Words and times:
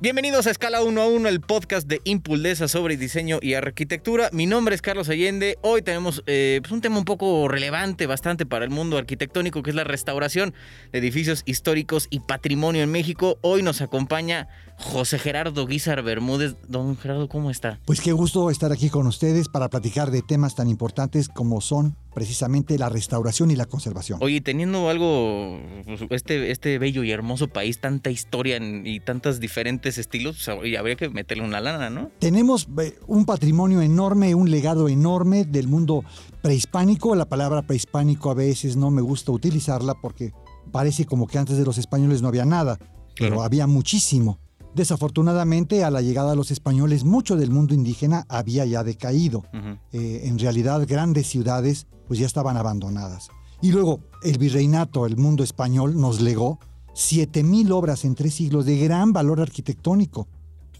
Bienvenidos 0.00 0.48
a 0.48 0.50
Escala 0.50 0.82
1 0.82 1.00
a 1.00 1.06
1, 1.06 1.28
el 1.28 1.40
podcast 1.40 1.86
de 1.86 2.00
Impuldesa 2.04 2.66
sobre 2.66 2.96
diseño 2.96 3.38
y 3.40 3.54
arquitectura. 3.54 4.28
Mi 4.32 4.44
nombre 4.44 4.74
es 4.74 4.82
Carlos 4.82 5.08
Allende. 5.08 5.56
Hoy 5.62 5.82
tenemos 5.82 6.22
eh, 6.26 6.58
pues 6.62 6.72
un 6.72 6.80
tema 6.80 6.98
un 6.98 7.04
poco 7.04 7.46
relevante, 7.46 8.06
bastante 8.06 8.44
para 8.44 8.64
el 8.64 8.70
mundo 8.70 8.98
arquitectónico, 8.98 9.62
que 9.62 9.70
es 9.70 9.76
la 9.76 9.84
restauración 9.84 10.52
de 10.92 10.98
edificios 10.98 11.42
históricos 11.46 12.08
y 12.10 12.20
patrimonio 12.20 12.82
en 12.82 12.90
México. 12.90 13.38
Hoy 13.40 13.62
nos 13.62 13.80
acompaña 13.80 14.48
José 14.76 15.18
Gerardo 15.18 15.64
Guizar 15.64 16.02
Bermúdez. 16.02 16.56
Don 16.66 16.98
Gerardo, 16.98 17.28
¿cómo 17.28 17.50
está? 17.50 17.78
Pues 17.86 18.00
qué 18.00 18.12
gusto 18.12 18.50
estar 18.50 18.72
aquí 18.72 18.90
con 18.90 19.06
ustedes 19.06 19.48
para 19.48 19.70
platicar 19.70 20.10
de 20.10 20.22
temas 20.22 20.56
tan 20.56 20.68
importantes 20.68 21.28
como 21.28 21.60
son 21.60 21.96
precisamente 22.14 22.78
la 22.78 22.88
restauración 22.88 23.50
y 23.50 23.56
la 23.56 23.66
conservación. 23.66 24.18
Oye, 24.22 24.40
teniendo 24.40 24.88
algo, 24.88 25.60
pues, 25.84 26.00
este, 26.10 26.50
este 26.50 26.78
bello 26.78 27.02
y 27.04 27.10
hermoso 27.10 27.48
país, 27.48 27.80
tanta 27.80 28.10
historia 28.10 28.58
y 28.60 29.00
tantos 29.00 29.40
diferentes 29.40 29.98
estilos, 29.98 30.36
pues, 30.44 30.76
habría 30.78 30.96
que 30.96 31.10
meterle 31.10 31.44
una 31.44 31.60
lana, 31.60 31.90
¿no? 31.90 32.10
Tenemos 32.20 32.68
eh, 32.80 32.96
un 33.06 33.26
patrimonio 33.26 33.82
enorme, 33.82 34.34
un 34.34 34.50
legado 34.50 34.88
enorme 34.88 35.44
del 35.44 35.68
mundo 35.68 36.04
prehispánico. 36.40 37.14
La 37.16 37.26
palabra 37.26 37.62
prehispánico 37.62 38.30
a 38.30 38.34
veces 38.34 38.76
no 38.76 38.90
me 38.90 39.02
gusta 39.02 39.32
utilizarla 39.32 39.94
porque 40.00 40.32
parece 40.70 41.04
como 41.04 41.26
que 41.26 41.38
antes 41.38 41.58
de 41.58 41.64
los 41.64 41.78
españoles 41.78 42.22
no 42.22 42.28
había 42.28 42.44
nada, 42.44 42.78
pero 43.16 43.42
había 43.42 43.66
muchísimo. 43.66 44.38
Desafortunadamente, 44.74 45.84
a 45.84 45.90
la 45.90 46.02
llegada 46.02 46.30
de 46.30 46.36
los 46.36 46.50
españoles, 46.50 47.04
mucho 47.04 47.36
del 47.36 47.50
mundo 47.50 47.74
indígena 47.74 48.26
había 48.28 48.64
ya 48.64 48.82
decaído. 48.82 49.44
Eh, 49.92 50.22
en 50.24 50.38
realidad, 50.38 50.84
grandes 50.88 51.28
ciudades 51.28 51.86
pues 52.08 52.18
ya 52.18 52.26
estaban 52.26 52.56
abandonadas. 52.56 53.28
Y 53.62 53.70
luego, 53.70 54.00
el 54.22 54.36
virreinato, 54.38 55.06
el 55.06 55.16
mundo 55.16 55.44
español, 55.44 55.98
nos 55.98 56.20
legó 56.20 56.58
7.000 56.94 57.70
obras 57.70 58.04
en 58.04 58.14
tres 58.14 58.34
siglos 58.34 58.66
de 58.66 58.78
gran 58.78 59.12
valor 59.12 59.40
arquitectónico. 59.40 60.28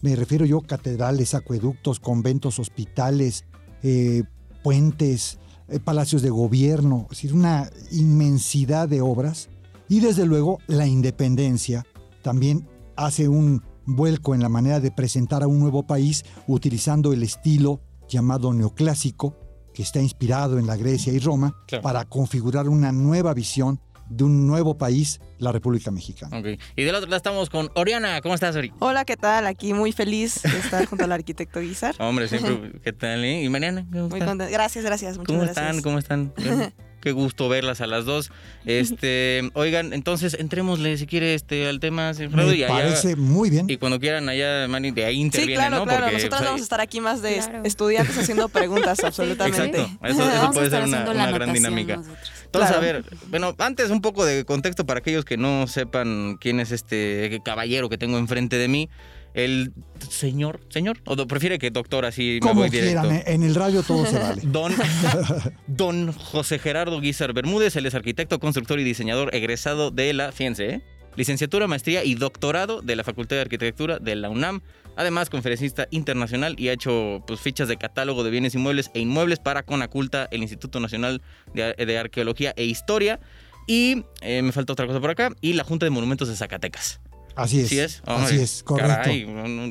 Me 0.01 0.15
refiero 0.15 0.45
yo 0.45 0.59
a 0.59 0.67
catedrales, 0.67 1.33
acueductos, 1.33 1.99
conventos, 1.99 2.59
hospitales, 2.59 3.45
eh, 3.81 4.23
puentes, 4.63 5.39
eh, 5.67 5.79
palacios 5.79 6.21
de 6.21 6.29
gobierno, 6.29 7.07
es 7.09 7.17
decir, 7.17 7.33
una 7.33 7.69
inmensidad 7.91 8.87
de 8.87 9.01
obras. 9.01 9.49
Y 9.87 10.01
desde 10.01 10.25
luego, 10.25 10.59
la 10.67 10.85
independencia 10.85 11.85
también 12.21 12.67
hace 12.95 13.27
un 13.27 13.63
vuelco 13.85 14.35
en 14.35 14.41
la 14.41 14.49
manera 14.49 14.79
de 14.79 14.91
presentar 14.91 15.43
a 15.43 15.47
un 15.47 15.59
nuevo 15.59 15.85
país 15.85 16.23
utilizando 16.47 17.13
el 17.13 17.23
estilo 17.23 17.81
llamado 18.07 18.53
neoclásico, 18.53 19.35
que 19.73 19.83
está 19.83 19.99
inspirado 20.01 20.57
en 20.59 20.67
la 20.67 20.77
Grecia 20.77 21.11
y 21.11 21.19
Roma, 21.19 21.55
para 21.81 22.05
configurar 22.05 22.69
una 22.69 22.91
nueva 22.91 23.33
visión 23.33 23.79
de 24.09 24.23
un 24.23 24.45
nuevo 24.47 24.77
país, 24.77 25.19
la 25.39 25.51
República 25.51 25.89
Mexicana. 25.91 26.39
Y 26.75 26.83
del 26.83 26.93
otro 26.95 27.07
lado 27.07 27.17
estamos 27.17 27.49
con 27.49 27.71
Oriana. 27.75 28.21
¿Cómo 28.21 28.35
estás, 28.35 28.55
Ori? 28.55 28.71
Hola, 28.79 29.03
¿qué 29.03 29.17
tal? 29.17 29.47
Aquí 29.47 29.73
muy 29.73 29.91
feliz 29.91 30.43
de 30.43 30.57
estar 30.59 30.85
junto 30.85 31.05
al 31.05 31.11
arquitecto 31.11 31.59
Guizar. 31.59 31.95
Hombre, 31.99 32.27
siempre. 32.27 32.79
¿Qué 32.83 32.93
tal? 32.93 33.25
Eh? 33.25 33.43
¿Y 33.43 33.49
Mariana? 33.49 33.85
muy 33.89 34.19
contenta. 34.19 34.47
Gracias, 34.47 34.85
gracias. 34.85 35.17
Muchas 35.17 35.27
¿Cómo 35.27 35.39
gracias. 35.41 35.65
están? 35.65 35.81
¿Cómo 35.81 35.97
están? 35.97 36.33
qué 37.05 37.11
gusto 37.11 37.47
verlas 37.47 37.81
a 37.81 37.87
las 37.87 38.05
dos. 38.05 38.31
Este, 38.65 39.47
oigan, 39.53 39.93
entonces 39.93 40.35
entrémosle 40.39 40.97
si 40.97 41.05
quiere 41.05 41.35
este 41.35 41.67
al 41.67 41.79
tema. 41.79 42.13
Me 42.31 42.55
y 42.55 42.63
parece 42.63 43.15
muy 43.15 43.51
bien. 43.51 43.69
Y 43.69 43.77
cuando 43.77 43.99
quieran 43.99 44.27
allá, 44.27 44.67
Mani, 44.67 44.89
de 44.89 45.05
ahí 45.05 45.21
intervienen, 45.21 45.55
sí, 45.55 45.67
claro, 45.69 45.77
¿no? 45.77 45.83
Claro, 45.85 46.05
Porque, 46.05 46.15
nosotros 46.15 46.39
pues, 46.39 46.49
vamos 46.49 46.61
a 46.61 46.63
estar 46.63 46.81
aquí 46.81 47.01
más 47.01 47.21
de 47.21 47.43
estudiantes 47.63 48.17
haciendo 48.17 48.49
preguntas, 48.49 48.99
absolutamente. 49.03 49.81
Exacto. 49.81 50.07
Eso, 50.07 50.27
eso 50.27 50.51
puede 50.51 50.69
ser 50.71 50.83
una, 50.83 51.07
una 51.07 51.31
gran 51.31 51.53
dinámica. 51.53 52.01
Entonces, 52.45 52.75
a 52.75 52.79
ver, 52.79 53.03
bueno, 53.27 53.53
antes 53.59 53.91
un 53.91 54.01
poco 54.01 54.25
de 54.25 54.43
contexto 54.43 54.87
para 54.87 54.99
aquellos 54.99 55.25
que 55.25 55.37
no 55.37 55.67
sepan 55.67 56.37
quién 56.41 56.59
es 56.59 56.71
este 56.71 57.39
caballero 57.45 57.87
que 57.87 57.99
tengo 57.99 58.17
enfrente 58.17 58.57
de 58.57 58.67
mí 58.67 58.89
el 59.35 59.73
señor, 60.09 60.61
señor, 60.69 60.97
o 61.05 61.15
prefiere 61.27 61.59
que 61.59 61.69
doctor 61.69 62.05
así 62.05 62.39
Como 62.41 62.55
me 62.55 62.59
voy 62.61 62.69
directo. 62.69 63.01
quieran, 63.01 63.23
en 63.27 63.43
el 63.43 63.53
radio 63.53 63.83
todo 63.83 64.05
se 64.05 64.17
vale. 64.17 64.41
Don, 64.45 64.73
don 65.67 66.13
José 66.13 66.57
Gerardo 66.57 66.99
Guizar 67.01 67.33
Bermúdez, 67.33 67.75
él 67.75 67.85
es 67.85 67.95
arquitecto, 67.95 68.39
constructor 68.39 68.79
y 68.79 68.83
diseñador 68.83 69.35
egresado 69.35 69.91
de 69.91 70.13
la, 70.13 70.31
fíjense, 70.31 70.69
¿eh? 70.69 70.81
licenciatura, 71.17 71.67
maestría 71.67 72.03
y 72.03 72.15
doctorado 72.15 72.81
de 72.81 72.95
la 72.95 73.03
Facultad 73.03 73.35
de 73.35 73.41
Arquitectura 73.41 73.99
de 73.99 74.15
la 74.15 74.29
UNAM. 74.29 74.61
Además, 74.95 75.29
conferencista 75.29 75.87
internacional 75.91 76.55
y 76.57 76.69
ha 76.69 76.73
hecho 76.73 77.21
pues, 77.27 77.41
fichas 77.41 77.67
de 77.67 77.75
catálogo 77.75 78.23
de 78.23 78.31
bienes 78.31 78.55
inmuebles 78.55 78.89
e 78.93 79.01
inmuebles 79.01 79.39
para 79.39 79.63
Conaculta, 79.63 80.29
el 80.31 80.41
Instituto 80.41 80.79
Nacional 80.79 81.21
de, 81.53 81.97
Arqueología 81.97 82.53
e 82.55 82.63
Historia. 82.63 83.19
Y 83.67 84.05
eh, 84.21 84.41
me 84.41 84.53
falta 84.53 84.73
otra 84.73 84.87
cosa 84.87 85.01
por 85.01 85.09
acá, 85.09 85.31
y 85.41 85.53
la 85.53 85.63
Junta 85.63 85.85
de 85.85 85.89
Monumentos 85.89 86.29
de 86.29 86.35
Zacatecas. 86.35 87.01
Así 87.35 87.59
es. 87.59 87.69
¿Sí 87.69 87.79
es? 87.79 88.01
así 88.05 88.37
es, 88.37 88.63
correcto. 88.63 89.09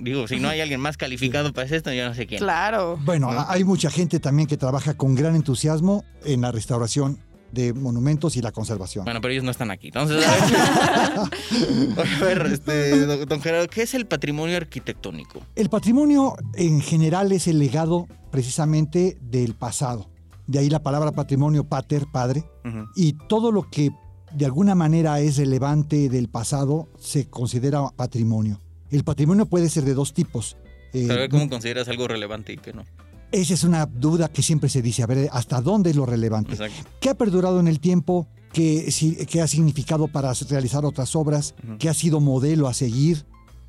digo, 0.03 0.29
si 0.29 0.39
no 0.39 0.49
hay 0.49 0.61
alguien 0.61 0.81
más 0.81 0.97
calificado 0.97 1.53
para 1.53 1.69
esto, 1.69 1.93
yo 1.93 2.07
no 2.07 2.15
sé 2.15 2.27
quién. 2.27 2.39
Claro. 2.39 2.99
Bueno, 3.05 3.31
hay 3.49 3.65
mucha 3.65 3.91
gente 3.91 4.21
también 4.21 4.47
que 4.47 4.57
trabaja 4.57 4.95
con 4.95 5.15
gran 5.15 5.35
entusiasmo 5.35 6.05
en 6.25 6.43
la 6.43 6.53
restauración 6.53 7.19
de 7.55 7.73
monumentos 7.73 8.37
y 8.37 8.43
la 8.43 8.53
conservación. 8.53 9.05
Bueno, 9.05 9.21
pero 9.21 9.33
ellos 9.33 9.45
no 9.45 9.53
están 9.53 9.71
aquí. 9.71 9.87
Entonces, 9.87 10.25
a 10.27 12.25
ver, 12.25 12.47
este, 12.53 13.07
don 13.27 13.41
Gerardo, 13.41 13.69
¿qué 13.69 13.83
es 13.83 13.95
el 13.95 14.07
patrimonio 14.07 14.57
arquitectónico? 14.57 15.41
El 15.55 15.71
patrimonio 15.71 16.35
en 16.55 16.81
general 16.81 17.31
es 17.33 17.47
el 17.47 17.59
legado 17.61 18.09
precisamente 18.31 19.17
del 19.21 19.55
pasado. 19.55 20.11
De 20.47 20.59
ahí 20.59 20.69
la 20.69 20.83
palabra 20.83 21.13
patrimonio 21.13 21.65
pater, 21.65 22.07
padre, 22.13 22.45
y 22.97 23.15
todo 23.29 23.53
lo 23.53 23.71
que 23.71 23.91
de 24.35 24.45
alguna 24.45 24.75
manera 24.75 25.21
es 25.21 25.37
relevante 25.37 26.09
del 26.09 26.29
pasado, 26.29 26.89
se 26.99 27.29
considera 27.29 27.89
patrimonio. 27.97 28.61
El 28.91 29.05
patrimonio 29.05 29.47
puede 29.47 29.69
ser 29.69 29.85
de 29.85 29.95
dos 29.95 30.13
tipos. 30.13 30.57
Eh, 30.93 31.29
¿Cómo 31.31 31.49
consideras 31.49 31.89
algo 31.89 32.07
relevante 32.09 32.53
y 32.53 32.57
qué 32.57 32.73
no? 32.73 32.85
Esa 33.33 33.55
es 33.55 33.65
una 33.65 33.87
duda 33.87 34.29
que 34.29 34.43
siempre 34.43 34.69
se 34.69 34.81
dice, 34.81 35.03
a 35.03 35.07
ver, 35.07 35.29
¿hasta 35.33 35.61
dónde 35.61 35.91
es 35.91 35.97
lo 35.97 36.07
relevante? 36.07 36.57
¿Qué 37.01 37.11
ha 37.11 37.15
perdurado 37.15 37.59
en 37.59 37.67
el 37.67 37.81
tiempo? 37.81 38.29
¿Qué, 38.53 38.87
ha 39.43 39.47
significado 39.49 40.07
para 40.07 40.33
realizar 40.49 40.85
otras 40.85 41.17
obras? 41.17 41.55
¿Qué 41.81 41.89
ha 41.89 41.95
sido 41.95 42.21
modelo 42.21 42.69
a 42.69 42.75
seguir? 42.75 43.27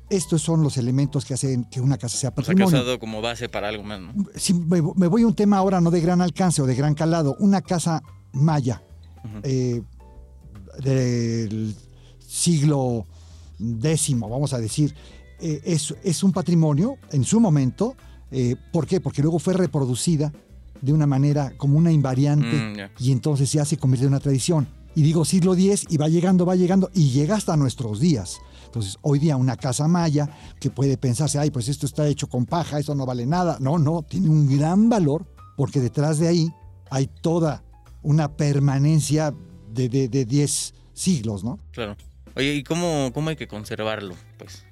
Estos 0.08 0.42
son 0.42 0.62
los 0.62 0.76
elementos 0.76 1.24
que 1.24 1.34
hacen 1.34 1.64
que 1.64 1.80
una 1.80 1.98
casa 1.98 2.16
sea 2.16 2.32
patrimonio. 2.32 2.68
O 2.68 2.70
sea, 2.70 2.80
usado 2.82 3.00
como 3.00 3.20
base 3.20 3.48
para 3.48 3.68
algo 3.68 3.82
más, 3.82 4.00
¿no? 4.00 4.12
Si 4.36 4.54
me, 4.54 4.80
voy 4.80 5.22
a 5.22 5.26
un 5.26 5.34
tema 5.34 5.56
ahora 5.56 5.80
no 5.80 5.90
de 5.90 6.00
gran 6.00 6.20
alcance 6.20 6.62
o 6.62 6.66
de 6.66 6.76
gran 6.76 6.94
calado, 6.94 7.34
una 7.40 7.60
casa 7.60 8.04
maya, 8.32 8.82
del 10.82 11.74
siglo 12.26 13.06
X, 13.58 14.18
vamos 14.20 14.52
a 14.52 14.58
decir, 14.58 14.94
eh, 15.40 15.60
es, 15.64 15.94
es, 16.02 16.22
un 16.22 16.32
patrimonio 16.32 16.96
en 17.12 17.24
su 17.24 17.40
momento. 17.40 17.96
Eh, 18.30 18.56
¿Por 18.72 18.86
qué? 18.86 19.00
Porque 19.00 19.22
luego 19.22 19.38
fue 19.38 19.54
reproducida 19.54 20.32
de 20.80 20.92
una 20.92 21.06
manera 21.06 21.52
como 21.56 21.78
una 21.78 21.92
invariante 21.92 22.56
mm, 22.56 23.02
y 23.02 23.12
entonces 23.12 23.52
ya 23.52 23.64
se 23.64 23.76
convierte 23.76 24.06
en 24.06 24.12
una 24.12 24.20
tradición. 24.20 24.68
Y 24.94 25.02
digo 25.02 25.24
siglo 25.24 25.54
X 25.54 25.86
y 25.90 25.98
va 25.98 26.08
llegando, 26.08 26.46
va 26.46 26.56
llegando 26.56 26.90
y 26.94 27.10
llega 27.10 27.36
hasta 27.36 27.56
nuestros 27.56 28.00
días. 28.00 28.38
Entonces, 28.64 28.98
hoy 29.02 29.18
día 29.18 29.36
una 29.36 29.56
casa 29.56 29.88
maya 29.88 30.28
que 30.58 30.70
puede 30.70 30.96
pensarse, 30.96 31.38
ay, 31.38 31.50
pues 31.50 31.68
esto 31.68 31.86
está 31.86 32.06
hecho 32.08 32.28
con 32.28 32.46
paja, 32.46 32.78
eso 32.78 32.94
no 32.94 33.06
vale 33.06 33.26
nada. 33.26 33.58
No, 33.60 33.78
no, 33.78 34.02
tiene 34.02 34.28
un 34.28 34.48
gran 34.58 34.88
valor 34.88 35.26
porque 35.56 35.80
detrás 35.80 36.18
de 36.18 36.28
ahí 36.28 36.50
hay 36.90 37.08
toda 37.22 37.62
una 38.02 38.36
permanencia 38.36 39.34
de 39.76 40.24
10 40.24 40.74
siglos, 40.92 41.44
¿no? 41.44 41.58
Claro. 41.72 41.96
Oye, 42.36 42.54
¿y 42.54 42.62
cómo, 42.64 43.10
cómo 43.14 43.30
hay 43.30 43.36
que 43.36 43.48
conservarlo? 43.48 44.14
Pues. 44.38 44.64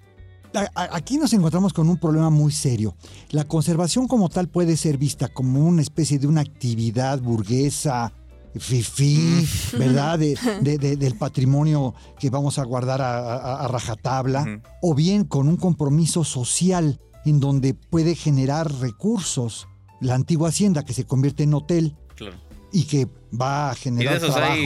Aquí 0.74 1.16
nos 1.16 1.32
encontramos 1.32 1.72
con 1.72 1.88
un 1.88 1.96
problema 1.96 2.30
muy 2.30 2.52
serio. 2.52 2.94
La 3.30 3.44
conservación 3.44 4.06
como 4.06 4.28
tal 4.28 4.48
puede 4.48 4.76
ser 4.76 4.98
vista 4.98 5.28
como 5.28 5.66
una 5.66 5.82
especie 5.82 6.18
de 6.18 6.28
una 6.28 6.42
actividad 6.42 7.20
burguesa, 7.20 8.12
fifí, 8.54 9.46
mm. 9.72 9.78
¿verdad? 9.78 10.18
del 10.60 11.16
patrimonio 11.18 11.94
que 12.20 12.30
vamos 12.30 12.58
a 12.58 12.64
guardar 12.64 13.00
a, 13.02 13.66
rajatabla, 13.66 14.62
o 14.80 14.94
bien 14.94 15.24
con 15.24 15.48
un 15.48 15.56
compromiso 15.56 16.22
social 16.22 17.00
en 17.24 17.40
donde 17.40 17.74
puede 17.74 18.14
generar 18.14 18.72
recursos. 18.74 19.66
La 20.00 20.14
antigua 20.14 20.50
hacienda 20.50 20.84
que 20.84 20.92
se 20.92 21.04
convierte 21.04 21.44
en 21.44 21.54
hotel, 21.54 21.96
claro 22.14 22.36
y 22.74 22.82
que 22.84 23.06
va 23.40 23.70
a 23.70 23.74
generar 23.74 24.18
trabajo. 24.18 24.62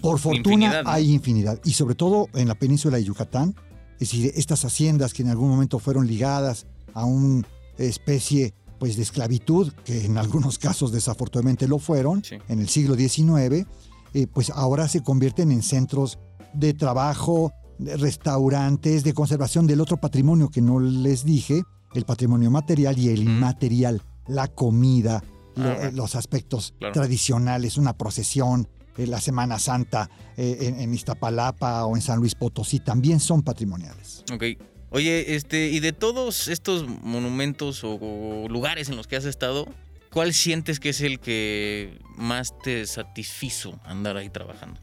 Por 0.00 0.18
fortuna 0.18 0.82
hay 0.84 1.12
infinidad. 1.12 1.60
Y 1.64 1.72
sobre 1.72 1.94
todo 1.94 2.28
en 2.34 2.48
la 2.48 2.54
península 2.54 2.96
de 2.96 3.04
Yucatán, 3.04 3.54
es 4.00 4.10
decir, 4.10 4.32
estas 4.34 4.64
haciendas 4.64 5.12
que 5.14 5.22
en 5.22 5.28
algún 5.28 5.48
momento 5.48 5.78
fueron 5.78 6.06
ligadas 6.06 6.66
a 6.94 7.04
una 7.04 7.46
especie 7.78 8.54
pues, 8.78 8.96
de 8.96 9.02
esclavitud, 9.02 9.72
que 9.84 10.06
en 10.06 10.18
algunos 10.18 10.58
casos 10.58 10.90
desafortunadamente 10.90 11.68
lo 11.68 11.78
fueron, 11.78 12.22
en 12.48 12.58
el 12.58 12.68
siglo 12.68 12.96
XIX, 12.96 13.66
eh, 14.14 14.26
pues 14.26 14.50
ahora 14.50 14.88
se 14.88 15.02
convierten 15.02 15.52
en 15.52 15.62
centros 15.62 16.18
de 16.52 16.74
trabajo, 16.74 17.52
de 17.78 17.96
restaurantes, 17.96 19.04
de 19.04 19.14
conservación 19.14 19.66
del 19.66 19.80
otro 19.80 19.98
patrimonio 19.98 20.50
que 20.50 20.60
no 20.60 20.80
les 20.80 21.24
dije, 21.24 21.62
el 21.94 22.04
patrimonio 22.04 22.50
material 22.50 22.98
y 22.98 23.08
el 23.08 23.22
inmaterial, 23.22 24.02
la 24.26 24.48
comida, 24.48 25.22
Ah, 25.56 25.90
los 25.92 26.14
aspectos 26.14 26.74
tradicionales, 26.92 27.76
una 27.76 27.96
procesión, 27.96 28.68
eh, 28.96 29.06
la 29.06 29.20
Semana 29.20 29.58
Santa 29.58 30.10
eh, 30.36 30.74
en, 30.78 30.92
Iztapalapa 30.92 31.84
o 31.86 31.96
en 31.96 32.02
San 32.02 32.18
Luis 32.18 32.34
Potosí 32.34 32.80
también 32.80 33.20
son 33.20 33.42
patrimoniales. 33.42 34.24
Ok. 34.32 34.44
Oye, 34.90 35.34
este, 35.34 35.70
y 35.70 35.80
de 35.80 35.92
todos 35.92 36.48
estos 36.48 36.86
monumentos 36.86 37.82
o, 37.82 38.46
lugares 38.48 38.90
en 38.90 38.96
los 38.96 39.06
que 39.06 39.16
has 39.16 39.24
estado, 39.24 39.66
¿cuál 40.10 40.34
sientes 40.34 40.80
que 40.80 40.90
es 40.90 41.00
el 41.00 41.18
que 41.18 41.98
más 42.16 42.52
te 42.62 42.86
satisfizo 42.86 43.80
andar 43.84 44.18
ahí 44.18 44.28
trabajando? 44.28 44.78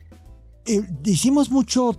Eh, 0.66 0.82
hicimos 1.06 1.52
mucho 1.52 1.96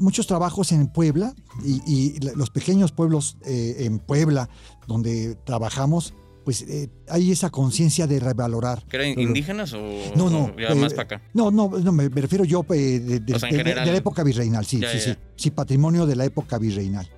muchos 0.00 0.26
trabajos 0.26 0.72
en 0.72 0.88
Puebla 0.88 1.34
y, 1.64 2.18
los 2.36 2.50
pequeños 2.50 2.92
pueblos 2.92 3.36
eh, 3.44 3.76
en 3.80 4.00
Puebla 4.00 4.48
donde 4.88 5.36
trabajamos, 5.44 6.14
pues 6.44 6.62
eh, 6.62 6.88
hay 7.08 7.32
esa 7.32 7.50
conciencia 7.50 8.06
de 8.06 8.20
revalorar. 8.20 8.84
¿Que 8.86 8.96
eran 8.96 9.18
indígenas 9.18 9.72
o, 9.72 9.78
no, 10.16 10.30
no, 10.30 10.56
ya 10.58 10.74
más 10.74 10.94
para 10.94 11.16
acá? 11.16 11.22
No, 11.34 11.50
no, 11.50 11.68
me 11.68 12.08
refiero 12.08 12.44
yo 12.44 12.64
de, 12.68 13.22
la 13.26 13.96
época 13.96 14.22
virreinal, 14.22 14.64
sí, 14.64 14.80
sí, 14.90 15.00
sí. 15.00 15.14
Sí, 15.36 15.50
patrimonio 15.50 16.06
de 16.06 16.16
la 16.16 16.24
época 16.24 16.58
virreinal. 16.58 17.08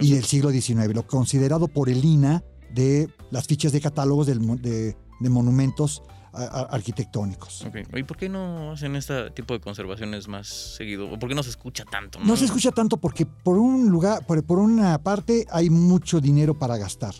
y 0.00 0.12
del 0.12 0.24
siglo 0.24 0.50
XIX, 0.50 0.94
lo 0.94 1.06
considerado 1.06 1.68
por 1.68 1.88
el 1.88 2.04
INA 2.04 2.42
de 2.74 3.08
las 3.30 3.46
fichas 3.46 3.72
de 3.72 3.80
catálogos 3.80 4.26
de, 4.26 4.96
monumentos 5.20 6.02
arquitectónicos. 6.32 7.66
¿Y 7.94 8.02
por 8.02 8.16
qué 8.18 8.28
no 8.28 8.72
hacen 8.72 8.94
este 8.94 9.30
tipo 9.30 9.54
de 9.54 9.60
conservaciones 9.60 10.28
más 10.28 10.46
seguido? 10.76 11.10
¿O 11.10 11.18
por 11.18 11.30
qué 11.30 11.34
no 11.34 11.42
se 11.42 11.50
escucha 11.50 11.84
tanto? 11.84 12.20
No, 12.20 12.36
se 12.36 12.44
escucha 12.44 12.70
tanto 12.70 12.98
porque 12.98 13.24
por 13.24 13.56
un 13.56 13.88
lugar, 13.88 14.26
por, 14.26 14.58
una 14.58 14.98
parte 14.98 15.46
hay 15.50 15.70
mucho 15.70 16.20
dinero 16.20 16.58
para 16.58 16.76
gastar. 16.76 17.14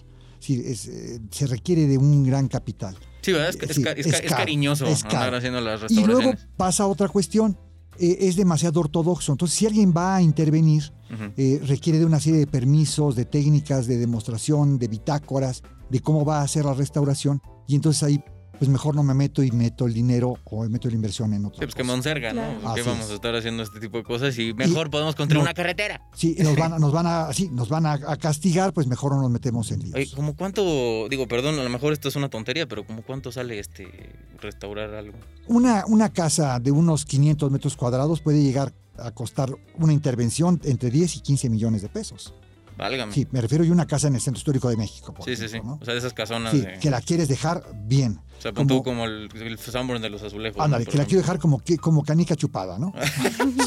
Sí, 0.47 0.63
eh, 0.65 1.19
se 1.29 1.47
requiere 1.49 1.89
de 1.89 1.99
un 1.99 2.23
gran 2.23 2.47
capital. 2.47 2.97
Sí, 3.21 3.33
¿verdad? 3.33 3.49
Es, 3.49 3.77
es, 4.07 4.31
cariñoso 4.31 4.87
andar 4.87 5.35
haciendo 5.35 5.61
las 5.61 5.81
restauraciones. 5.81 5.91
Y 5.91 6.07
luego 6.07 6.39
pasa 6.57 6.87
otra 6.87 7.09
cuestión. 7.09 7.59
Eh, 7.99 8.19
es 8.21 8.37
demasiado 8.37 8.79
ortodoxo. 8.79 9.33
Entonces, 9.33 9.59
si 9.59 9.67
alguien 9.67 9.93
va 9.93 10.15
a 10.15 10.23
intervenir, 10.23 10.93
eh, 11.37 11.61
requiere 11.65 11.99
de 11.99 12.05
una 12.05 12.21
serie 12.21 12.39
de 12.39 12.47
permisos, 12.47 13.17
de 13.17 13.25
técnicas, 13.25 13.89
de 13.89 13.99
demostración, 13.99 14.79
de 14.79 14.87
bitácoras, 14.87 15.65
de 15.91 15.99
cómo 15.99 16.25
va 16.25 16.39
a 16.39 16.43
hacer 16.43 16.65
la 16.65 16.75
restauración. 16.75 17.43
Y 17.67 17.75
entonces 17.75 18.05
ahí 18.05 18.23
pues 18.59 18.69
mejor 18.71 18.95
no 18.95 19.03
me 19.03 19.15
meto 19.15 19.43
y 19.43 19.51
meto 19.51 19.87
el 19.87 19.95
dinero 19.95 20.35
o 20.45 20.69
meto 20.69 20.89
la 20.89 20.95
inversión 20.95 21.33
en 21.35 21.45
otro. 21.45 21.59
Sí, 21.59 21.67
pues 21.67 21.75
que 21.75 21.83
Monserga, 21.83 22.33
¿no? 22.33 22.75
¿Qué 22.75 22.83
vamos 22.83 23.11
a 23.11 23.15
estar 23.15 23.35
haciendo 23.35 23.63
este 23.63 23.81
tipo 23.81 23.99
de 23.99 24.05
cosas 24.05 24.39
y 24.39 24.55
mejor 24.55 24.91
podemos 24.91 25.15
construir 25.15 25.43
una 25.43 25.55
carretera? 25.55 26.03
Sí, 26.15 26.37
nos 26.39 26.57
van, 26.57 26.81
nos 26.81 26.93
van 26.93 27.07
a, 27.07 27.33
sí, 27.33 27.49
nos 27.51 27.69
van 27.69 27.87
a, 27.87 27.99
castigar, 28.17 28.73
pues 28.73 28.87
mejor 28.87 29.15
no 29.15 29.23
nos 29.23 29.31
metemos 29.31 29.71
en 29.73 29.81
líos. 29.81 29.95
Oye, 29.95 30.11
¿cómo 30.15 30.37
cuánto, 30.37 31.09
digo, 31.09 31.29
perdón, 31.29 31.59
a 31.59 31.63
lo 31.63 31.71
mejor 31.71 31.93
esto 31.93 32.09
es 32.09 32.17
una 32.17 32.29
tontería, 32.29 32.67
pero 32.67 32.85
como 32.85 33.03
cuánto 33.03 33.31
sale 33.31 33.59
este 33.59 34.15
restaurar 34.41 34.95
algo? 34.95 35.19
Una, 35.47 35.85
una 35.87 36.13
casa 36.13 36.59
de 36.59 36.71
unos 36.71 37.05
500 37.05 37.51
metros 37.51 37.77
cuadrados 37.77 38.21
puede 38.21 38.43
llegar 38.43 38.73
a 38.99 39.11
costar 39.11 39.55
una 39.79 39.93
intervención 39.93 40.61
entre 40.65 40.91
10 40.91 41.17
y 41.17 41.21
15 41.21 41.51
millones 41.51 41.83
de 41.83 41.89
pesos. 41.89 42.35
Válgame. 42.77 43.13
Sí, 43.13 43.27
me 43.31 43.41
refiero 43.41 43.65
a 43.65 43.69
una 43.69 43.87
casa 43.87 44.09
en 44.09 44.15
el 44.15 44.21
Centro 44.21 44.39
Histórico 44.39 44.69
de 44.69 44.77
México. 44.77 45.15
Por 45.15 45.25
sí, 45.25 45.35
sí, 45.37 45.49
sí. 45.49 45.59
O 45.65 45.85
sea, 45.85 45.95
de 45.95 45.99
esas 45.99 46.13
casonas. 46.13 46.53
Sí, 46.53 46.63
que 46.81 46.91
la 46.91 47.01
quieres 47.01 47.29
dejar 47.29 47.65
bien. 47.87 48.21
O 48.39 48.43
sea, 48.43 48.53
como, 48.53 48.67
tú 48.67 48.83
como 48.83 49.07
el, 49.07 49.29
el 49.35 49.59
Sanborn 49.59 50.03
de 50.03 50.11
los 50.11 50.23
azulejos. 50.23 50.63
Ándale, 50.63 50.85
que 50.85 50.99
la 50.99 51.05
quiero 51.05 51.23
dejar 51.23 51.39
como, 51.39 51.63
como 51.81 52.05
canica 52.05 52.37
chupada, 52.37 52.79
¿no? 52.79 52.93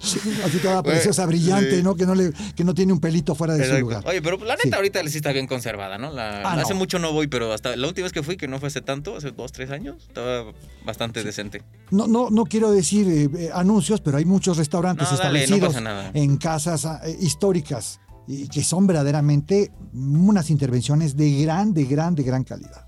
sí. 0.00 0.20
Así 0.44 0.58
toda 0.58 0.82
preciosa, 0.82 1.24
brillante, 1.26 1.82
¿no? 1.82 1.94
Que 1.94 2.06
no, 2.06 2.14
le, 2.14 2.32
que 2.54 2.64
no 2.64 2.74
tiene 2.74 2.92
un 2.92 3.00
pelito 3.00 3.34
fuera 3.34 3.54
de 3.54 3.68
su 3.68 3.78
lugar. 3.78 4.02
Oye, 4.06 4.20
pero 4.20 4.38
la 4.38 4.56
neta 4.62 4.76
ahorita 4.76 5.00
sí 5.08 5.16
está 5.18 5.32
bien 5.32 5.46
conservada, 5.46 5.98
¿no? 5.98 6.12
La, 6.12 6.42
ah, 6.42 6.60
hace 6.60 6.74
mucho 6.74 6.98
no 6.98 7.12
voy, 7.12 7.26
pero 7.26 7.52
hasta 7.52 7.76
la 7.76 7.86
última 7.86 8.04
vez 8.04 8.12
que 8.12 8.22
fui, 8.22 8.36
que 8.36 8.48
no 8.48 8.58
fue 8.58 8.68
hace 8.68 8.80
tanto, 8.80 9.16
hace 9.16 9.30
dos, 9.30 9.52
tres 9.52 9.70
años, 9.70 9.96
estaba 10.06 10.52
bastante 10.84 11.22
decente. 11.22 11.62
No, 11.90 12.06
no, 12.06 12.30
no 12.30 12.44
quiero 12.44 12.72
decir 12.72 13.08
eh, 13.08 13.28
eh, 13.38 13.50
anuncios, 13.54 14.00
pero 14.00 14.18
hay 14.18 14.24
muchos 14.24 14.56
restaurantes 14.56 15.10
establecidos 15.12 15.76
en 16.14 16.36
casas 16.36 16.84
eh, 17.04 17.16
históricas 17.20 18.00
y 18.26 18.48
que 18.48 18.62
son 18.62 18.86
verdaderamente 18.86 19.70
unas 19.92 20.50
intervenciones 20.50 21.16
de 21.16 21.42
gran, 21.42 21.74
de 21.74 21.84
gran, 21.84 22.14
de 22.14 22.22
gran 22.22 22.44
calidad. 22.44 22.86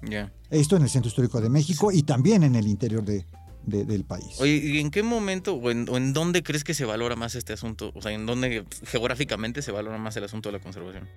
Esto 0.51 0.77
en 0.77 0.83
el 0.83 0.89
Centro 0.89 1.09
Histórico 1.09 1.41
de 1.41 1.51
México 1.51 1.93
y 1.93 2.03
también 2.03 2.43
en 2.43 2.55
el 2.55 2.67
interior 2.67 3.05
de, 3.05 3.27
del 3.67 4.05
país. 4.05 4.41
Oye, 4.41 4.57
¿y 4.57 4.79
en 4.79 4.91
qué 4.91 5.03
momento 5.03 5.55
o 5.55 5.71
en, 5.71 6.13
dónde 6.13 6.43
crees 6.43 6.65
que 6.65 6.75
se 6.75 6.85
valora 6.85 7.17
más 7.17 7.35
este 7.35 7.53
asunto? 7.53 7.93
O 7.95 8.03
sea, 8.03 8.13
¿en 8.13 8.27
dónde 8.27 8.65
geográficamente 8.85 9.63
se 9.63 9.73
valora 9.73 9.99
más 9.99 10.17
el 10.17 10.25
asunto 10.25 10.49
de 10.49 10.55
la 10.55 10.63
conservación? 10.63 11.09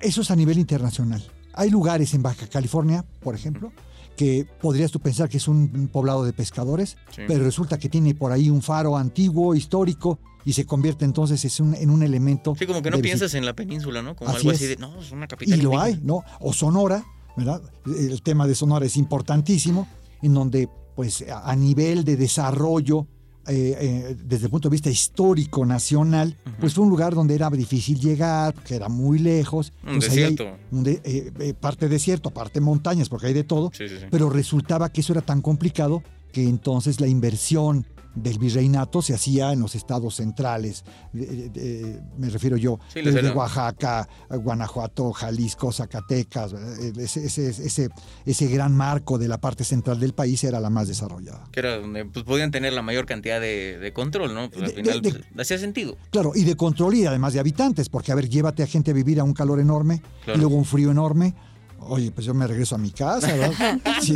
Eso 0.00 0.20
es 0.20 0.30
a 0.30 0.36
nivel 0.36 0.58
internacional. 0.58 1.24
Hay 1.54 1.70
lugares 1.70 2.12
en 2.12 2.22
Baja 2.22 2.46
California, 2.48 3.04
por 3.20 3.34
ejemplo, 3.34 3.72
que 4.16 4.46
podrías 4.60 4.90
tú 4.90 4.98
pensar 5.00 5.28
que 5.28 5.36
es 5.36 5.46
un 5.46 5.88
poblado 5.92 6.24
de 6.24 6.32
pescadores, 6.32 6.96
pero 7.28 7.44
resulta 7.44 7.78
que 7.78 7.88
tiene 7.88 8.14
por 8.14 8.32
ahí 8.32 8.50
un 8.50 8.62
faro 8.62 8.96
antiguo, 8.96 9.54
histórico, 9.54 10.18
y 10.44 10.52
se 10.52 10.64
convierte 10.64 11.04
entonces 11.04 11.60
en 11.60 11.90
un 11.90 12.02
elemento. 12.02 12.54
Sí, 12.56 12.66
como 12.66 12.80
que 12.80 12.90
no 12.90 12.98
piensas 12.98 13.34
en 13.34 13.44
la 13.44 13.54
península, 13.54 14.00
¿no? 14.00 14.14
Como 14.14 14.30
algo 14.30 14.50
así 14.50 14.66
de, 14.66 14.76
no, 14.76 15.00
es 15.00 15.10
una 15.10 15.26
capital. 15.26 15.58
Y 15.58 15.62
lo 15.62 15.78
hay, 15.78 16.00
¿no? 16.02 16.22
O 16.40 16.52
Sonora, 16.52 17.04
¿verdad? 17.36 17.60
El 17.84 18.22
tema 18.22 18.46
de 18.46 18.54
Sonora 18.54 18.86
es 18.86 18.96
importantísimo, 18.96 19.88
en 20.22 20.34
donde, 20.34 20.68
pues, 20.94 21.24
a 21.28 21.54
nivel 21.56 22.04
de 22.04 22.16
desarrollo, 22.16 23.08
eh, 23.48 23.76
eh, 23.80 24.16
desde 24.24 24.46
el 24.46 24.50
punto 24.50 24.68
de 24.68 24.74
vista 24.74 24.90
histórico 24.90 25.64
nacional, 25.64 26.36
pues 26.58 26.74
fue 26.74 26.84
un 26.84 26.90
lugar 26.90 27.14
donde 27.14 27.34
era 27.34 27.48
difícil 27.50 28.00
llegar, 28.00 28.54
que 28.54 28.74
era 28.74 28.88
muy 28.88 29.18
lejos. 29.18 29.72
Un 29.86 30.00
desierto. 30.00 30.56
Eh, 30.84 31.54
parte 31.58 31.88
desierto, 31.88 32.30
parte 32.30 32.60
montañas, 32.60 33.08
porque 33.08 33.28
hay 33.28 33.34
de 33.34 33.44
todo. 33.44 33.70
Pero 34.10 34.30
resultaba 34.30 34.90
que 34.90 35.00
eso 35.00 35.12
era 35.12 35.22
tan 35.22 35.42
complicado 35.42 36.02
que 36.32 36.42
entonces 36.42 37.00
la 37.00 37.06
inversión 37.06 37.86
del 38.16 38.38
virreinato 38.38 39.02
se 39.02 39.14
hacía 39.14 39.52
en 39.52 39.60
los 39.60 39.74
estados 39.74 40.16
centrales, 40.16 40.84
me 41.12 42.30
refiero 42.30 42.56
yo, 42.56 42.80
desde 42.94 43.30
Oaxaca, 43.30 44.08
Guanajuato, 44.30 45.12
Jalisco, 45.12 45.70
Zacatecas, 45.70 46.54
ese, 46.98 47.26
ese, 47.26 47.90
ese, 48.24 48.46
gran 48.48 48.74
marco 48.74 49.18
de 49.18 49.28
la 49.28 49.38
parte 49.38 49.64
central 49.64 50.00
del 50.00 50.14
país 50.14 50.42
era 50.44 50.58
la 50.60 50.70
más 50.70 50.88
desarrollada. 50.88 51.44
Que 51.52 51.60
era 51.60 51.78
donde 51.78 52.06
pues, 52.06 52.24
podían 52.24 52.50
tener 52.50 52.72
la 52.72 52.82
mayor 52.82 53.06
cantidad 53.06 53.40
de, 53.40 53.92
control, 53.94 54.34
¿no? 54.34 54.50
Pues, 54.50 54.64
al 54.64 54.70
final 54.72 55.02
pues, 55.02 55.20
hacía 55.38 55.58
sentido. 55.58 55.96
Claro, 56.10 56.32
y 56.34 56.44
de 56.44 56.56
control 56.56 56.94
y 56.94 57.06
además 57.06 57.34
de 57.34 57.40
habitantes, 57.40 57.88
porque 57.88 58.12
a 58.12 58.14
ver, 58.14 58.28
llévate 58.28 58.62
a 58.62 58.66
gente 58.66 58.90
a 58.90 58.94
vivir 58.94 59.20
a 59.20 59.24
un 59.24 59.34
calor 59.34 59.60
enorme 59.60 60.02
y 60.26 60.38
luego 60.38 60.56
un 60.56 60.64
frío 60.64 60.90
enorme. 60.90 61.34
Oye, 61.80 62.10
pues 62.10 62.26
yo 62.26 62.34
me 62.34 62.46
regreso 62.46 62.74
a 62.74 62.78
mi 62.78 62.90
casa, 62.90 63.34
¿verdad? 63.34 63.78
Sí. 64.00 64.14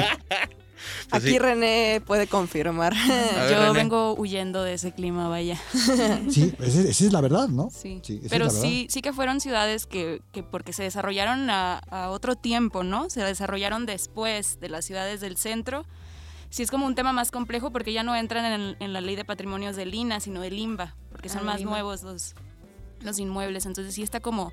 Pues 1.08 1.24
Aquí 1.24 1.38
René 1.38 2.02
puede 2.06 2.26
confirmar. 2.26 2.94
Yo 3.50 3.72
vengo 3.72 4.14
huyendo 4.14 4.62
de 4.62 4.74
ese 4.74 4.92
clima, 4.92 5.28
vaya. 5.28 5.60
Sí, 6.30 6.54
esa 6.60 6.88
es 6.88 7.12
la 7.12 7.20
verdad, 7.20 7.48
¿no? 7.48 7.70
Sí. 7.70 8.00
Pero 8.28 8.50
sí, 8.50 8.86
sí 8.90 9.02
que 9.02 9.12
fueron 9.12 9.40
ciudades 9.40 9.86
que, 9.86 10.22
porque 10.50 10.72
se 10.72 10.82
desarrollaron 10.82 11.48
a, 11.50 11.80
otro 12.10 12.36
tiempo, 12.36 12.82
¿no? 12.84 13.10
Se 13.10 13.22
desarrollaron 13.22 13.86
después 13.86 14.60
de 14.60 14.68
las 14.68 14.84
ciudades 14.84 15.20
del 15.20 15.36
centro. 15.36 15.84
Sí 16.50 16.62
es 16.62 16.70
como 16.70 16.86
un 16.86 16.94
tema 16.94 17.12
más 17.12 17.30
complejo 17.30 17.70
porque 17.70 17.92
ya 17.92 18.02
no 18.02 18.16
entran 18.16 18.76
en, 18.78 18.92
la 18.92 19.00
ley 19.00 19.16
de 19.16 19.24
patrimonios 19.24 19.76
de 19.76 19.86
Lina, 19.86 20.20
sino 20.20 20.40
de 20.40 20.50
Limba, 20.50 20.96
porque 21.10 21.28
son 21.28 21.42
ah, 21.42 21.44
más 21.44 21.62
nuevos 21.62 22.02
los, 22.02 22.34
los 23.00 23.18
inmuebles. 23.18 23.66
Entonces 23.66 23.94
sí 23.94 24.02
está 24.02 24.20
como, 24.20 24.52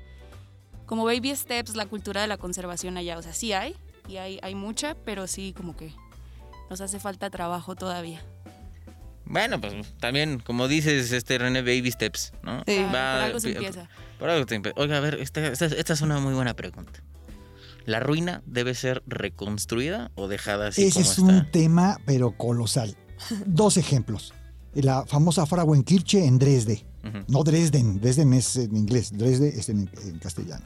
como 0.86 1.04
baby 1.04 1.34
steps 1.34 1.74
la 1.74 1.86
cultura 1.86 2.22
de 2.22 2.28
la 2.28 2.36
conservación 2.36 2.96
allá. 2.96 3.18
O 3.18 3.22
sea, 3.22 3.32
sí 3.32 3.52
hay, 3.52 3.76
y 4.08 4.16
hay, 4.16 4.38
hay 4.42 4.54
mucha, 4.54 4.96
pero 5.04 5.26
sí 5.26 5.52
como 5.56 5.76
que 5.76 5.92
nos 6.70 6.80
hace 6.80 6.98
falta 6.98 7.30
trabajo 7.30 7.74
todavía. 7.74 8.22
Bueno, 9.24 9.60
pues 9.60 9.74
también, 10.00 10.40
como 10.40 10.68
dices, 10.68 11.12
este 11.12 11.36
René 11.36 11.60
Baby 11.60 11.90
Steps, 11.90 12.32
¿no? 12.42 12.62
Sí, 12.66 12.78
por 12.88 12.96
algo 12.96 13.40
se 13.40 13.52
empieza. 13.52 13.88
Por 14.18 14.30
algo 14.30 14.48
se 14.48 14.54
empieza. 14.54 14.80
Oiga, 14.80 14.96
a 14.96 15.00
ver, 15.00 15.16
esta, 15.16 15.46
es 15.52 16.00
una 16.00 16.18
muy 16.18 16.32
buena 16.32 16.54
pregunta. 16.54 17.02
¿La 17.84 18.00
ruina 18.00 18.42
debe 18.46 18.74
ser 18.74 19.02
reconstruida 19.06 20.10
o 20.14 20.28
dejada 20.28 20.68
así 20.68 20.84
Ese 20.84 21.00
es 21.00 21.18
un 21.18 21.50
tema, 21.50 21.98
pero 22.06 22.32
colosal. 22.32 22.96
Dos 23.46 23.76
ejemplos. 23.76 24.34
La 24.74 25.04
famosa 25.06 25.46
Frauenkirche 25.46 26.24
en 26.24 26.38
Dresde. 26.38 26.84
No 27.28 27.44
Dresden, 27.44 28.00
Dresden 28.00 28.32
es 28.34 28.56
en 28.56 28.76
inglés, 28.76 29.10
Dresde 29.16 29.48
es 29.48 29.68
en, 29.68 29.86
castellano. 30.20 30.64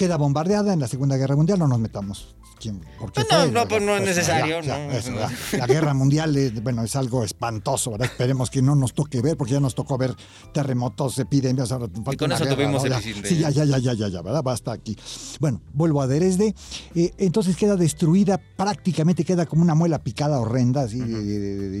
Queda 0.00 0.16
bombardeada 0.16 0.72
en 0.72 0.80
la 0.80 0.88
Segunda 0.88 1.18
Guerra 1.18 1.36
Mundial, 1.36 1.58
no 1.58 1.68
nos 1.68 1.78
metamos 1.78 2.34
pues 3.14 3.26
no, 3.30 3.46
no, 3.46 3.68
pues 3.68 3.82
no 3.82 3.96
es 3.96 4.02
necesario. 4.02 4.60
la, 5.58 5.66
guerra 5.66 5.94
mundial 5.94 6.36
es, 6.36 6.62
bueno, 6.62 6.84
es 6.84 6.94
algo 6.94 7.24
espantoso, 7.24 7.92
¿verdad? 7.92 8.08
Esperemos 8.10 8.50
que 8.50 8.60
no 8.60 8.74
nos 8.76 8.92
toque 8.92 9.22
ver, 9.22 9.36
porque 9.36 9.54
ya 9.54 9.60
nos 9.60 9.74
tocó 9.74 9.96
ver 9.96 10.14
terremotos, 10.52 11.18
epidemias. 11.18 11.72
y 12.12 12.16
con 12.16 12.32
eso 12.32 12.46
tuvimos 12.46 12.84
el 12.84 12.94
Sí, 13.24 13.38
ya, 13.38 13.50
ya, 13.50 13.64
ya, 13.64 13.78
ya, 13.78 13.94
ya, 13.94 14.08
ya, 14.08 14.22
¿verdad? 14.22 14.42
Basta 14.42 14.72
aquí. 14.72 14.96
Bueno, 15.38 15.62
vuelvo 15.72 16.02
a 16.02 16.06
Dresde. 16.06 16.54
Eh, 16.94 17.12
entonces 17.18 17.56
queda 17.56 17.76
destruida, 17.76 18.38
prácticamente 18.56 19.24
queda 19.24 19.46
como 19.46 19.62
una 19.62 19.74
muela 19.74 20.02
picada 20.02 20.38
horrenda, 20.38 20.82
así, 20.82 21.00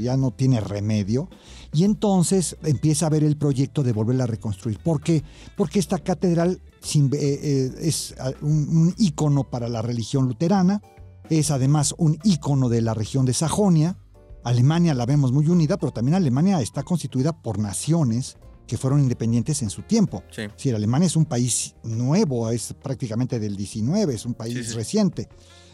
ya 0.02 0.16
no 0.16 0.30
tiene 0.30 0.60
remedio. 0.60 1.28
Y 1.72 1.84
entonces 1.84 2.56
empieza 2.62 3.06
a 3.06 3.10
ver 3.10 3.22
el 3.22 3.36
proyecto 3.36 3.82
de 3.82 3.92
volverla 3.92 4.24
a 4.24 4.26
reconstruir. 4.26 4.78
¿Por 4.78 5.00
qué? 5.00 5.22
Porque 5.56 5.78
esta 5.78 5.98
catedral 5.98 6.60
eh, 6.94 7.10
eh, 7.12 7.72
es 7.80 8.14
un, 8.42 8.94
ícono 8.98 9.44
para 9.44 9.68
la 9.68 9.82
religión 9.82 10.26
luterana, 10.26 10.82
es 11.28 11.50
además 11.50 11.94
un 11.98 12.18
ícono 12.24 12.68
de 12.68 12.82
la 12.82 12.94
región 12.94 13.24
de 13.24 13.34
Sajonia. 13.34 13.96
Alemania 14.42 14.94
la 14.94 15.06
vemos 15.06 15.32
muy 15.32 15.46
unida, 15.48 15.76
pero 15.76 15.92
también 15.92 16.14
Alemania 16.14 16.60
está 16.60 16.82
constituida 16.82 17.32
por 17.32 17.58
naciones 17.58 18.36
que 18.66 18.78
fueron 18.78 19.00
independientes 19.00 19.62
en 19.62 19.70
su 19.70 19.82
tiempo. 19.82 20.22
Sí. 20.30 20.42
Si 20.56 20.70
Alemania 20.70 21.06
es 21.06 21.16
un 21.16 21.24
país 21.26 21.74
nuevo, 21.82 22.50
es 22.50 22.74
prácticamente 22.82 23.38
del 23.38 23.56
19, 23.56 24.14
es 24.14 24.24
un 24.24 24.34
país 24.34 24.54
Sí, 24.54 24.64
sí. 24.64 24.74
reciente. 24.74 25.28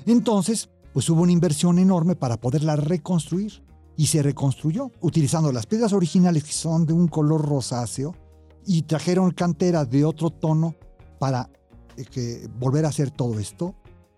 Entonces, 0.07 0.69
pues 0.93 1.09
hubo 1.11 1.23
una 1.23 1.33
inversión 1.33 1.79
enorme 1.79 2.17
para 2.17 2.39
poderla 2.41 2.75
reconstruir 2.77 3.63
y 3.97 4.07
se 4.07 4.23
reconstruyó 4.23 4.91
utilizando 5.01 5.51
las 5.53 5.67
piedras 5.67 5.93
originales 5.93 6.45
que 6.45 6.53
son 6.53 6.85
de 6.87 6.93
un 6.93 7.09
color 7.09 7.45
rosáceo 7.47 8.15
y 8.67 8.83
trajeron 8.83 9.31
cantera 9.31 9.85
de 9.85 10.05
otro 10.05 10.31
tono 10.31 10.75
para 11.19 11.49
eh, 11.97 12.05
que 12.05 12.49
volver 12.59 12.85
a 12.85 12.89
hacer 12.89 13.11
todo 13.11 13.39
esto 13.39 13.75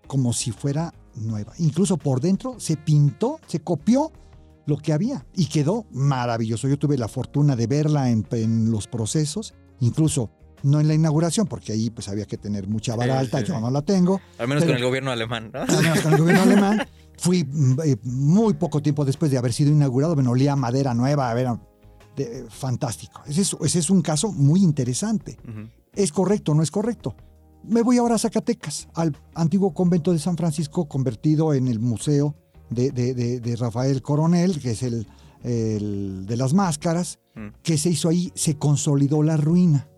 como 0.06 0.32
si 0.32 0.50
fuera 0.52 0.92
nueva. 1.14 1.52
Incluso 1.58 1.96
por 1.96 2.20
dentro 2.20 2.58
se 2.58 2.76
pintó, 2.76 3.38
se 3.46 3.60
copió 3.60 4.10
lo 4.66 4.76
que 4.78 4.92
había 4.92 5.26
y 5.34 5.46
quedó 5.46 5.86
maravilloso. 5.92 6.66
Yo 6.68 6.78
tuve 6.78 6.96
la 6.98 7.08
fortuna 7.08 7.56
de 7.56 7.66
verla 7.66 8.10
en, 8.10 8.26
en 8.32 8.70
los 8.70 8.86
procesos, 8.86 9.54
incluso 9.80 10.30
no 10.62 10.80
en 10.80 10.88
la 10.88 10.94
inauguración, 10.94 11.46
porque 11.46 11.72
ahí 11.72 11.88
pues 11.90 12.08
había 12.08 12.24
que 12.26 12.36
tener 12.36 12.66
mucha 12.68 12.96
vara 12.96 13.14
Sí, 13.14 13.18
alta, 13.20 13.38
sí, 13.40 13.44
yo 13.46 13.54
sí. 13.54 13.60
no 13.60 13.70
la 13.70 13.82
tengo. 13.82 14.20
Al 14.38 14.48
menos 14.48 14.64
Pero- 14.64 14.72
con 14.74 14.78
el 14.78 14.84
gobierno 14.88 15.10
alemán, 15.12 15.50
¿no? 15.54 15.60
Al 15.60 15.82
menos 15.82 16.00
con 16.00 16.12
el 16.14 16.18
gobierno 16.20 16.42
alemán. 16.42 16.80
Fui 17.18 17.44
mm, 17.44 17.80
eh, 17.84 17.96
muy 18.04 18.54
poco 18.54 18.80
tiempo 18.80 19.04
después 19.04 19.30
de 19.30 19.36
haber 19.38 19.52
sido 19.52 19.70
inaugurado, 19.70 20.16
me 20.16 20.26
olía 20.26 20.56
madera 20.56 20.94
nueva, 20.94 21.30
a 21.30 21.34
ver, 21.34 21.48
de- 22.16 22.46
fantástico. 22.48 23.20
Ese 23.26 23.42
es, 23.42 23.56
ese 23.62 23.78
es 23.80 23.90
un 23.90 24.00
caso 24.02 24.32
muy 24.32 24.62
interesante. 24.62 25.36
¿Es 25.94 26.12
correcto 26.12 26.52
o 26.52 26.54
no 26.54 26.62
es 26.62 26.70
correcto? 26.70 27.14
Me 27.64 27.82
voy 27.82 27.98
ahora 27.98 28.14
a 28.14 28.18
Zacatecas, 28.18 28.88
al 28.94 29.14
antiguo 29.34 29.74
convento 29.74 30.12
de 30.12 30.18
San 30.20 30.36
Francisco, 30.36 30.86
convertido 30.88 31.52
en 31.54 31.66
el 31.68 31.80
museo 31.80 32.34
de, 32.70 32.92
de- 32.92 33.14
de- 33.14 33.40
de 33.40 33.56
Rafael 33.56 34.00
Coronel, 34.00 34.60
que 34.60 34.70
es 34.70 34.82
el, 34.84 35.06
el 35.42 36.24
de 36.26 36.36
las 36.36 36.54
máscaras. 36.54 37.18
Mm. 37.34 37.48
¿Qué 37.62 37.76
se 37.78 37.90
hizo 37.90 38.08
ahí? 38.08 38.30
Se 38.34 38.56
consolidó 38.56 39.22
la 39.22 39.36
ruina. 39.36 39.88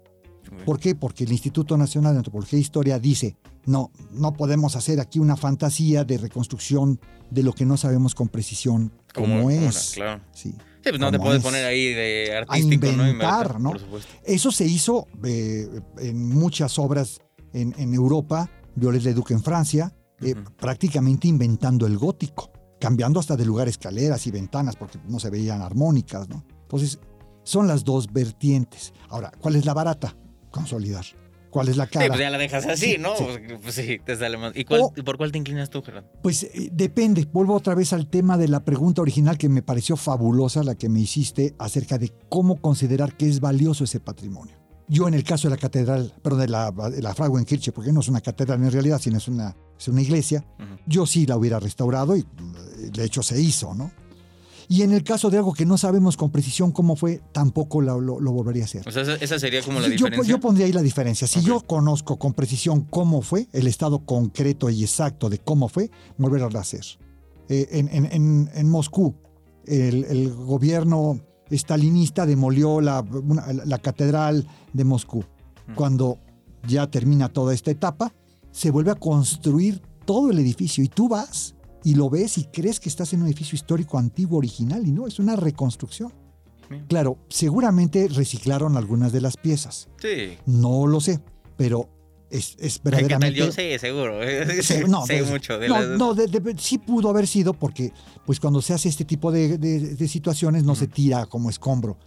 ¿Por 0.65 0.81
qué? 0.81 0.95
Porque 0.95 1.25
el 1.25 1.33
Instituto 1.33 1.77
Nacional 1.77 2.13
de 2.15 2.19
Antropología 2.19 2.59
e 2.59 2.63
Historia 2.63 2.99
dice, 2.99 3.37
no, 3.67 3.91
no 4.11 4.33
podemos 4.33 4.77
hacer 4.77 5.01
aquí 5.01 5.19
una 5.19 5.37
fantasía 5.37 6.05
de 6.05 6.19
reconstrucción 6.19 7.01
de 7.31 7.43
lo 7.43 7.53
que 7.53 7.65
no 7.67 7.77
sabemos 7.77 8.15
con 8.15 8.29
precisión 8.29 8.93
cómo 9.15 9.37
¿Cómo- 9.37 9.51
es. 9.51 9.93
Claro. 9.95 10.23
Sí. 10.33 10.55
Sí, 10.83 10.89
pues 10.89 10.99
no 11.01 11.11
te 11.11 11.19
puedes 11.19 11.39
es. 11.39 11.43
poner 11.45 11.67
ahí 11.67 11.93
de 11.93 12.35
artístico, 12.39 12.87
¿no? 12.87 13.07
inventar, 13.07 13.61
¿no? 13.61 13.73
Por 13.73 13.81
supuesto. 13.81 14.11
Eso 14.25 14.51
se 14.51 14.65
hizo 14.65 15.07
eh, 15.25 15.69
en 15.99 16.27
muchas 16.31 16.79
obras 16.79 17.21
en, 17.53 17.75
en 17.77 17.93
Europa, 17.93 18.49
Viollet 18.77 19.03
le 19.03 19.13
Duc 19.13 19.31
en 19.33 19.43
Francia, 19.43 19.95
eh, 20.23 20.35
prácticamente 20.59 21.29
inventando 21.29 21.87
el 21.87 21.99
gótico, 21.99 22.51
cambiando 22.81 23.21
hasta 23.21 23.37
de 23.37 23.45
lugar 23.45 23.69
escaleras 23.69 24.27
y 24.27 24.31
ventanas 24.31 24.75
porque 24.77 24.99
no 25.07 25.21
se 25.21 25.29
veían 25.29 25.61
armónicas, 25.61 26.31
¿no? 26.31 26.45
Entonces, 26.63 26.99
son 27.43 27.69
las 27.69 27.85
dos 27.85 28.11
vertientes. 28.11 28.95
Ahora, 29.11 29.31
¿cuál 29.39 29.57
es 29.57 29.67
la 29.67 29.75
barata? 29.75 30.17
Consolidar. 30.51 31.05
¿Cuál 31.51 31.69
es 31.69 31.77
la 31.77 31.85
Sí, 31.87 31.91
cara? 31.93 32.09
pues 32.09 32.21
ya 32.21 32.31
la 32.31 32.39
dejas 32.39 32.65
así, 32.67 32.93
Sí, 32.93 32.97
¿no? 32.99 33.17
sí. 33.17 33.25
Pues, 33.25 33.61
pues 33.63 33.75
sí, 33.75 33.99
te 34.05 34.17
sale 34.17 34.37
más. 34.39 34.53
¿Y, 34.57 34.65
cuál- 34.65 34.83
O- 34.83 34.93
por 35.05 35.17
cuál 35.17 35.33
te 35.33 35.39
inclinas 35.39 35.69
tú, 35.69 35.83
Gerardo? 35.83 36.09
Pues 36.23 36.45
eh, 36.45 36.71
depende. 36.73 37.27
Vuelvo 37.33 37.55
otra 37.55 37.75
vez 37.75 37.93
al 37.93 38.09
tema 38.09 38.39
de 38.39 38.49
la 38.49 38.65
pregunta 38.65 39.03
original 39.03 39.37
que 39.37 39.49
me 39.49 39.63
pareció 39.63 39.97
fabulosa, 39.97 40.63
la 40.63 40.75
que 40.77 40.89
me 40.89 41.01
hiciste 41.01 41.55
acerca 41.59 41.99
de 41.99 42.13
cómo 42.29 42.57
considerar 42.57 43.17
que 43.17 43.29
es 43.29 43.41
valioso 43.41 43.85
ese 43.85 44.01
patrimonio. 44.01 44.57
Yo 44.89 45.07
en 45.07 45.15
el 45.15 45.23
caso 45.23 45.49
de 45.49 45.55
la 45.55 45.61
catedral, 45.61 46.13
perdón, 46.23 46.41
de 46.41 46.49
la, 46.49 46.71
de 46.73 47.01
la 47.01 47.15
Frauenkirche, 47.15 47.71
porque 47.71 47.93
no 47.93 48.01
es 48.01 48.09
una 48.09 48.21
catedral 48.21 48.61
en 48.63 48.73
realidad, 48.73 49.01
sino 49.01 49.19
es 49.19 49.29
una, 49.29 49.57
es 49.79 49.87
una 49.87 50.03
iglesia, 50.03 50.45
yo 50.87 51.07
sí 51.07 51.27
la 51.27 51.37
hubiera 51.37 51.61
restaurado 51.61 52.17
y 52.17 52.21
eh, 52.21 52.91
de 52.93 53.05
hecho 53.05 53.23
se 53.23 53.41
hizo, 53.41 53.73
¿no? 53.75 53.93
Y 54.73 54.83
en 54.83 54.93
el 54.93 55.03
caso 55.03 55.31
de 55.31 55.37
algo 55.39 55.53
que 55.53 55.67
no 55.67 55.77
sabemos 55.77 56.17
con 56.17 56.31
precisión 56.31 56.71
cómo 56.71 56.95
fue, 56.95 57.21
tampoco 57.33 57.81
lo, 57.81 58.01
lo- 58.01 58.21
lo 58.21 58.31
volvería 58.31 58.63
a 58.63 58.67
hacer. 58.67 58.87
O 58.87 58.93
sea, 58.93 59.03
esa, 59.03 59.37
sería 59.41 59.63
como 59.63 59.81
la 59.81 59.89
Yo- 59.89 59.93
diferencia. 59.95 60.31
yo 60.31 60.39
pondría 60.39 60.67
ahí 60.67 60.73
la 60.73 60.81
diferencia. 60.81 61.27
Si 61.27 61.41
Ok. 61.41 61.45
yo 61.45 61.61
conozco 61.63 62.21
con 62.21 62.35
precisión 62.35 62.83
cómo 62.89 63.21
fue, 63.21 63.49
el 63.53 63.67
estado 63.67 63.99
concreto 64.07 64.71
y 64.71 64.85
exacto 64.85 65.29
de 65.29 65.39
cómo 65.39 65.69
fue, 65.69 65.91
volverlo 66.19 66.57
a 66.57 66.61
hacer. 66.61 66.85
Eh, 67.49 67.67
en, 67.73 67.89
en- 67.89 68.13
en- 68.13 68.51
en 68.55 68.69
Moscú, 68.69 69.17
el, 69.67 70.05
el 70.05 70.33
gobierno 70.33 71.19
estalinista 71.51 72.25
demolió 72.25 72.81
la, 72.81 73.01
una- 73.01 73.53
la 73.53 73.79
catedral 73.79 74.47
de 74.73 74.85
Moscú. 74.85 75.25
Cuando 75.75 76.19
ya 76.69 76.87
termina 76.89 77.29
toda 77.29 77.55
esta 77.55 77.73
etapa, 77.73 78.15
se 78.53 78.71
vuelve 78.71 78.93
a 78.93 78.95
construir 78.95 79.83
todo 80.05 80.31
el 80.31 80.39
edificio 80.39 80.85
y 80.85 80.89
tú 80.89 81.09
vas 81.09 81.57
y 81.85 81.95
lo 81.95 82.11
ves 82.11 82.39
y 82.39 82.45
crees 82.45 82.81
que 82.81 82.89
estás 82.89 83.13
en 83.13 83.23
un 83.23 83.27
edificio 83.29 83.57
histórico 83.57 83.99
antiguo 83.99 84.39
original 84.39 84.87
y 84.87 84.93
no, 84.93 85.07
es 85.07 85.19
una 85.19 85.37
reconstrucción. 85.37 86.13
Claro, 86.89 87.19
seguramente 87.29 88.07
reciclaron 88.09 88.77
algunas 88.77 89.11
de 89.13 89.21
las 89.21 89.37
piezas. 89.37 89.89
Sí. 90.01 90.39
No 90.47 90.87
lo 90.87 91.01
sé, 91.01 91.21
pero 91.57 91.89
es, 92.31 92.55
es 92.61 92.81
verdaderamente... 92.81 93.39
Yo 93.39 93.51
sé, 93.51 93.77
seguro. 93.79 94.21
No, 94.89 95.05
sé 95.05 95.19
pues, 95.19 95.31
mucho 95.31 95.59
de 95.59 95.69
no, 95.69 95.83
no, 95.97 96.15
de- 96.15 96.29
de- 96.29 96.59
sí 96.59 96.79
pudo 96.79 97.11
haber 97.11 97.27
sido 97.27 97.55
porque 97.55 97.93
pues 98.25 98.39
cuando 98.39 98.63
se 98.63 98.73
hace 98.73 98.89
este 98.89 99.05
tipo 99.05 99.33
de, 99.33 99.97
situaciones 100.09 100.63
no 100.63 100.77
se 100.77 100.87
tira 100.87 101.27
como 101.27 101.51
escombro 101.51 101.99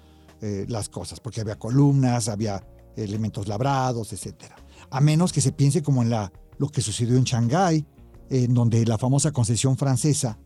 eh, 0.42 0.66
las 0.70 0.88
cosas, 0.88 1.20
porque 1.20 1.42
había 1.42 1.58
columnas, 1.60 2.30
había 2.30 2.66
elementos 2.96 3.48
labrados, 3.50 4.14
etcétera. 4.14 4.56
A 4.92 5.02
menos 5.02 5.34
que 5.34 5.42
se 5.42 5.52
piense 5.52 5.82
como 5.84 6.04
en 6.04 6.10
la, 6.10 6.32
lo 6.58 6.70
que 6.70 6.82
sucedió 6.82 7.18
en 7.18 7.24
Shanghái, 7.24 7.86
en 8.44 8.54
donde 8.54 8.86
la 8.86 8.98
famosa 8.98 9.32
concesión 9.32 9.78
francesa, 9.78 10.38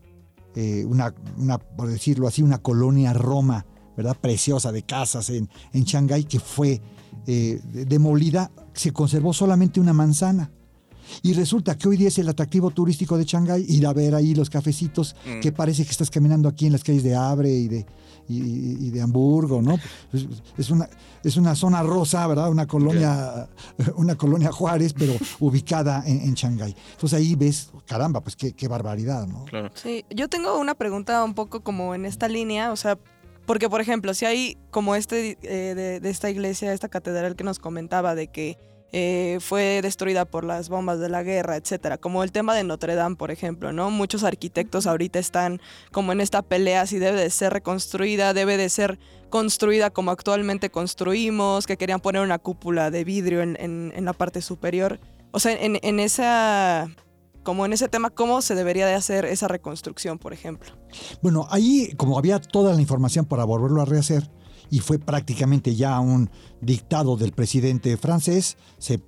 eh, 0.54 0.84
una, 0.86 1.14
una, 1.38 1.58
por 1.58 1.88
decirlo 1.88 2.26
así, 2.28 2.42
una 2.42 2.58
colonia 2.58 3.12
Roma, 3.12 3.64
¿verdad? 3.96 4.16
Preciosa 4.20 4.72
de 4.72 4.82
casas 4.82 5.30
en, 5.30 5.48
en 5.72 5.84
Shanghái 5.84 6.24
que 6.24 6.38
fue 6.40 6.80
eh, 7.26 7.60
de- 7.72 7.84
demolida, 7.84 8.50
se 8.74 8.92
conservó 8.92 9.32
solamente 9.32 9.80
una 9.80 9.92
manzana. 9.92 10.50
Y 11.22 11.32
resulta 11.32 11.76
que 11.78 11.88
hoy 11.88 11.96
día 11.96 12.08
es 12.08 12.18
el 12.18 12.28
atractivo 12.28 12.70
turístico 12.70 13.16
de 13.16 13.24
Shanghái 13.24 13.64
ir 13.68 13.86
a 13.86 13.92
ver 13.94 14.14
ahí 14.14 14.34
los 14.34 14.50
cafecitos 14.50 15.16
Mm. 15.26 15.40
que 15.40 15.52
parece 15.52 15.84
que 15.84 15.90
estás 15.90 16.10
caminando 16.10 16.48
aquí 16.48 16.66
en 16.66 16.72
las 16.72 16.84
calles 16.84 17.02
de 17.02 17.14
Abre 17.14 17.50
y 17.50 17.68
de, 17.68 17.86
y, 18.28 18.86
y 18.86 18.90
de 18.90 19.00
Hamburgo, 19.00 19.62
¿no? 19.62 19.78
Es, 20.56 20.70
una, 20.70 20.88
es 21.24 21.36
una 21.36 21.54
zona 21.54 21.82
rosa, 21.82 22.26
¿verdad? 22.26 22.50
Una 22.50 22.66
colonia, 22.66 23.48
una 23.96 24.16
colonia 24.16 24.52
Juárez, 24.52 24.92
pero 24.92 25.14
ubicada 25.40 26.02
en, 26.06 26.20
en 26.22 26.34
Shanghái. 26.34 26.74
Entonces 26.92 27.18
ahí 27.18 27.34
ves, 27.34 27.70
caramba, 27.86 28.20
pues 28.20 28.36
qué, 28.36 28.52
qué 28.52 28.68
barbaridad, 28.68 29.26
¿no? 29.26 29.44
Claro. 29.46 29.70
Sí, 29.74 30.04
yo 30.10 30.28
tengo 30.28 30.58
una 30.58 30.74
pregunta 30.74 31.24
un 31.24 31.34
poco 31.34 31.60
como 31.60 31.94
en 31.94 32.04
esta 32.04 32.28
línea, 32.28 32.72
o 32.72 32.76
sea, 32.76 32.98
porque 33.46 33.70
por 33.70 33.80
ejemplo, 33.80 34.12
si 34.12 34.26
hay 34.26 34.58
como 34.70 34.94
este 34.94 35.38
eh, 35.42 35.74
de, 35.74 36.00
de 36.00 36.10
esta 36.10 36.28
iglesia, 36.28 36.72
esta 36.72 36.88
catedral 36.88 37.34
que 37.34 37.44
nos 37.44 37.58
comentaba 37.58 38.14
de 38.14 38.28
que 38.28 38.58
eh, 38.92 39.38
fue 39.40 39.80
destruida 39.82 40.24
por 40.24 40.44
las 40.44 40.68
bombas 40.68 40.98
de 40.98 41.08
la 41.08 41.22
guerra, 41.22 41.56
etcétera, 41.56 41.98
como 41.98 42.22
el 42.22 42.32
tema 42.32 42.54
de 42.54 42.64
Notre 42.64 42.94
Dame, 42.94 43.16
por 43.16 43.30
ejemplo, 43.30 43.72
¿no? 43.72 43.90
Muchos 43.90 44.24
arquitectos 44.24 44.86
ahorita 44.86 45.18
están 45.18 45.60
como 45.92 46.12
en 46.12 46.20
esta 46.20 46.42
pelea 46.42 46.86
si 46.86 46.98
debe 46.98 47.20
de 47.20 47.30
ser 47.30 47.52
reconstruida, 47.52 48.32
debe 48.32 48.56
de 48.56 48.68
ser 48.70 48.98
construida 49.28 49.90
como 49.90 50.10
actualmente 50.10 50.70
construimos, 50.70 51.66
que 51.66 51.76
querían 51.76 52.00
poner 52.00 52.22
una 52.22 52.38
cúpula 52.38 52.90
de 52.90 53.04
vidrio 53.04 53.42
en, 53.42 53.56
en- 53.60 53.92
en 53.94 54.04
la 54.06 54.14
parte 54.14 54.40
superior. 54.40 54.98
O 55.32 55.38
sea, 55.40 55.52
en, 55.52 55.78
en 55.82 56.00
esa 56.00 56.88
como 57.42 57.64
en 57.64 57.72
ese 57.72 57.88
tema, 57.88 58.10
¿cómo 58.10 58.42
se 58.42 58.54
debería 58.54 58.86
de 58.86 58.92
hacer 58.94 59.24
esa 59.24 59.48
reconstrucción, 59.48 60.18
por 60.18 60.34
ejemplo? 60.34 60.70
Bueno, 61.22 61.46
ahí 61.50 61.92
como 61.96 62.18
había 62.18 62.40
toda 62.40 62.74
la 62.74 62.80
información 62.80 63.24
para 63.24 63.44
volverlo 63.44 63.80
a 63.80 63.86
rehacer 63.86 64.28
y 64.70 64.80
fue 64.80 64.98
prácticamente 64.98 65.74
ya 65.74 65.98
un 66.00 66.30
dictado 66.60 67.16
del 67.16 67.32
presidente 67.32 67.96
francés, 67.96 68.56
se 68.78 69.00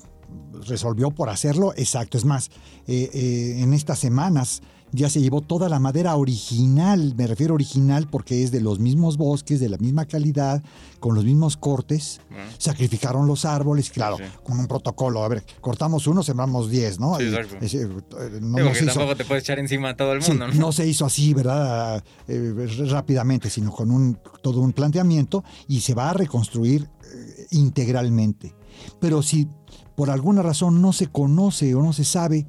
resolvió 0.67 1.11
por 1.11 1.29
hacerlo 1.29 1.73
exacto. 1.77 2.17
Es 2.17 2.25
más, 2.25 2.51
eh, 2.87 3.11
eh, 3.13 3.57
en 3.59 3.73
estas 3.73 3.99
semanas 3.99 4.63
ya 4.93 5.09
se 5.09 5.21
llevó 5.21 5.41
toda 5.41 5.69
la 5.69 5.79
madera 5.79 6.17
original, 6.17 7.15
me 7.17 7.27
refiero 7.27 7.55
original 7.55 8.09
porque 8.11 8.43
es 8.43 8.51
de 8.51 8.61
los 8.61 8.79
mismos 8.81 9.17
bosques, 9.17 9.61
de 9.61 9.69
la 9.69 9.77
misma 9.79 10.05
calidad, 10.07 10.63
con 10.99 11.15
los 11.15 11.25
mismos 11.25 11.57
cortes. 11.57 12.21
Bueno. 12.29 12.45
Sacrificaron 12.59 13.27
los 13.27 13.45
árboles, 13.45 13.91
claro, 13.91 14.17
Sí. 14.19 14.25
con 14.43 14.59
un 14.59 14.67
protocolo. 14.67 15.23
A 15.25 15.29
ver, 15.29 15.45
cortamos 15.61 16.07
uno, 16.07 16.23
sembramos 16.23 16.71
diez, 16.71 16.99
¿no? 16.99 17.17
Sí, 17.19 17.25
exacto. 17.25 17.57
ese, 17.61 17.83
eh, 17.83 17.89
no, 17.89 17.99
Sí, 17.99 18.41
no 18.41 18.57
porque 18.65 18.75
se 18.79 18.85
hizo- 18.85 18.95
tampoco 18.95 19.17
te 19.17 19.25
puedes 19.25 19.45
echar 19.45 19.59
encima 19.59 19.91
a 19.91 19.97
todo 19.97 20.13
el 20.13 20.21
mundo, 20.21 20.49
¿no? 20.49 20.55
no 20.55 20.73
se 20.73 20.87
hizo 20.87 21.05
así, 21.07 21.35
¿verdad? 21.35 22.03
Eh, 22.29 22.87
rápidamente, 22.91 23.49
sino 23.51 23.71
con 23.71 23.91
un, 23.91 24.19
todo 24.43 24.61
un 24.61 24.73
planteamiento 24.73 25.45
y 25.69 25.81
se 25.81 25.95
va 25.95 26.11
a 26.11 26.15
reconstruir 26.15 26.89
eh, 27.13 27.47
integralmente. 27.51 28.55
Pero 29.01 29.23
si 29.23 29.49
por 29.97 30.11
alguna 30.11 30.43
razón 30.43 30.81
no 30.81 30.93
se 30.93 31.07
conoce 31.09 31.75
o 31.75 31.83
no 31.83 31.93
se 31.93 32.05
sabe, 32.05 32.47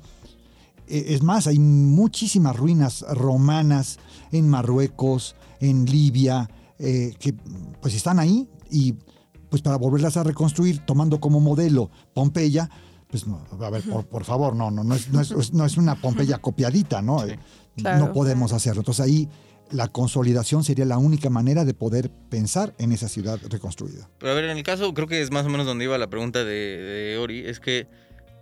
es 0.92 1.22
más, 1.24 1.48
hay 1.48 1.60
muchísimas 1.60 2.56
ruinas 2.56 3.06
romanas 3.12 4.00
en 4.32 4.48
Marruecos, 4.50 5.36
en 5.60 5.86
Libia, 5.86 6.50
eh, 6.80 7.14
que 7.20 7.34
pues 7.82 7.94
están 7.96 8.20
ahí 8.20 8.48
y 8.70 8.96
pues 9.50 9.62
para 9.62 9.78
volverlas 9.78 10.18
a 10.18 10.24
reconstruir, 10.24 10.80
tomando 10.86 11.20
como 11.20 11.40
modelo 11.40 11.92
Pompeya, 12.14 12.70
pues 13.10 13.28
no, 13.28 13.44
a 13.60 13.70
ver, 13.70 13.84
por, 13.84 14.06
por 14.08 14.24
favor, 14.24 14.56
no, 14.56 14.72
no, 14.72 14.84
no 14.84 14.96
es, 14.96 15.10
no, 15.10 15.20
es, 15.22 15.54
no 15.54 15.66
es 15.66 15.78
una 15.78 15.96
Pompeya 15.96 16.38
copiadita, 16.42 17.02
¿no? 17.02 17.20
Sí. 17.20 17.32
Eh, 17.32 17.40
Claro. 17.78 18.08
no 18.08 18.14
podemos 18.14 18.52
hacerlo. 18.52 18.82
Entonces 18.82 19.06
ahí 19.06 19.30
la 19.72 19.88
consolidación 19.88 20.66
sería 20.66 20.84
la 20.84 20.98
única 20.98 21.30
manera 21.30 21.64
de 21.64 21.74
poder 21.74 22.12
pensar 22.30 22.76
en 22.80 22.92
esa 22.92 23.08
ciudad 23.08 23.40
reconstruida. 23.50 24.10
Pero 24.20 24.34
a 24.34 24.36
ver, 24.36 24.44
en 24.44 24.58
el 24.58 24.64
caso, 24.64 24.94
creo 24.94 25.08
que 25.08 25.22
es 25.22 25.32
más 25.32 25.46
o 25.46 25.50
menos 25.50 25.66
donde 25.66 25.86
iba 25.86 25.98
la 25.98 26.10
pregunta 26.10 26.40
de, 26.44 26.54
de 26.54 27.18
Ori, 27.18 27.40
es 27.46 27.62
que 27.62 27.88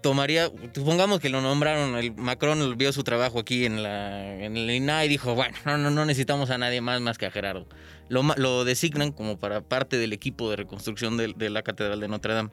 tomaría, 0.01 0.51
supongamos 0.73 1.19
que 1.19 1.29
lo 1.29 1.41
nombraron, 1.41 1.95
el 1.95 2.13
Macron 2.15 2.77
vio 2.77 2.91
su 2.93 3.03
trabajo 3.03 3.39
aquí 3.39 3.65
en, 3.65 3.83
la, 3.83 4.43
en 4.43 4.57
el 4.57 4.69
INAH 4.69 5.05
y 5.05 5.09
dijo, 5.09 5.35
bueno, 5.35 5.57
no, 5.65 5.77
no, 5.77 5.89
no 5.91 6.05
necesitamos 6.05 6.49
a 6.49 6.57
nadie 6.57 6.81
más 6.81 7.01
más 7.01 7.17
que 7.17 7.25
a 7.25 7.31
Gerardo. 7.31 7.65
Lo, 8.07 8.23
lo 8.37 8.65
designan 8.65 9.11
como 9.11 9.37
para 9.37 9.61
parte 9.61 9.97
del 9.97 10.13
equipo 10.13 10.49
de 10.49 10.55
reconstrucción 10.57 11.17
de, 11.17 11.33
de 11.35 11.49
la 11.49 11.61
Catedral 11.63 11.99
de 11.99 12.07
Notre 12.07 12.33
Dame. 12.33 12.49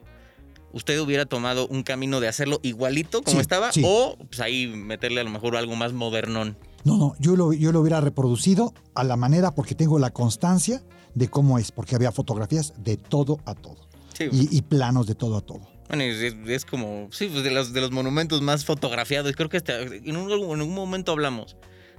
¿Usted 0.73 0.99
hubiera 0.99 1.25
tomado 1.25 1.65
un 1.67 1.81
camino 1.83 2.19
de 2.19 2.27
hacerlo 2.27 2.59
igualito 2.61 3.21
como 3.23 3.37
Sí, 3.37 3.41
estaba? 3.41 3.71
sí. 3.71 3.81
O 3.85 4.17
pues 4.17 4.39
ahí 4.41 4.67
meterle 4.67 5.21
a 5.21 5.23
lo 5.23 5.29
mejor 5.29 5.55
algo 5.55 5.75
más 5.75 5.93
modernón. 5.93 6.57
No, 6.83 6.97
no, 6.97 7.15
yo 7.19 7.35
lo, 7.35 7.53
yo 7.53 7.71
lo 7.71 7.79
hubiera 7.81 8.01
reproducido 8.01 8.73
a 8.93 9.03
la 9.03 9.15
manera 9.15 9.51
porque 9.55 9.75
tengo 9.75 9.97
la 9.97 10.11
constancia 10.11 10.83
de 11.15 11.29
cómo 11.29 11.57
es, 11.57 11.71
porque 11.71 11.95
había 11.95 12.11
fotografías 12.11 12.73
de 12.77 12.97
todo 12.97 13.39
a 13.45 13.55
todo 13.55 13.87
Sí, 14.13 14.25
y, 14.31 14.55
y 14.57 14.61
planos 14.61 15.07
de 15.07 15.15
todo 15.15 15.37
a 15.37 15.41
todo. 15.41 15.61
Bueno, 15.87 16.03
es, 16.03 16.35
es- 16.47 16.65
como, 16.65 17.07
sí, 17.11 17.27
pues 17.31 17.43
de 17.43 17.51
los, 17.51 17.73
de 17.73 17.81
los 17.81 17.91
monumentos 17.91 18.41
más 18.41 18.65
fotografiados. 18.65 19.33
Creo 19.35 19.49
que 19.49 19.57
hasta 19.57 19.79
en 19.81 20.17
un, 20.17 20.31
en 20.31 20.61
un 20.61 20.73
momento 20.73 21.11
hablamos 21.13 21.55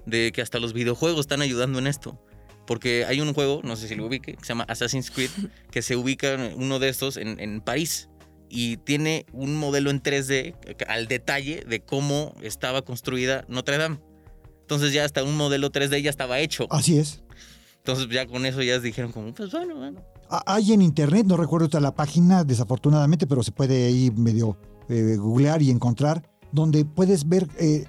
de 0.07 0.33
que 0.33 0.43
hasta 0.43 0.59
los 0.59 0.73
videojuegos 0.73 1.21
están 1.21 1.43
ayudando 1.43 1.79
en 1.79 1.87
esto. 1.87 2.23
Porque 2.67 3.07
hay 3.07 3.23
un 3.23 3.33
juego, 3.33 3.63
no 3.65 3.77
sé 3.77 3.89
si 3.89 3.95
lo 3.95 4.05
ubique, 4.07 4.35
que 4.35 4.41
se 4.45 4.49
llama 4.49 4.65
Assassin's 4.69 5.11
Creed, 5.11 5.31
que 5.71 5.81
se 5.81 5.97
ubica 5.97 6.37
uno 6.55 6.79
de 6.79 6.91
estos 6.91 7.17
en, 7.17 7.41
en 7.41 7.61
París. 7.63 8.09
Y 8.51 8.77
tiene 8.79 9.27
un 9.33 9.57
modelo 9.57 9.91
en 9.91 10.03
3D 10.03 10.55
al 10.87 11.07
detalle 11.07 11.65
de 11.67 11.81
cómo 11.81 12.35
estaba 12.43 12.83
construida 12.83 13.45
Notre 13.49 13.77
Dame. 13.79 13.99
Entonces 14.61 14.93
ya 14.93 15.05
hasta 15.05 15.23
un 15.25 15.37
modelo 15.37 15.71
3D 15.71 16.03
ya 16.03 16.11
estaba 16.11 16.41
hecho. 16.41 16.67
Así 16.71 16.99
es. 16.99 17.23
Entonces 17.79 18.07
ya 18.11 18.27
con 18.27 18.45
eso 18.45 18.61
ya 18.63 18.79
dijeron 18.79 19.13
como, 19.13 19.33
pues 19.35 19.51
bueno, 19.51 19.77
bueno. 19.77 20.03
Hay 20.47 20.73
en 20.73 20.83
internet, 20.83 21.27
no 21.27 21.37
recuerdo 21.37 21.65
ahorita 21.65 21.81
la 21.81 21.95
página 21.95 22.45
desafortunadamente, 22.45 23.27
pero 23.27 23.43
se 23.43 23.53
puede 23.53 23.87
ahí 23.87 24.11
medio 24.17 24.57
eh, 24.89 25.17
googlear 25.19 25.63
y 25.63 25.71
encontrar, 25.71 26.23
donde 26.53 26.85
puedes 26.85 27.29
ver 27.29 27.47
eh, 27.59 27.85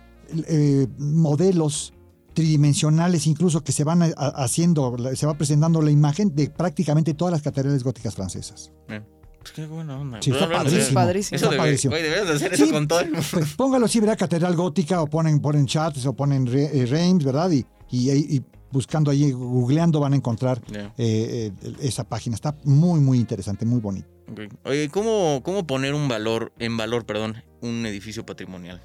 eh, 0.48 0.88
modelos 0.98 1.94
tridimensionales 2.34 3.28
incluso 3.28 3.64
que 3.64 3.72
se 3.72 3.84
van 3.84 4.02
a- 4.04 4.14
a- 4.16 4.44
haciendo, 4.44 4.96
se 5.16 5.26
va 5.26 5.34
presentando 5.34 5.82
la 5.82 5.92
imagen 5.92 6.34
de 6.36 6.50
prácticamente 6.50 7.14
todas 7.14 7.32
las 7.34 7.42
catedrales 7.42 7.84
góticas 7.84 8.16
francesas. 8.16 8.72
Pues 8.88 9.52
qué 9.54 9.66
buena 9.66 9.98
onda. 10.00 10.22
Sí, 10.22 10.32
está 10.32 10.48
de- 10.48 10.54
padrísimo. 10.56 11.00
Eso 11.00 11.46
Está 11.46 11.58
padrísimo. 11.58 11.92
güey, 11.92 12.04
deberías 12.04 12.28
de 12.28 12.34
hacer 12.36 12.56
Sí, 12.58 12.64
eso 12.64 12.72
con 12.74 12.88
todo 12.88 13.00
el 13.02 13.12
mundo. 13.12 13.26
Pues 13.32 13.54
póngalo 13.56 13.86
así, 13.86 14.00
¿verdad? 14.00 14.18
Catedral 14.18 14.56
Gótica 14.56 15.02
o 15.02 15.08
ponen, 15.08 15.40
ponen 15.40 15.66
chats 15.66 16.06
o 16.06 16.14
ponen 16.14 16.46
re- 16.46 16.70
eh, 16.78 16.86
Reims, 16.86 17.24
¿verdad? 17.24 17.50
Y, 17.52 17.66
y, 17.90 18.10
ahí- 18.10 18.26
y 18.30 18.42
buscando 18.72 19.12
ahí, 19.12 19.32
googleando 19.32 20.00
van 20.00 20.14
a 20.14 20.16
encontrar 20.16 20.62
Ya. 20.72 20.94
eh, 20.98 21.52
eh, 21.64 21.74
esa 21.82 22.04
página. 22.04 22.36
Está 22.36 22.56
muy, 22.64 23.00
muy 23.00 23.18
interesante, 23.20 23.66
muy 23.66 23.80
bonito. 23.80 24.08
Ok. 24.32 24.42
Oye, 24.66 24.90
¿cómo, 24.90 25.42
¿cómo 25.44 25.66
poner 25.66 25.94
un 25.94 26.08
valor, 26.08 26.52
en 26.60 26.78
valor, 26.78 27.06
perdón, 27.06 27.44
un 27.62 27.86
edificio 27.86 28.26
patrimonial? 28.26 28.82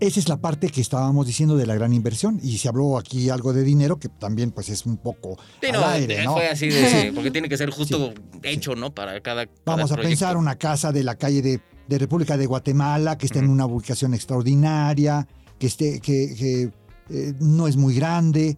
Esa 0.00 0.18
es 0.18 0.30
la 0.30 0.38
parte 0.38 0.70
que 0.70 0.80
estábamos 0.80 1.26
diciendo 1.26 1.58
de 1.58 1.66
la 1.66 1.74
gran 1.74 1.92
inversión. 1.92 2.40
Y 2.42 2.56
se 2.56 2.68
habló 2.68 2.96
aquí 2.96 3.28
algo 3.28 3.52
de 3.52 3.62
dinero, 3.62 3.98
que 3.98 4.08
también 4.08 4.50
pues 4.50 4.70
es 4.70 4.86
un 4.86 4.96
poco 4.96 5.36
Sí, 5.60 5.66
al 5.66 5.72
no, 5.74 5.86
aire, 5.86 6.22
eh, 6.22 6.24
¿no? 6.24 6.32
fue 6.32 6.48
así 6.48 6.68
de, 6.70 7.12
porque 7.14 7.30
tiene 7.30 7.50
que 7.50 7.58
ser 7.58 7.68
justo 7.68 8.14
hecho, 8.42 8.74
¿no? 8.74 8.94
Para 8.94 9.20
cada. 9.20 9.44
cada 9.44 9.58
Vamos 9.66 9.92
a 9.92 9.96
proyecto. 9.96 10.08
pensar 10.08 10.36
una 10.38 10.56
casa 10.56 10.90
de 10.90 11.04
la 11.04 11.16
calle 11.16 11.42
de, 11.42 11.60
de 11.86 11.98
República 11.98 12.38
de 12.38 12.46
Guatemala 12.46 13.18
que 13.18 13.26
está 13.26 13.40
en 13.40 13.44
Ujú. 13.44 13.52
una 13.52 13.66
ubicación 13.66 14.14
extraordinaria, 14.14 15.28
que, 15.58 15.66
esté, 15.66 16.00
que, 16.00 16.34
que, 16.34 16.70
eh, 17.10 17.34
no 17.38 17.68
es 17.68 17.76
muy 17.76 17.94
grande 17.94 18.56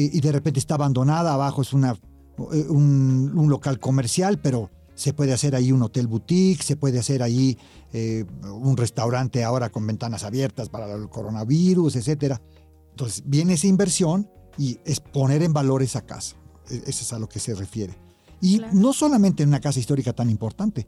y 0.00 0.20
de 0.20 0.32
repente 0.32 0.58
está 0.60 0.74
abandonada. 0.74 1.34
Abajo 1.34 1.62
es 1.62 1.72
una, 1.72 1.92
eh, 2.52 2.66
un, 2.68 3.32
un 3.34 3.48
local 3.50 3.78
comercial, 3.78 4.38
pero 4.40 4.70
se 4.94 5.12
puede 5.12 5.32
hacer 5.32 5.54
ahí 5.56 5.72
un 5.72 5.82
hotel 5.82 6.06
boutique, 6.06 6.62
se 6.62 6.76
puede 6.76 6.98
hacer 6.98 7.22
ahí 7.22 7.58
eh, 7.92 8.24
un 8.44 8.76
restaurante 8.76 9.42
ahora 9.44 9.70
con 9.70 9.86
ventanas 9.86 10.24
abiertas 10.24 10.68
para 10.68 10.92
el 10.94 11.08
coronavirus, 11.08 11.96
etcétera. 11.96 12.40
Entonces 12.90 13.22
viene 13.26 13.54
esa 13.54 13.66
inversión 13.66 14.28
y 14.56 14.78
es 14.84 15.00
poner 15.00 15.42
en 15.42 15.52
valor 15.52 15.82
esa 15.82 16.02
casa. 16.02 16.36
E- 16.70 16.82
Eso 16.86 17.02
es 17.02 17.12
a 17.12 17.18
lo 17.18 17.28
que 17.28 17.40
se 17.40 17.54
refiere. 17.54 17.94
Y 18.40 18.58
Claro. 18.58 18.74
no 18.74 18.92
solamente 18.92 19.42
en 19.42 19.48
una 19.48 19.60
casa 19.60 19.80
histórica 19.80 20.12
tan 20.12 20.30
importante. 20.30 20.86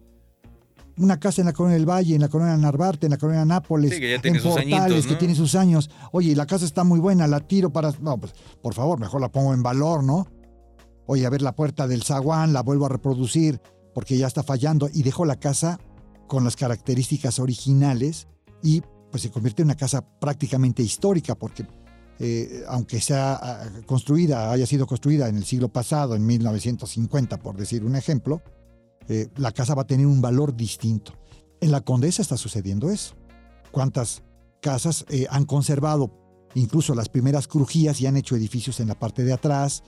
Una 0.99 1.21
casa 1.21 1.43
en 1.43 1.47
la 1.47 1.53
Colonia 1.53 1.77
del 1.77 1.89
Valle, 1.89 2.15
en 2.15 2.23
la 2.23 2.29
Colonia 2.29 2.57
Narvarte, 2.57 3.07
en 3.07 3.13
la 3.13 3.19
Colonia 3.19 3.45
Nápoles, 3.45 3.93
Sí, 3.93 4.01
que 4.01 4.11
ya 4.11 4.23
tiene 4.23 4.39
en 4.39 4.43
sus 4.43 4.53
Portales, 4.53 4.81
añitos, 4.81 5.07
que 5.07 5.15
tiene 5.17 5.35
sus 5.35 5.55
años. 5.55 5.91
Oye, 6.13 6.35
la 6.35 6.47
casa 6.47 6.65
está 6.65 6.85
muy 6.85 7.01
buena, 7.01 7.27
la 7.27 7.41
tiro 7.41 7.71
para... 7.71 7.93
No, 8.01 8.19
pues, 8.19 8.33
por 8.63 8.73
favor, 8.75 8.99
mejor 8.99 9.21
la 9.21 9.31
pongo 9.31 9.53
en 9.53 9.63
valor, 9.63 10.03
¿no? 10.03 10.27
Oye, 11.07 11.27
a 11.27 11.31
ver 11.31 11.43
la 11.43 11.55
puerta 11.55 11.87
del 11.87 12.03
zaguán, 12.03 12.53
la 12.53 12.63
vuelvo 12.63 12.87
a 12.87 12.89
reproducir 12.89 13.61
porque 13.95 14.19
ya 14.19 14.27
está 14.27 14.43
fallando 14.43 14.89
y 14.93 15.03
dejo 15.03 15.25
la 15.25 15.37
casa 15.37 15.79
con 16.27 16.45
las 16.45 16.57
características 16.57 17.39
originales 17.39 18.27
y 18.63 18.83
pues 19.11 19.23
se 19.23 19.31
convierte 19.31 19.63
en 19.63 19.69
una 19.69 19.77
casa 19.77 20.05
prácticamente 20.19 20.83
histórica 20.83 21.35
porque 21.35 21.67
eh, 22.19 22.65
aunque 22.69 23.01
sea 23.01 23.39
ah, 23.41 23.71
construida, 23.85 24.51
haya 24.51 24.67
sido 24.67 24.87
construida 24.87 25.29
en 25.29 25.37
el 25.37 25.45
siglo 25.45 25.69
pasado, 25.69 26.15
en 26.15 26.25
1950, 26.25 27.39
por 27.39 27.57
decir 27.57 27.85
un 27.85 27.95
ejemplo, 27.95 28.43
eh, 29.09 29.29
la 29.37 29.53
casa 29.53 29.75
va 29.75 29.83
a 29.83 29.87
tener 29.87 30.07
un 30.07 30.21
valor 30.21 30.57
distinto. 30.57 31.13
En 31.61 31.71
la 31.71 31.81
Condesa 31.81 32.23
está 32.23 32.37
sucediendo 32.37 32.91
eso. 32.91 33.15
¿Cuántas 33.71 34.23
casas 34.61 35.05
eh, 35.09 35.27
han 35.31 35.45
conservado 35.45 36.11
incluso 36.55 36.95
las 36.95 37.09
primeras 37.09 37.47
crujías 37.47 38.01
y 38.01 38.07
han 38.07 38.17
hecho 38.17 38.37
edificios 38.37 38.81
en 38.81 38.89
la 38.89 38.99
parte 38.99 39.25
de 39.25 39.33
atrás? 39.33 39.83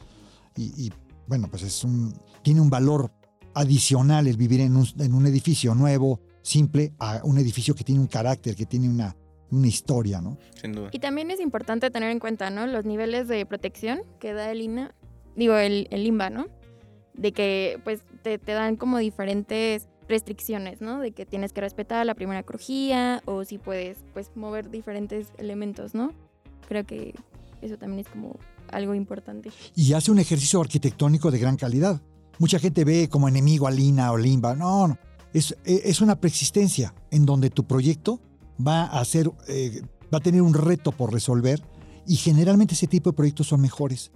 Y, 0.57 0.87
y, 0.87 0.93
bueno, 1.27 1.49
pues 1.51 1.63
es 1.63 1.85
un, 1.85 2.15
tiene 2.43 2.61
un 2.61 2.71
valor 2.71 3.13
adicional 3.55 4.27
el 4.27 4.37
vivir 4.37 4.61
en 4.61 4.77
un, 4.77 4.87
en 4.99 5.15
un 5.15 5.27
edificio 5.27 5.75
nuevo, 5.75 6.21
simple, 6.43 6.93
a 6.99 7.21
un 7.25 7.39
edificio 7.39 7.75
que 7.75 7.85
tiene 7.85 8.01
un 8.01 8.07
carácter, 8.07 8.55
que 8.55 8.67
tiene 8.67 8.89
una, 8.89 9.17
una 9.51 9.67
historia, 9.67 10.21
¿no? 10.21 10.39
Sin 10.61 10.73
duda. 10.73 10.91
Y 10.93 10.99
también 10.99 11.31
es 11.31 11.41
importante 11.41 11.91
tener 11.91 12.11
en 12.11 12.21
cuenta, 12.21 12.51
¿no? 12.51 12.67
Los 12.67 12.85
niveles 12.85 13.29
de 13.29 13.45
protección 13.47 14.01
que 14.21 14.33
da 14.33 14.51
el 14.51 14.63
INA, 14.63 14.95
digo, 15.37 15.57
el, 15.57 15.89
el 15.91 16.07
INBA, 16.07 16.31
¿no? 16.31 16.47
De 17.15 17.33
que, 17.33 17.81
pues, 17.85 18.01
te, 18.29 18.39
te 18.39 18.53
dan 18.53 18.77
como 18.77 18.99
diferentes 18.99 19.89
restricciones, 20.09 20.81
¿no? 20.81 21.01
De 21.01 21.13
que 21.13 21.27
tienes 21.27 21.53
que 21.53 21.61
respetar 21.61 22.05
la 22.05 22.15
primera 22.15 22.43
crujía 22.43 23.23
o 23.25 23.45
si 23.45 23.59
puedes, 23.59 23.99
pues, 24.13 24.31
mover 24.35 24.71
diferentes 24.71 25.29
elementos, 25.39 25.95
¿no? 25.95 26.13
Creo 26.67 26.85
que 26.85 27.15
eso 27.63 27.77
también 27.79 28.01
es 28.01 28.09
como 28.09 28.37
algo 28.71 28.95
importante. 28.95 29.51
y 29.75 29.95
hace 29.95 30.11
un 30.11 30.19
ejercicio 30.19 30.61
arquitectónico 30.61 31.31
de 31.31 31.39
gran 31.39 31.57
calidad. 31.57 32.03
Mucha 32.39 32.59
gente 32.59 32.85
ve 32.85 33.09
como 33.09 33.29
enemigo 33.29 33.67
a 33.67 33.71
Lina 33.71 34.13
o 34.13 34.19
Limba. 34.19 34.55
No, 34.55 34.89
no. 34.89 34.99
Es, 35.33 35.57
e, 35.65 35.83
es 35.85 36.01
una 36.01 36.21
preexistencia 36.21 36.95
en 37.11 37.25
donde 37.25 37.51
tu 37.51 37.65
proyecto 37.65 38.21
va 38.65 38.85
a, 38.85 39.05
ser, 39.05 39.31
eh, 39.49 39.83
va 40.13 40.19
a 40.19 40.21
tener 40.21 40.43
un 40.43 40.55
reto 40.55 40.93
por 40.93 41.13
resolver 41.13 41.63
y 42.07 42.17
generalmente 42.17 42.75
ese 42.75 42.87
tipo 42.87 43.11
de 43.11 43.17
proyectos 43.17 43.49
son 43.49 43.61
mejores. 43.61 44.13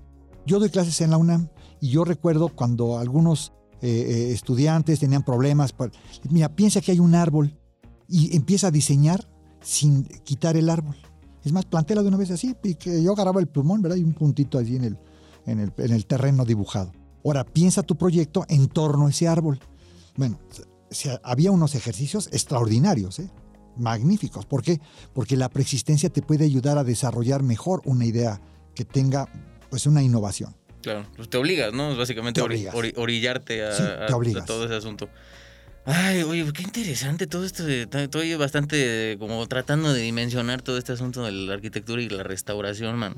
Yo 0.46 0.58
doy 0.58 0.68
clases 0.68 1.00
en 1.00 1.10
la 1.10 1.16
UNAM 1.16 1.48
y 1.80 1.88
yo 1.88 2.04
recuerdo 2.04 2.48
cuando 2.48 2.98
algunos 2.98 3.52
eh, 3.82 3.88
eh, 3.88 4.32
estudiantes 4.32 5.00
tenían 5.00 5.24
problemas. 5.24 5.72
por- 5.72 5.92
mira, 6.30 6.48
piensa 6.54 6.80
que 6.80 6.92
hay 6.92 7.00
un 7.00 7.14
árbol 7.14 7.58
y 8.08 8.34
empieza 8.36 8.68
a 8.68 8.70
diseñar 8.70 9.28
sin 9.60 10.04
quitar 10.24 10.56
el 10.56 10.70
árbol. 10.70 10.96
Es 11.44 11.52
más, 11.52 11.64
plantéala 11.66 12.02
de 12.02 12.08
una 12.08 12.16
vez 12.16 12.30
así 12.30 12.54
y 12.62 12.74
que 12.76 13.02
yo 13.02 13.12
agarraba 13.12 13.40
el 13.40 13.48
plumón, 13.48 13.82
¿verdad? 13.82 13.96
Y 13.96 14.04
un 14.04 14.14
puntito 14.14 14.58
allí 14.58 14.76
en 14.76 14.84
el, 14.84 14.98
en 15.46 15.58
el, 15.60 15.72
en 15.76 15.92
el 15.92 16.06
terreno 16.06 16.44
dibujado. 16.44 16.92
Ahora, 17.24 17.44
piensa 17.44 17.82
tu 17.82 17.96
proyecto 17.96 18.44
en 18.48 18.68
torno 18.68 19.06
a 19.06 19.10
ese 19.10 19.28
árbol. 19.28 19.58
Bueno, 20.16 20.38
había 21.22 21.50
unos 21.50 21.74
ejercicios 21.74 22.28
extraordinarios, 22.32 23.18
¿eh? 23.18 23.30
magníficos. 23.76 24.44
¿Por 24.46 24.62
qué? 24.62 24.80
Porque 25.14 25.36
la 25.36 25.48
preexistencia 25.48 26.10
te 26.10 26.22
puede 26.22 26.44
ayudar 26.44 26.78
a 26.78 26.84
desarrollar 26.84 27.42
mejor 27.42 27.82
una 27.86 28.04
idea 28.04 28.40
que 28.74 28.84
tenga 28.84 29.28
pues 29.70 29.86
una 29.86 30.02
innovación. 30.02 30.54
Claro, 30.82 31.06
pues 31.16 31.28
te 31.30 31.36
obligas, 31.38 31.72
¿no? 31.72 31.96
Básicamente 31.96 32.40
obligas. 32.42 32.74
ori- 32.74 32.92
orillarte 32.96 33.64
a, 33.64 33.72
Sí, 33.72 33.82
a- 33.82 34.06
te 34.06 34.12
a 34.12 34.16
obligas. 34.16 34.44
todo 34.44 34.64
ese 34.64 34.74
asunto. 34.74 35.08
Ay, 35.84 36.22
oye, 36.22 36.44
qué 36.52 36.62
interesante 36.62 37.26
todo 37.26 37.44
esto. 37.44 37.66
Estoy 37.68 38.34
bastante 38.36 39.16
como 39.18 39.44
tratando 39.48 39.92
de 39.92 40.00
dimensionar 40.00 40.62
todo 40.62 40.78
este 40.78 40.92
asunto 40.92 41.24
de 41.24 41.32
la 41.32 41.54
arquitectura 41.54 42.00
y 42.02 42.08
la 42.08 42.22
restauración, 42.22 42.96
man. 42.98 43.16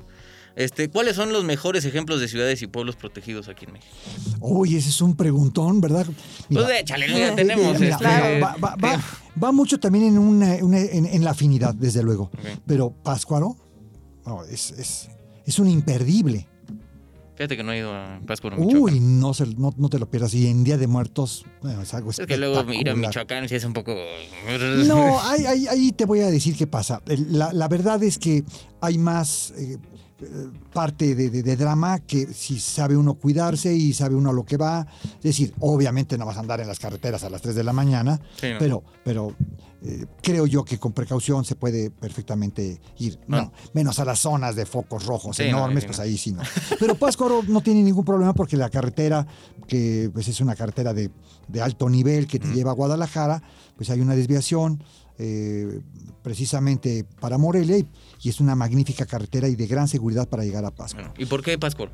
Este, 0.57 0.89
¿Cuáles 0.89 1.17
son 1.17 1.33
los 1.33 1.43
mejores 1.45 1.85
ejemplos 1.85 2.21
de 2.21 2.29
ciudades 2.29 2.63
y 2.63 2.67
pueblos 2.69 2.95
protegidos 2.97 3.49
aquí 3.49 3.65
en 3.67 3.73
México? 3.73 3.93
Uy, 4.41 4.77
ese 4.77 4.89
es 4.89 5.01
un 5.01 5.17
preguntón, 5.17 5.81
¿verdad? 5.81 6.07
Mira, 6.49 6.63
pues 6.65 6.81
échale, 6.81 7.09
ya 7.09 7.29
eh, 7.29 7.33
tenemos. 7.35 7.79
mira, 7.81 7.95
este, 7.97 8.07
mira, 8.07 8.39
va, 8.47 8.57
va- 8.57 8.77
va- 8.77 9.03
va 9.45 9.53
mucho 9.53 9.79
también 9.81 10.05
en, 10.07 10.19
una- 10.19 10.55
una- 10.63 10.79
en, 10.81 11.07
en 11.07 11.25
la 11.25 11.33
afinidad, 11.33 11.75
desde 11.75 12.03
luego. 12.05 12.31
Pero 12.67 12.93
Páscuaro 12.93 13.57
no, 14.25 14.45
es, 14.45 14.71
es, 14.71 15.09
es 15.45 15.59
un 15.59 15.69
imperdible. 15.69 16.47
Fíjate 17.37 17.57
que 17.57 17.63
no 17.65 17.73
he 17.73 17.79
ido 17.79 17.93
a 17.93 18.21
Pátzcuaro, 18.27 18.57
Michoacán. 18.57 18.81
Uy, 18.81 19.01
no, 19.01 19.35
se- 19.35 19.47
no, 19.57 19.75
no 19.77 19.89
te 19.89 19.99
lo 19.99 20.09
pierdas. 20.09 20.33
Y 20.35 20.47
en 20.47 20.63
Día 20.63 20.79
de 20.79 20.87
Muertos, 20.87 21.45
bueno, 21.63 21.83
es 21.83 21.93
algo 21.93 22.11
es 22.13 22.21
que 22.21 22.37
luego 22.37 22.73
ir 22.73 22.89
a. 22.91 22.95
Michoacán 22.95 23.49
sí 23.49 23.57
es 23.57 23.65
un 23.65 23.73
poco... 23.73 23.97
No, 24.87 25.21
ahí, 25.21 25.45
ahí- 25.47 25.67
ahí 25.67 25.93
te 25.93 26.05
voy 26.05 26.21
a 26.21 26.31
decir 26.31 26.57
qué 26.57 26.67
pasa. 26.69 27.03
La, 27.07 27.53
la 27.53 27.67
verdad 27.69 28.03
es 28.05 28.19
que 28.19 28.45
hay 28.81 28.99
más, 28.99 29.53
eh, 29.59 29.79
parte 30.73 31.15
de, 31.15 31.31
de- 31.31 31.43
de 31.43 31.57
drama 31.57 31.99
que 32.01 32.27
si 32.33 32.59
sabe 32.59 32.97
uno 32.97 33.15
cuidarse 33.15 33.75
y 33.75 33.93
sabe 33.93 34.15
uno 34.15 34.31
a 34.31 34.33
lo 34.33 34.45
que 34.45 34.57
va. 34.57 34.87
Es 35.17 35.23
decir, 35.23 35.55
obviamente 35.61 36.17
no 36.19 36.27
vas 36.27 36.37
a 36.37 36.41
andar 36.41 36.61
en 36.61 36.69
las 36.69 36.79
carreteras 36.79 37.25
a 37.25 37.31
las 37.31 37.43
3 37.43 37.55
de 37.55 37.65
la 37.65 37.73
mañana, 37.73 38.21
Sí, 38.41 38.49
¿no? 38.53 38.59
pero, 38.59 38.83
pero 39.05 39.35
eh, 39.83 40.07
creo 40.23 40.47
yo 40.47 40.65
que 40.65 40.79
con 40.79 40.93
precaución 40.93 41.45
se 41.45 41.55
puede 41.57 41.91
perfectamente 41.91 42.81
ir. 42.99 43.19
No, 43.27 43.53
menos 43.75 43.99
a 43.99 44.05
las 44.05 44.19
zonas 44.21 44.57
de 44.57 44.65
focos 44.67 45.05
rojos 45.05 45.37
Sí, 45.37 45.43
enormes, 45.45 45.85
pues 45.85 45.99
no. 45.99 46.05
ahí 46.05 46.17
sí 46.17 46.33
no. 46.33 46.43
Pero 46.81 46.95
Pátzcuaro 46.95 47.43
no 47.47 47.61
tiene 47.63 47.83
ningún 47.83 48.05
problema 48.05 48.33
porque 48.35 48.57
la 48.57 48.71
carretera, 48.71 49.27
que 49.69 50.11
pues 50.13 50.27
es 50.29 50.41
una 50.41 50.55
carretera 50.57 50.95
de, 50.95 51.11
de 51.49 51.61
alto 51.61 51.89
nivel 51.91 52.27
que 52.27 52.39
te 52.39 52.49
lleva 52.49 52.71
a 52.71 52.75
Guadalajara, 52.75 53.43
pues 53.77 53.91
hay 53.91 54.01
una 54.01 54.15
desviación 54.15 54.83
eh, 55.19 55.81
precisamente 56.23 57.05
para 57.21 57.39
Morelia 57.39 57.79
y, 57.79 57.87
y 58.23 58.29
es 58.29 58.41
una 58.41 58.55
magnífica 58.55 59.07
carretera 59.07 59.49
y 59.49 59.57
de 59.57 59.67
gran 59.67 59.89
seguridad 59.89 60.29
para 60.29 60.45
llegar 60.45 60.65
a 60.65 60.71
Pátzcuaro. 60.71 61.13
¿Y 61.19 61.27
por 61.27 61.43
qué 61.43 61.59
Pátzcuaro? 61.59 61.93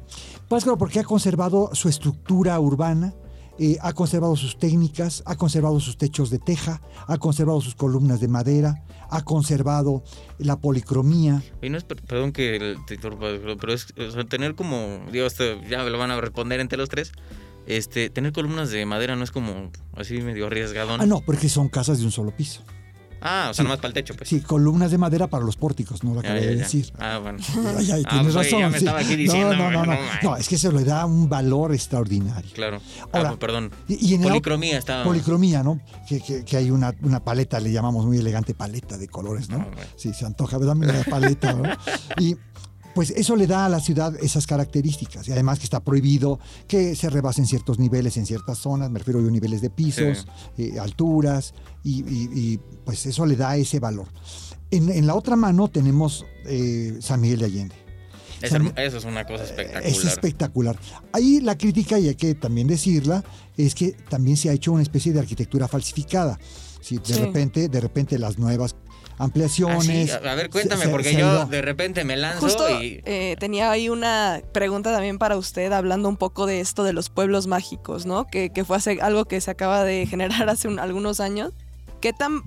Pátzcuaro 0.49 0.79
porque 0.79 1.01
ha 1.01 1.05
conservado 1.05 1.71
su 1.75 1.89
estructura 1.89 2.59
urbana, 2.61 3.15
eh, 3.59 3.77
ha 3.83 3.93
conservado 3.93 4.37
sus 4.37 4.59
técnicas, 4.59 5.23
ha 5.27 5.37
conservado 5.37 5.81
sus 5.81 5.99
techos 5.99 6.31
de 6.31 6.39
teja, 6.39 6.81
ha 7.07 7.19
conservado 7.19 7.61
sus 7.61 7.75
columnas 7.75 8.21
de 8.21 8.29
madera, 8.29 8.83
ha 9.11 9.23
conservado 9.23 10.03
la 10.39 10.57
policromía. 10.61 11.43
Y 11.61 11.69
no 11.69 11.77
es, 11.77 11.85
per- 11.85 12.01
perdón 12.03 12.33
que 12.33 12.77
te 12.87 12.97
pero 12.99 13.73
es 13.75 13.87
o 13.99 14.11
sea, 14.13 14.25
tener 14.25 14.55
como, 14.55 15.01
digo, 15.13 15.27
esto 15.27 15.45
ya 15.69 15.83
me 15.85 15.91
lo 15.91 15.99
van 15.99 16.11
a 16.13 16.21
responder 16.21 16.61
entre 16.61 16.79
los 16.79 16.89
tres. 16.89 17.13
Este, 17.67 18.09
tener 18.09 18.33
columnas 18.33 18.71
de 18.71 18.87
madera 18.87 19.15
no 19.17 19.25
es 19.25 19.31
como 19.31 19.71
así 19.95 20.15
medio 20.23 20.47
arriesgadón. 20.47 21.01
Ah, 21.01 21.07
no, 21.07 21.21
porque 21.21 21.49
son 21.51 21.69
casas 21.69 21.99
de 21.99 22.07
un 22.07 22.11
solo 22.13 22.35
piso. 22.35 22.63
Ah, 23.23 23.49
o 23.51 23.55
sea, 23.55 23.63
Sí. 23.63 23.63
nomás 23.65 23.79
para 23.79 23.89
el 23.89 23.95
techo, 23.95 24.15
pues. 24.15 24.29
Sí, 24.29 24.41
columnas 24.41 24.91
de 24.91 24.99
madera 24.99 25.27
para 25.27 25.45
los 25.45 25.57
pórticos, 25.57 26.03
no 26.05 26.15
lo 26.15 26.21
acabé 26.21 26.41
de 26.47 26.57
decir. 26.57 26.93
Ah, 26.99 27.19
bueno. 27.23 27.39
Ay, 27.79 27.91
ay, 27.91 28.03
Ah, 28.07 28.11
tienes 28.11 28.35
pues, 28.35 28.47
razón. 28.47 28.61
ya 28.61 28.69
me 28.69 28.79
sí. 28.79 28.85
estaba 28.85 29.01
aquí 29.01 29.17
diciendo, 29.17 29.55
no, 29.57 29.71
no, 29.71 29.85
no, 29.87 29.95
no. 29.95 29.99
no, 30.23 30.37
es 30.37 30.49
que 30.49 30.57
se 30.59 30.73
le 30.73 30.85
da 30.85 31.05
un 31.07 31.29
valor 31.29 31.73
extraordinario. 31.75 32.51
Claro. 32.55 32.81
Ahora, 33.13 33.29
ah, 33.31 33.33
pues, 33.33 33.39
perdón. 33.39 33.71
Y, 33.89 34.11
y 34.11 34.15
en 34.15 34.23
la 34.23 34.29
Policromía 34.29 34.79
estaba. 34.79 35.05
policromía, 35.05 35.63
¿no? 35.63 35.81
Que, 36.09 36.21
que- 36.21 36.45
que 36.45 36.57
hay 36.57 36.71
una, 36.71 36.95
una 37.03 37.21
paleta, 37.21 37.61
le 37.61 37.71
llamamos 37.73 38.07
muy 38.07 38.19
elegante 38.19 38.55
paleta 38.55 38.97
de 38.99 39.09
colores, 39.09 39.49
¿no? 39.51 39.59
Ah, 39.61 39.69
bueno. 39.75 39.91
Sí, 39.97 40.13
se 40.15 40.25
antoja, 40.27 40.59
dame 40.59 40.87
una 40.89 41.03
paleta, 41.05 41.53
¿no? 41.53 41.63
Y 42.19 42.37
pues 42.95 43.11
eso 43.11 43.37
le 43.37 43.47
da 43.47 43.67
a 43.67 43.69
la 43.69 43.81
ciudad 43.81 44.15
esas 44.23 44.47
características. 44.47 45.29
Y 45.29 45.33
además 45.33 45.59
que 45.59 45.65
está 45.65 45.81
prohibido 45.81 46.39
que 46.67 46.95
se 46.97 47.09
rebasen 47.11 47.47
ciertos 47.47 47.79
niveles 47.79 48.17
en 48.17 48.27
ciertas 48.27 48.59
zonas, 48.59 48.91
me 48.91 48.99
refiero 48.99 49.21
a 49.21 49.23
niveles 49.23 49.61
de 49.61 49.71
pisos, 49.71 50.27
eh, 50.59 50.79
alturas, 50.81 51.55
y, 51.85 52.01
y- 52.03 52.31
y, 52.35 52.61
pues 52.85 53.07
eso 53.07 53.27
le 53.27 53.37
da 53.37 53.57
ese 53.57 53.79
valor. 53.81 54.09
En, 54.71 54.89
en 54.91 55.07
la 55.07 55.15
otra 55.15 55.37
mano 55.37 55.69
tenemos 55.69 56.27
eh, 56.47 56.99
San 57.01 57.21
Miguel 57.21 57.41
de 57.41 57.45
Allende. 57.47 57.75
Es 58.43 58.51
San- 58.51 58.73
eso 58.77 58.97
es 58.99 59.05
una 59.05 59.27
cosa 59.27 59.45
espectacular. 59.45 59.87
Es 59.87 60.05
espectacular. 60.05 60.79
Ahí 61.13 61.41
la 61.41 61.59
crítica, 61.59 61.99
y 61.99 62.09
hay 62.09 62.15
que 62.15 62.35
también 62.35 62.67
decirla, 62.69 63.23
es 63.57 63.75
que 63.75 63.93
también 64.09 64.37
se 64.37 64.49
ha 64.49 64.53
hecho 64.53 64.73
una 64.73 64.83
especie 64.83 65.13
de 65.13 65.21
arquitectura 65.21 65.69
falsificada. 65.69 66.39
Sí, 66.81 66.97
de 66.99 67.15
Sí. 67.15 67.21
repente, 67.21 67.69
de 67.69 67.81
repente 67.81 68.19
las 68.19 68.39
nuevas 68.39 68.75
Ah, 69.21 69.25
sí, 69.25 69.63
ampliaciones. 69.65 70.15
a 70.15 70.17
a 70.33 70.35
ver, 70.35 70.49
cuéntame, 70.49 70.85
se- 70.85 70.89
porque 70.89 71.11
se 71.13 71.19
yo 71.21 71.45
de 71.47 71.61
repente 71.61 72.05
me 72.05 72.17
lanzo 72.17 72.41
Justo 72.41 72.69
y. 72.83 73.03
eh, 73.05 73.37
tenía 73.39 73.71
ahí 73.71 73.89
una 73.91 74.41
pregunta 74.53 74.93
también 74.93 75.19
para 75.19 75.37
usted, 75.37 75.71
hablando 75.73 76.09
un 76.09 76.17
poco 76.17 76.47
de 76.47 76.61
esto 76.61 76.85
de 76.85 76.93
los 76.95 77.11
pueblos 77.11 77.47
mágicos, 77.47 78.07
¿no? 78.07 78.27
Que, 78.27 78.51
que 78.51 78.65
fue 78.65 78.79
hace- 78.79 78.99
algo 79.03 79.27
que 79.27 79.41
se 79.41 79.51
acaba 79.51 79.85
de 79.85 80.07
generar 80.07 80.49
hace 80.49 80.69
un- 80.69 80.79
algunos 80.79 81.21
años. 81.21 81.53
¿Qué 82.01 82.13
tan, 82.15 82.43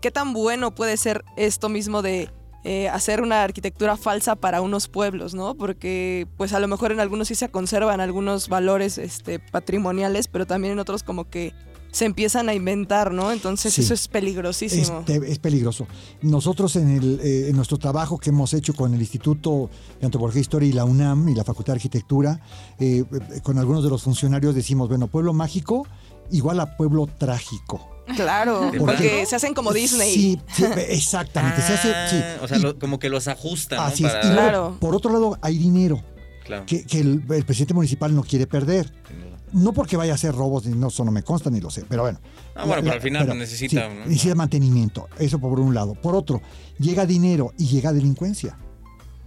¿Qué 0.00 0.10
tan 0.10 0.32
bueno 0.32 0.74
puede 0.74 0.96
ser 0.96 1.24
esto 1.36 1.68
mismo 1.68 2.02
de 2.02 2.28
eh, 2.64 2.88
hacer 2.88 3.22
una 3.22 3.44
arquitectura 3.44 3.96
falsa 3.96 4.34
para 4.34 4.60
unos 4.60 4.88
pueblos, 4.88 5.34
¿no? 5.34 5.54
Porque 5.54 6.26
pues 6.36 6.52
a 6.52 6.58
lo 6.58 6.66
mejor 6.66 6.90
en 6.90 6.98
algunos 6.98 7.28
sí 7.28 7.36
se 7.36 7.48
conservan 7.48 8.00
algunos 8.00 8.48
valores 8.48 8.98
este, 8.98 9.38
patrimoniales, 9.38 10.26
pero 10.26 10.46
también 10.46 10.72
en 10.72 10.80
otros 10.80 11.04
como 11.04 11.30
que 11.30 11.52
se 11.96 12.04
empiezan 12.04 12.48
a 12.50 12.54
inventar, 12.54 13.10
¿no? 13.12 13.32
Entonces 13.32 13.72
Sí. 13.72 13.80
eso 13.80 13.94
es 13.94 14.06
peligrosísimo. 14.06 15.00
Es, 15.00 15.04
te- 15.06 15.32
es 15.32 15.38
peligroso. 15.38 15.86
Nosotros 16.20 16.76
en, 16.76 16.90
el, 16.90 17.20
eh, 17.22 17.48
en 17.48 17.56
nuestro 17.56 17.78
trabajo 17.78 18.18
que 18.18 18.28
hemos 18.28 18.52
hecho 18.52 18.74
con 18.74 18.92
el 18.92 19.00
Instituto 19.00 19.70
de 19.98 20.04
Antropología 20.04 20.40
e 20.40 20.42
Historia 20.42 20.68
y 20.68 20.72
la 20.72 20.84
UNAM 20.84 21.26
y 21.30 21.34
la 21.34 21.42
Facultad 21.42 21.72
de 21.72 21.78
Arquitectura, 21.78 22.40
eh, 22.78 23.04
con 23.42 23.58
algunos 23.58 23.82
de 23.82 23.88
los 23.88 24.02
funcionarios 24.02 24.54
decimos, 24.54 24.90
bueno, 24.90 25.06
pueblo 25.06 25.32
mágico 25.32 25.86
igual 26.30 26.60
a 26.60 26.76
pueblo 26.76 27.06
trágico. 27.06 27.88
Claro, 28.14 28.70
¿De 28.70 28.78
porque 28.78 29.24
se 29.26 29.34
hacen 29.36 29.54
como 29.54 29.72
Disney. 29.72 30.12
Sí, 30.14 30.40
sí, 30.54 30.64
exactamente. 30.88 31.62
se 31.62 31.72
hace, 31.72 31.88
sí. 32.10 32.16
Ah, 32.22 32.36
O 32.42 32.48
sea, 32.48 32.58
Y- 32.58 32.60
lo- 32.60 32.78
como 32.78 32.98
que 32.98 33.08
los 33.08 33.26
ajustan, 33.26 33.78
¿no? 33.78 33.84
así 33.86 34.04
es. 34.04 34.12
Para- 34.12 34.24
Y 34.26 34.32
luego, 34.32 34.42
Claro. 34.48 34.76
por 34.80 34.94
otro 34.94 35.10
lado, 35.12 35.38
hay 35.40 35.56
dinero 35.56 36.02
Claro. 36.44 36.64
que, 36.66 36.84
que 36.84 37.00
el, 37.00 37.22
el 37.30 37.44
presidente 37.44 37.72
municipal 37.74 38.14
no 38.14 38.22
quiere 38.22 38.46
perder. 38.46 38.92
duda. 39.08 39.25
No 39.52 39.72
porque 39.72 39.96
vaya 39.96 40.12
a 40.12 40.14
hacer 40.16 40.34
robos, 40.34 40.66
ni 40.66 40.76
no, 40.76 40.88
eso 40.88 41.04
no 41.04 41.10
me 41.12 41.22
consta 41.22 41.50
ni 41.50 41.60
lo 41.60 41.70
sé, 41.70 41.84
pero 41.88 42.02
bueno. 42.02 42.18
Ah, 42.54 42.64
bueno, 42.66 42.82
pero 42.82 42.94
al 42.94 43.00
final 43.00 43.38
necesita, 43.38 43.88
sí, 43.88 43.94
¿no? 43.94 44.06
necesita 44.06 44.34
mantenimiento, 44.34 45.06
eso 45.18 45.38
por 45.38 45.58
un 45.60 45.72
lado. 45.74 45.94
Por 45.94 46.14
otro, 46.14 46.42
llega 46.78 47.06
dinero 47.06 47.52
y 47.56 47.66
llega 47.66 47.92
delincuencia. 47.92 48.58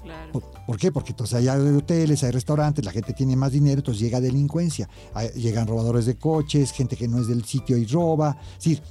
Claro. 0.03 0.31
¿Por, 0.31 0.43
por 0.65 0.77
qué? 0.77 0.91
Porque 0.91 1.11
entonces 1.11 1.35
hay 1.35 1.47
hoteles, 1.47 2.23
hay 2.23 2.31
restaurantes, 2.31 2.83
la 2.83 2.91
gente 2.91 3.13
tiene 3.13 3.35
más 3.35 3.51
dinero, 3.51 3.79
entonces 3.79 4.01
llega 4.01 4.19
delincuencia. 4.19 4.89
Hay- 5.13 5.29
llegan 5.29 5.67
robadores 5.67 6.05
de 6.05 6.15
coches, 6.17 6.71
gente 6.71 6.95
que 6.95 7.07
no 7.07 7.19
es 7.19 7.27
del 7.27 7.43
sitio 7.45 7.77
y 7.77 7.85
roba. 7.85 8.37
Es 8.57 8.63
decir, 8.63 8.81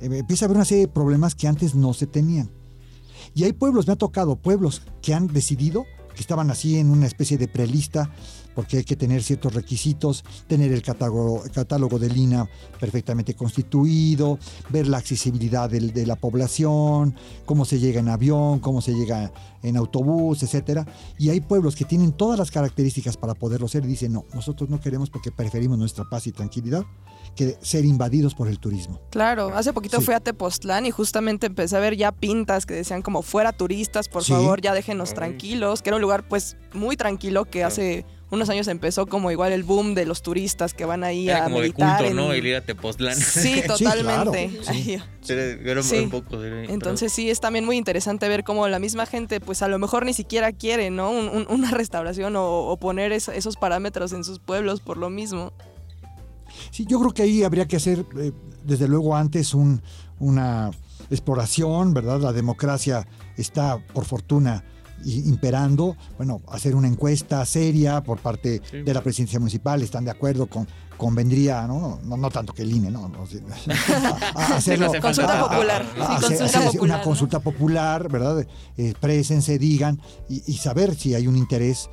eh, 0.00 0.18
empieza 0.18 0.44
a 0.44 0.46
haber 0.46 0.56
una 0.56 0.64
serie 0.64 0.86
de 0.86 0.92
problemas 0.92 1.34
que 1.34 1.48
antes 1.48 1.74
no 1.74 1.94
se 1.94 2.06
tenían. 2.06 2.50
Y 3.34 3.44
hay 3.44 3.52
pueblos, 3.52 3.86
me 3.86 3.92
ha 3.94 3.96
tocado 3.96 4.36
pueblos 4.36 4.82
que 5.02 5.14
han 5.14 5.26
decidido, 5.28 5.84
que 6.14 6.20
estaban 6.20 6.50
así 6.50 6.78
en 6.78 6.90
una 6.90 7.06
especie 7.06 7.36
de 7.38 7.48
prelista, 7.48 8.10
porque 8.56 8.78
hay 8.78 8.84
que 8.84 8.96
tener 8.96 9.22
ciertos 9.22 9.54
requisitos, 9.54 10.24
tener 10.48 10.72
el 10.72 10.82
catálogo, 10.82 11.44
catálogo 11.54 11.98
del 11.98 12.16
INA 12.16 12.48
perfectamente 12.80 13.34
constituido, 13.34 14.38
ver 14.70 14.88
la 14.88 14.96
accesibilidad 14.98 15.68
de 15.70 16.06
la 16.06 16.16
población, 16.16 17.14
cómo 17.44 17.64
se 17.66 17.78
llega 17.78 18.00
en 18.00 18.08
avión, 18.08 18.58
cómo 18.58 18.80
se 18.80 18.94
llega 18.94 19.30
en 19.62 19.76
autobús, 19.76 20.42
etcétera. 20.42 20.86
Y 21.18 21.28
hay 21.28 21.40
pueblos 21.40 21.76
que 21.76 21.84
tienen 21.84 22.12
todas 22.12 22.38
las 22.38 22.50
características 22.50 23.16
para 23.16 23.34
poderlo 23.34 23.68
ser 23.68 23.84
y 23.84 23.88
dicen, 23.88 24.12
no, 24.14 24.24
nosotros 24.34 24.70
no 24.70 24.80
queremos 24.80 25.10
porque 25.10 25.30
preferimos 25.30 25.76
nuestra 25.78 26.04
paz 26.08 26.26
y 26.26 26.32
tranquilidad 26.32 26.82
que 27.34 27.58
ser 27.60 27.84
invadidos 27.84 28.34
por 28.34 28.48
el 28.48 28.58
turismo. 28.58 28.98
Claro, 29.10 29.54
hace 29.54 29.74
poquito 29.74 29.98
Sí. 29.98 30.06
fui 30.06 30.14
a 30.14 30.20
Tepoztlán 30.20 30.86
y 30.86 30.90
justamente 30.90 31.46
empecé 31.46 31.76
a 31.76 31.80
ver 31.80 31.94
ya 31.96 32.10
pintas 32.12 32.64
que 32.64 32.72
decían 32.72 33.02
como 33.02 33.20
fuera 33.20 33.52
turistas, 33.52 34.08
por 34.08 34.24
Sí. 34.24 34.32
favor, 34.32 34.62
ya 34.62 34.72
déjenos 34.72 35.12
tranquilos, 35.12 35.82
que 35.82 35.90
era 35.90 35.96
un 35.96 36.02
lugar 36.02 36.26
pues 36.26 36.56
muy 36.72 36.96
tranquilo 36.96 37.44
que 37.44 37.58
Claro. 37.58 37.68
hace 37.68 38.06
unos 38.30 38.48
años 38.48 38.66
empezó 38.68 39.06
como 39.06 39.30
igual 39.30 39.52
el 39.52 39.62
boom 39.62 39.94
de 39.94 40.04
los 40.04 40.20
turistas 40.22 40.74
que 40.74 40.84
van 40.84 41.04
ahí 41.04 41.28
Era 41.28 41.42
a 41.42 41.44
como 41.44 41.56
de 41.56 41.62
meditar. 41.62 41.96
culto, 41.98 42.10
en- 42.10 42.16
¿no? 42.16 42.32
El 42.32 42.44
ir 42.46 42.56
a 42.56 42.60
Tepoztlán. 42.60 43.14
Sí, 43.16 43.62
totalmente. 43.66 44.50
sí. 44.62 44.98
Sí. 45.22 45.96
un 45.98 46.10
poco. 46.10 46.42
Entonces 46.44 47.12
sí, 47.12 47.30
es 47.30 47.40
también 47.40 47.64
muy 47.64 47.76
interesante 47.76 48.28
ver 48.28 48.42
cómo 48.44 48.66
la 48.68 48.78
misma 48.78 49.06
gente, 49.06 49.40
pues 49.40 49.62
a 49.62 49.68
lo 49.68 49.78
mejor 49.78 50.04
ni 50.04 50.12
siquiera 50.12 50.52
quiere, 50.52 50.90
¿no? 50.90 51.10
Un- 51.10 51.28
un- 51.28 51.46
una 51.48 51.70
restauración 51.70 52.34
o, 52.36 52.44
o 52.68 52.76
poner 52.78 53.12
es- 53.12 53.28
esos 53.28 53.56
parámetros 53.56 54.12
en 54.12 54.24
sus 54.24 54.38
pueblos 54.38 54.80
por 54.80 54.96
lo 54.96 55.08
mismo. 55.10 55.52
Sí, 56.70 56.84
yo 56.88 56.98
creo 57.00 57.12
que 57.12 57.22
ahí 57.22 57.42
habría 57.44 57.66
que 57.66 57.76
hacer, 57.76 58.04
eh, 58.18 58.32
desde 58.64 58.88
luego, 58.88 59.14
antes 59.16 59.54
un- 59.54 59.82
una 60.18 60.70
exploración, 61.10 61.94
¿verdad? 61.94 62.20
La 62.20 62.32
democracia 62.32 63.06
está, 63.36 63.78
por 63.92 64.04
fortuna, 64.04 64.64
imperando. 65.04 65.96
Bueno, 66.16 66.40
hacer 66.48 66.74
una 66.74 66.88
encuesta 66.88 67.44
seria 67.44 68.02
por 68.02 68.18
parte 68.18 68.60
Sí. 68.70 68.82
de 68.82 68.94
la 68.94 69.02
presidencia 69.02 69.38
municipal, 69.38 69.82
están 69.82 70.04
de 70.04 70.10
acuerdo 70.10 70.46
con 70.46 70.66
convendría, 70.96 71.66
¿no? 71.66 72.00
No, 72.04 72.16
no 72.16 72.30
tanto 72.30 72.54
que 72.54 72.62
el 72.62 72.72
INE, 72.72 72.90
¿no? 72.90 73.08
No, 73.10 73.26
sí. 73.26 73.38
A- 73.68 74.40
a 74.54 74.56
hacerlo- 74.56 74.86
hace 74.86 75.00
falta 75.00 75.00
Consulta 75.02 75.32
tanto. 75.32 75.48
popular. 75.50 75.84
Sí, 75.84 75.94
Sí, 75.94 76.00
a- 76.00 76.06
consulta 76.06 76.44
hacer- 76.46 76.62
popular, 76.64 76.82
una 76.84 76.96
¿no? 76.96 77.02
consulta 77.04 77.40
popular, 77.40 78.08
¿verdad? 78.10 78.46
Eh, 78.78 78.94
digan 79.58 80.00
y, 80.28 80.42
y 80.50 80.54
saber 80.56 80.94
si 80.94 81.14
hay 81.14 81.26
un 81.28 81.36
interés. 81.36 81.90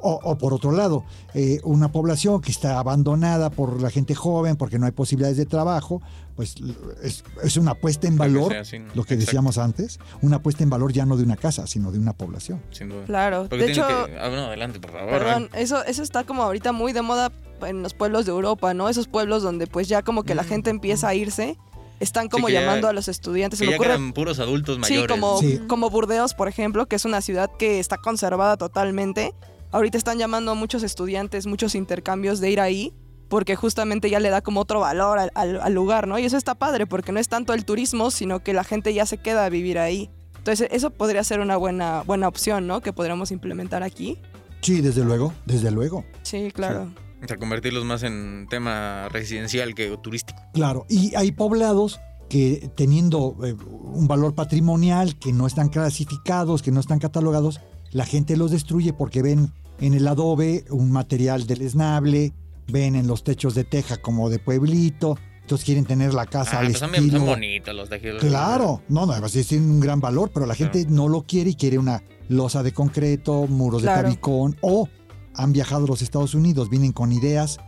O, 0.00 0.20
o 0.22 0.38
por 0.38 0.54
otro 0.54 0.72
lado, 0.72 1.04
eh, 1.34 1.60
una 1.64 1.92
población 1.92 2.40
que 2.40 2.50
está 2.50 2.78
abandonada 2.78 3.50
por 3.50 3.80
la 3.82 3.90
gente 3.90 4.14
joven 4.14 4.56
porque 4.56 4.78
no 4.78 4.86
hay 4.86 4.92
posibilidades 4.92 5.36
de 5.36 5.46
trabajo, 5.46 6.00
pues 6.36 6.54
es, 7.02 7.24
es 7.42 7.56
una 7.56 7.74
puesta 7.74 8.06
en 8.06 8.14
que 8.14 8.18
valor, 8.20 8.52
sea 8.52 8.60
así, 8.62 8.78
¿no? 8.78 8.86
lo 8.86 9.04
que 9.04 9.14
Exacto, 9.14 9.16
decíamos 9.26 9.58
antes, 9.58 9.98
una 10.22 10.40
puesta 10.42 10.62
en 10.62 10.70
valor 10.70 10.92
ya 10.92 11.04
no 11.04 11.16
de 11.16 11.24
una 11.24 11.36
casa, 11.36 11.66
sino 11.66 11.92
de 11.92 11.98
una 11.98 12.12
población. 12.14 12.62
Sin 12.70 12.88
duda. 12.88 13.04
Claro. 13.04 13.46
Porque 13.50 13.64
de 13.66 13.72
hecho, 13.72 13.86
que- 13.86 14.18
ah, 14.18 14.30
no, 14.30 14.46
adelante, 14.46 14.80
por 14.80 14.92
favor. 14.92 15.10
Perdón, 15.10 15.48
eso, 15.54 15.84
eso 15.84 16.02
está 16.02 16.24
como 16.24 16.42
ahorita 16.42 16.72
muy 16.72 16.92
de 16.92 17.02
moda 17.02 17.30
en 17.66 17.82
los 17.82 17.92
pueblos 17.94 18.24
de 18.24 18.32
Europa, 18.32 18.72
¿no? 18.74 18.88
Esos 18.88 19.08
pueblos 19.08 19.42
donde 19.42 19.66
pues 19.66 19.88
ya 19.88 20.02
como 20.02 20.22
que 20.24 20.34
la 20.34 20.42
Mm, 20.42 20.46
gente 20.48 20.70
empieza 20.70 21.08
a 21.08 21.14
irse, 21.14 21.56
están 22.00 22.28
como 22.28 22.48
que 22.48 22.54
ya- 22.54 22.62
llamando 22.62 22.88
a 22.88 22.92
los 22.92 23.06
estudiantes. 23.08 23.58
Se 23.58 23.64
Que 23.64 23.66
me 23.66 23.72
ya 23.72 23.76
ocurre, 23.76 23.90
quedan 23.90 24.12
puros 24.12 24.38
adultos 24.40 24.74
sí, 24.76 24.80
mayores. 24.80 25.08
como, 25.08 25.38
Sí. 25.38 25.60
como 25.68 25.88
Burdeos, 25.90 26.34
por 26.34 26.48
ejemplo, 26.48 26.86
que 26.86 26.96
es 26.96 27.04
una 27.04 27.20
ciudad 27.20 27.50
que 27.58 27.78
está 27.78 27.98
conservada 27.98 28.56
totalmente. 28.56 29.32
Ahorita 29.72 29.98
están 29.98 30.18
llamando 30.18 30.52
a 30.52 30.54
muchos 30.54 30.82
estudiantes, 30.82 31.46
muchos 31.46 31.74
intercambios 31.74 32.40
de 32.40 32.50
ir 32.50 32.60
ahí, 32.60 32.92
porque 33.28 33.56
justamente 33.56 34.10
ya 34.10 34.20
le 34.20 34.28
da 34.30 34.42
como 34.42 34.60
otro 34.60 34.80
valor 34.80 35.18
al, 35.18 35.30
al- 35.34 35.60
al 35.60 35.72
lugar, 35.72 36.06
¿no? 36.06 36.18
Y 36.18 36.24
eso 36.24 36.36
está 36.36 36.54
padre, 36.54 36.86
porque 36.86 37.10
no 37.12 37.18
es 37.18 37.28
tanto 37.28 37.54
el 37.54 37.64
turismo, 37.64 38.10
sino 38.10 38.40
que 38.40 38.52
la 38.52 38.64
gente 38.64 38.92
ya 38.92 39.06
se 39.06 39.16
queda 39.18 39.44
a 39.44 39.48
vivir 39.48 39.78
ahí. 39.78 40.10
Entonces, 40.36 40.68
eso 40.72 40.90
podría 40.90 41.24
ser 41.24 41.40
una 41.40 41.56
buena, 41.56 42.02
buena 42.02 42.28
opción, 42.28 42.66
¿no? 42.66 42.80
Que 42.82 42.92
podríamos 42.92 43.30
implementar 43.30 43.82
aquí. 43.82 44.18
Sí, 44.60 44.80
desde 44.80 45.02
luego, 45.04 45.32
desde 45.46 45.70
luego. 45.70 46.04
Sí, 46.22 46.50
claro. 46.52 46.92
O 47.22 47.26
sea, 47.26 47.36
convertirlos 47.38 47.84
más 47.84 48.02
en 48.02 48.46
tema 48.50 49.08
residencial 49.08 49.74
que 49.74 49.96
turístico. 49.98 50.42
Claro, 50.52 50.84
y 50.88 51.14
hay 51.14 51.32
poblados 51.32 52.00
que 52.28 52.70
teniendo 52.76 53.36
eh, 53.44 53.54
un 53.70 54.08
valor 54.08 54.34
patrimonial, 54.34 55.18
que 55.18 55.32
no 55.32 55.46
están 55.46 55.68
clasificados, 55.68 56.62
que 56.62 56.70
no 56.72 56.80
están 56.80 56.98
catalogados, 56.98 57.60
la 57.92 58.04
gente 58.06 58.36
los 58.36 58.50
destruye 58.50 58.92
porque 58.92 59.22
ven 59.22 59.52
en 59.80 59.94
el 59.94 60.06
adobe 60.08 60.64
un 60.70 60.90
material 60.92 61.46
deleznable, 61.46 62.32
ven 62.68 62.94
en 62.96 63.06
los 63.06 63.24
techos 63.24 63.54
de 63.54 63.64
teja 63.64 63.96
como 63.98 64.30
de 64.30 64.38
pueblito, 64.38 65.18
entonces 65.40 65.64
quieren 65.64 65.84
tener 65.84 66.14
la 66.14 66.26
casa 66.26 66.56
Ah, 66.56 66.60
al 66.60 66.66
pues 66.68 66.78
son, 66.78 66.94
estilo. 66.94 67.18
son 67.18 67.26
bonitos 67.26 67.74
los 67.74 67.88
tejidos. 67.88 68.20
Claro, 68.22 68.82
no, 68.88 69.06
no, 69.06 69.12
además 69.12 69.32
tienen 69.32 69.70
un 69.70 69.80
gran 69.80 70.00
valor, 70.00 70.30
pero 70.32 70.46
la 70.46 70.54
gente 70.54 70.86
no 70.88 71.08
lo 71.08 71.22
quiere 71.22 71.50
y 71.50 71.54
quiere 71.54 71.78
una 71.78 72.02
losa 72.28 72.62
de 72.62 72.72
concreto, 72.72 73.46
muros 73.48 73.82
Claro. 73.82 73.98
de 73.98 74.14
tabicón, 74.14 74.56
o 74.60 74.88
han 75.34 75.52
viajado 75.52 75.84
a 75.84 75.88
los 75.88 76.00
Estados 76.02 76.34
Unidos, 76.34 76.70
vienen 76.70 76.92
con 76.92 77.12
ideas 77.12 77.58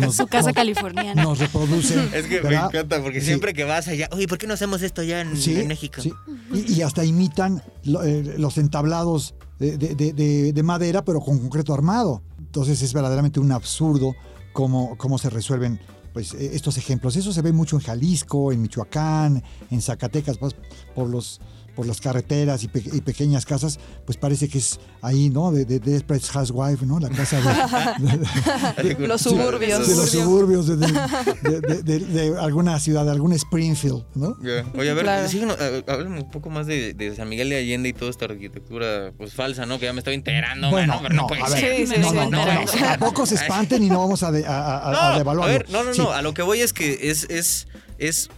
nos, 0.00 0.16
Su 0.16 0.26
casa 0.26 0.48
nos- 0.48 0.54
californiana. 0.54 1.22
nos 1.22 1.38
reproducen. 1.38 2.10
Es 2.14 2.26
que 2.26 2.40
¿verdad? 2.40 2.62
me 2.72 2.78
encanta 2.78 3.02
porque 3.02 3.20
Sí. 3.20 3.26
siempre 3.26 3.54
que 3.54 3.64
vas 3.64 3.88
allá, 3.88 4.08
oye, 4.12 4.26
¿por 4.28 4.38
qué 4.38 4.46
no 4.46 4.54
hacemos 4.54 4.82
esto 4.82 5.02
ya 5.02 5.20
en, 5.22 5.36
Sí, 5.36 5.58
en 5.60 5.68
México? 5.68 6.00
sí. 6.02 6.12
Y, 6.52 6.72
y 6.74 6.82
hasta 6.82 7.04
imitan 7.04 7.62
lo- 7.84 8.02
eh, 8.04 8.34
los 8.38 8.58
entablados 8.58 9.34
de, 9.58 9.76
de- 9.78 9.94
de- 9.94 10.12
de- 10.12 10.52
de 10.52 10.62
madera, 10.62 11.04
pero 11.04 11.20
con 11.20 11.38
concreto 11.38 11.72
armado. 11.72 12.22
Entonces 12.38 12.82
es 12.82 12.92
verdaderamente 12.92 13.40
un 13.40 13.52
absurdo 13.52 14.14
cómo, 14.52 14.96
cómo 14.98 15.16
se 15.18 15.30
resuelven 15.30 15.80
pues, 16.12 16.34
eh, 16.34 16.50
estos 16.52 16.76
ejemplos. 16.76 17.16
Eso 17.16 17.32
se 17.32 17.40
ve 17.40 17.52
mucho 17.52 17.76
en 17.76 17.82
Jalisco, 17.82 18.52
en 18.52 18.60
Michoacán, 18.60 19.42
en 19.70 19.80
Zacatecas, 19.80 20.36
pues, 20.36 20.54
por 20.94 21.08
los 21.08 21.40
por 21.74 21.86
las 21.86 22.00
carreteras 22.00 22.62
y, 22.64 22.68
pe- 22.68 22.82
y 22.92 23.00
pequeñas 23.00 23.46
casas, 23.46 23.78
pues 24.04 24.18
parece 24.18 24.48
que 24.48 24.58
es 24.58 24.78
ahí, 25.00 25.30
¿no? 25.30 25.50
De, 25.52 25.64
de, 25.64 25.78
de 25.80 25.92
Desperate 25.92 26.26
Housewife, 26.26 26.84
¿no? 26.84 27.00
La 27.00 27.08
casa 27.08 27.40
de, 27.40 28.82
de- 28.82 28.94
de- 28.94 29.06
Los 29.08 29.22
suburbios. 29.22 29.88
de 29.88 29.96
los 29.96 30.10
suburbios 30.10 30.66
de, 30.66 30.76
de- 30.76 31.60
de- 31.60 31.82
de- 31.82 31.98
de 32.00 32.38
alguna 32.38 32.78
ciudad, 32.78 33.04
de 33.04 33.10
algún 33.10 33.32
Springfield, 33.32 34.04
¿no? 34.14 34.36
Ya. 34.42 34.64
Oye, 34.78 34.90
a 34.90 34.94
ver, 34.94 35.04
Claro. 35.04 35.28
síguenos, 35.28 35.56
eh, 35.60 35.82
háblame 35.86 36.20
un 36.20 36.30
poco 36.30 36.50
más 36.50 36.66
de, 36.66 36.94
de 36.94 37.14
San 37.16 37.28
Miguel 37.28 37.48
de 37.48 37.56
Allende 37.56 37.88
y 37.88 37.92
toda 37.92 38.10
esta 38.10 38.26
arquitectura 38.26 39.12
pues 39.16 39.32
falsa, 39.32 39.64
¿no? 39.66 39.78
Que 39.78 39.86
ya 39.86 39.92
me 39.92 40.00
estoy 40.00 40.14
enterando, 40.14 40.70
Bueno, 40.70 40.94
mano, 40.96 41.02
pero 41.02 41.14
no, 41.14 41.22
no, 41.22 41.26
puede 41.28 41.42
a 41.42 41.46
ser. 41.48 41.62
ver, 41.70 41.86
Sí, 41.88 41.94
sí, 41.94 42.00
no, 42.00 42.10
sí, 42.10 42.14
no, 42.16 42.30
no, 42.30 42.44
tampoco 42.80 43.26
se 43.26 43.36
espanten 43.36 43.82
y 43.82 43.88
no 43.88 43.98
vamos 44.00 44.22
a, 44.22 44.30
de- 44.30 44.46
a, 44.46 44.60
a- 44.60 44.88
a 44.88 44.92
No, 45.12 45.18
devaluarlo. 45.18 45.54
a 45.54 45.58
ver, 45.58 45.70
no, 45.70 45.84
no, 45.84 45.94
Sí, 45.94 46.00
no, 46.02 46.12
a 46.12 46.22
lo 46.22 46.34
que 46.34 46.42
voy 46.42 46.60
es 46.60 46.72
que 46.72 47.10
es, 47.10 47.24
es, 47.30 47.66
es 47.98 48.28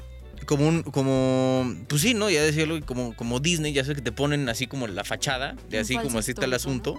como 0.44 0.66
un, 0.68 0.82
como, 0.82 1.64
pues 1.88 2.02
sí, 2.02 2.14
¿no? 2.14 2.30
Ya 2.30 2.42
decirlo, 2.42 2.84
como, 2.86 3.14
como 3.16 3.40
Disney, 3.40 3.72
ya 3.72 3.84
sé 3.84 3.94
que 3.94 4.02
te 4.02 4.12
ponen 4.12 4.48
así 4.48 4.66
como 4.66 4.86
la 4.86 5.04
fachada, 5.04 5.56
de 5.70 5.78
así 5.78 5.96
como 5.96 6.18
así 6.18 6.30
está 6.32 6.44
el 6.46 6.54
asunto, 6.54 6.96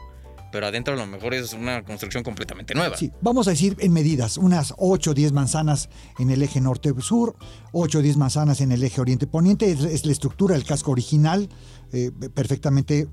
pero 0.51 0.67
adentro 0.67 0.93
a 0.93 0.97
lo 0.97 1.05
mejor 1.05 1.33
es 1.33 1.51
una 1.53 1.83
construcción 1.83 2.23
completamente 2.23 2.73
nueva. 2.75 2.95
Sí, 2.97 3.11
vamos 3.21 3.47
a 3.47 3.51
decir 3.51 3.75
en 3.79 3.91
medidas, 3.91 4.37
unas 4.37 4.73
8 4.77 5.11
o 5.11 5.13
10 5.13 5.31
manzanas 5.33 5.89
en 6.19 6.29
el 6.29 6.41
eje 6.43 6.61
norte-sur, 6.61 7.35
8 7.73 7.99
o 7.99 8.01
10 8.01 8.17
manzanas 8.17 8.61
en 8.61 8.71
el 8.71 8.81
eje 8.83 9.01
oriente-poniente, 9.01 9.69
es, 9.71 9.81
es 9.81 10.05
la 10.05 10.11
estructura, 10.13 10.55
el 10.55 10.63
casco 10.63 10.91
original, 10.91 11.49
eh, 11.91 12.11
perfectamente 12.33 13.07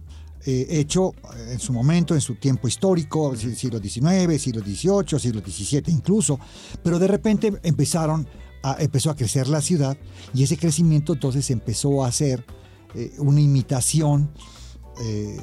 eh, 0.44 0.66
hecho 0.70 1.12
en 1.50 1.58
su 1.60 1.72
momento, 1.72 2.14
en 2.14 2.20
su 2.20 2.34
tiempo 2.36 2.66
histórico, 2.68 3.34
si- 3.36 3.54
siglo 3.56 3.78
XIX, 3.80 4.40
siglo 4.40 4.60
XVIII, 4.60 5.18
siglo 5.20 5.40
XVII 5.40 5.82
incluso, 5.88 6.38
pero 6.82 6.98
de 6.98 7.06
repente 7.08 7.52
empezaron 7.62 8.26
a, 8.62 8.76
empezó 8.80 9.10
a 9.10 9.16
crecer 9.16 9.48
la 9.48 9.60
ciudad 9.60 9.96
y 10.34 10.42
ese 10.44 10.56
crecimiento 10.56 11.14
entonces 11.14 11.50
empezó 11.50 12.04
a 12.04 12.08
hacer 12.08 12.44
eh, 12.94 13.12
una 13.18 13.40
imitación. 13.40 14.30
eh, 15.02 15.36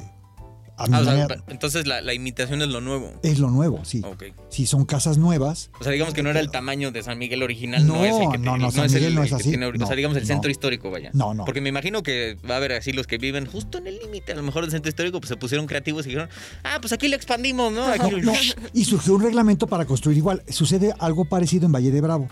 a 0.82 0.86
mi 0.86 0.94
Ah, 0.94 1.00
o 1.00 1.04
sea, 1.04 1.12
manera- 1.12 1.44
entonces 1.48 1.86
la, 1.86 2.00
la 2.00 2.14
imitación 2.14 2.62
es 2.62 2.68
lo 2.68 2.80
nuevo. 2.80 3.12
es 3.22 3.38
lo 3.38 3.50
nuevo, 3.50 3.84
sí. 3.84 4.00
Ok. 4.02 4.24
Si 4.48 4.64
son 4.64 4.86
casas 4.86 5.18
nuevas, 5.18 5.68
O 5.78 5.82
sea, 5.84 5.92
digamos 5.92 6.14
que 6.14 6.22
no 6.22 6.30
era 6.30 6.40
el 6.40 6.50
tamaño 6.50 6.90
de 6.90 7.02
San 7.02 7.18
Miguel 7.18 7.42
original, 7.42 7.86
no, 7.86 7.96
No, 7.96 8.04
es 8.06 8.14
el 8.14 8.30
que 8.30 8.38
no, 8.38 8.52
tiene- 8.54 8.58
no, 8.60 8.70
San 8.70 8.84
es 8.86 8.94
el- 8.94 9.00
Miguel 9.00 9.14
no 9.14 9.20
el 9.20 9.26
es 9.26 9.30
que 9.34 9.40
así. 9.42 9.48
tiene 9.50 9.66
o 9.66 9.72
sea, 9.76 9.86
No, 9.90 9.94
digamos 9.96 10.16
el 10.16 10.22
no. 10.22 10.26
centro 10.26 10.50
histórico, 10.50 10.90
vaya. 10.90 11.10
No, 11.12 11.34
no. 11.34 11.44
Porque 11.44 11.60
me 11.60 11.68
imagino 11.68 12.02
que 12.02 12.38
va 12.48 12.54
a 12.54 12.56
haber 12.56 12.72
así 12.72 12.92
los 12.94 13.06
que 13.06 13.18
viven 13.18 13.44
justo 13.44 13.76
en 13.76 13.88
el 13.88 13.98
límite, 13.98 14.32
a 14.32 14.36
lo 14.36 14.42
mejor 14.42 14.62
del 14.62 14.70
centro 14.70 14.88
histórico, 14.88 15.20
pues 15.20 15.28
se 15.28 15.36
pusieron 15.36 15.66
creativos 15.66 16.06
y 16.06 16.10
dijeron, 16.10 16.30
ah, 16.64 16.78
pues 16.80 16.94
aquí 16.94 17.08
lo 17.08 17.16
expandimos, 17.16 17.70
¿no? 17.74 17.84
Aquí 17.84 18.12
No, 18.22 18.32
no. 18.32 18.38
Y 18.72 18.84
surgió 18.86 19.16
un 19.16 19.20
reglamento 19.22 19.66
para 19.66 19.84
construir 19.84 20.16
igual. 20.16 20.42
Sucede 20.48 20.94
algo 20.98 21.26
parecido 21.26 21.66
en 21.66 21.72
Valle 21.72 21.90
de 21.90 22.00
Bravo. 22.00 22.26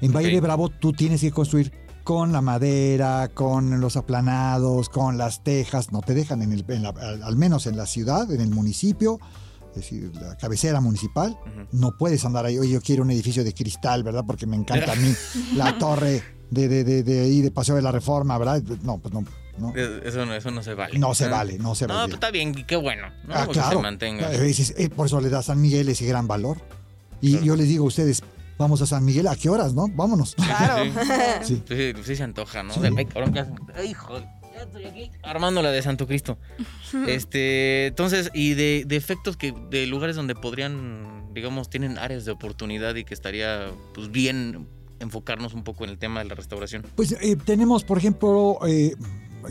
En 0.00 0.12
Valle 0.12 0.30
de 0.30 0.40
Bravo 0.40 0.68
tú 0.68 0.92
tienes 0.92 1.20
que 1.20 1.30
construir 1.30 1.72
con 2.04 2.32
la 2.32 2.40
madera, 2.40 3.28
con 3.32 3.80
los 3.80 3.96
aplanados, 3.96 4.88
con 4.88 5.18
las 5.18 5.44
tejas. 5.44 5.92
No 5.92 6.00
te 6.00 6.14
dejan, 6.14 6.42
en 6.42 6.52
el, 6.52 6.64
en 6.68 6.82
la- 6.82 6.94
al 7.24 7.36
menos 7.36 7.66
en 7.66 7.76
la 7.76 7.86
ciudad, 7.86 8.30
en 8.32 8.40
el 8.40 8.50
municipio, 8.50 9.18
es 9.70 9.76
decir, 9.76 10.10
la 10.20 10.36
cabecera 10.36 10.80
municipal. 10.80 11.38
No 11.72 11.96
puedes 11.96 12.24
andar 12.24 12.46
ahí, 12.46 12.58
oye, 12.58 12.72
yo 12.72 12.80
quiero 12.80 13.02
un 13.02 13.10
edificio 13.10 13.44
de 13.44 13.52
cristal, 13.52 14.02
¿verdad? 14.02 14.24
Porque 14.26 14.46
me 14.46 14.56
encanta 14.56 14.92
a 14.92 14.96
mí 14.96 15.12
la 15.54 15.76
torre 15.78 16.22
de, 16.50 16.68
de, 16.68 16.82
de, 16.84 17.02
de 17.02 17.20
ahí 17.20 17.42
de 17.42 17.50
Paseo 17.50 17.76
de 17.76 17.82
la 17.82 17.92
Reforma, 17.92 18.36
¿verdad? 18.38 18.62
No, 18.82 18.98
pues 18.98 19.12
no. 19.14 19.24
No, 19.58 19.74
Eso 19.76 20.24
no, 20.24 20.34
eso 20.34 20.50
no 20.50 20.62
se 20.62 20.72
vale. 20.72 20.98
no 20.98 21.14
se 21.14 21.26
Ah. 21.26 21.28
vale, 21.28 21.58
no 21.58 21.74
se 21.74 21.86
No, 21.86 21.92
vale. 21.94 22.06
pues 22.06 22.14
está 22.14 22.30
bien, 22.30 22.54
qué 22.66 22.76
bueno, 22.76 23.08
¿no? 23.28 23.34
Ah, 23.34 23.46
claro. 23.46 23.76
se 23.76 23.82
mantenga. 23.82 24.32
Eh, 24.32 24.54
eh, 24.78 24.88
por 24.88 25.04
eso 25.06 25.20
le 25.20 25.28
da 25.28 25.40
a 25.40 25.42
San 25.42 25.60
Miguel 25.60 25.90
ese 25.90 26.06
gran 26.06 26.26
valor. 26.26 26.56
Y 27.20 27.32
Claro. 27.32 27.44
yo 27.46 27.56
les 27.56 27.68
digo 27.68 27.84
a 27.84 27.88
ustedes, 27.88 28.22
vamos 28.60 28.82
a 28.82 28.86
San 28.86 29.04
Miguel, 29.04 29.26
¿a 29.26 29.36
qué 29.36 29.48
horas, 29.48 29.72
no? 29.72 29.88
Vámonos. 29.88 30.34
Claro. 30.34 30.84
Sí. 31.42 31.62
Sí, 31.66 31.74
sí, 31.76 31.92
sí 32.04 32.16
se 32.16 32.22
antoja, 32.22 32.62
¿no? 32.62 32.74
Ay, 33.74 33.90
hijo, 33.90 34.18
ya 34.54 34.62
estoy 34.62 34.84
aquí 34.84 35.10
armando 35.22 35.62
la 35.62 35.70
de 35.70 35.82
Santo 35.82 36.06
Cristo. 36.06 36.38
Este, 37.06 37.86
entonces, 37.86 38.30
y 38.34 38.54
de, 38.54 38.84
de 38.86 38.96
efectos 38.96 39.36
que, 39.36 39.54
de 39.70 39.86
lugares 39.86 40.16
donde 40.16 40.34
podrían, 40.34 41.32
digamos, 41.32 41.70
tienen 41.70 41.98
áreas 41.98 42.24
de 42.24 42.32
oportunidad 42.32 42.96
y 42.96 43.04
que 43.04 43.14
estaría, 43.14 43.70
pues, 43.94 44.10
bien 44.10 44.68
enfocarnos 44.98 45.54
un 45.54 45.64
poco 45.64 45.84
en 45.84 45.90
el 45.90 45.98
tema 45.98 46.20
de 46.20 46.26
la 46.26 46.34
restauración. 46.34 46.84
Pues 46.96 47.12
eh, 47.12 47.36
tenemos, 47.36 47.84
por 47.84 47.96
ejemplo, 47.96 48.58
eh, 48.66 48.94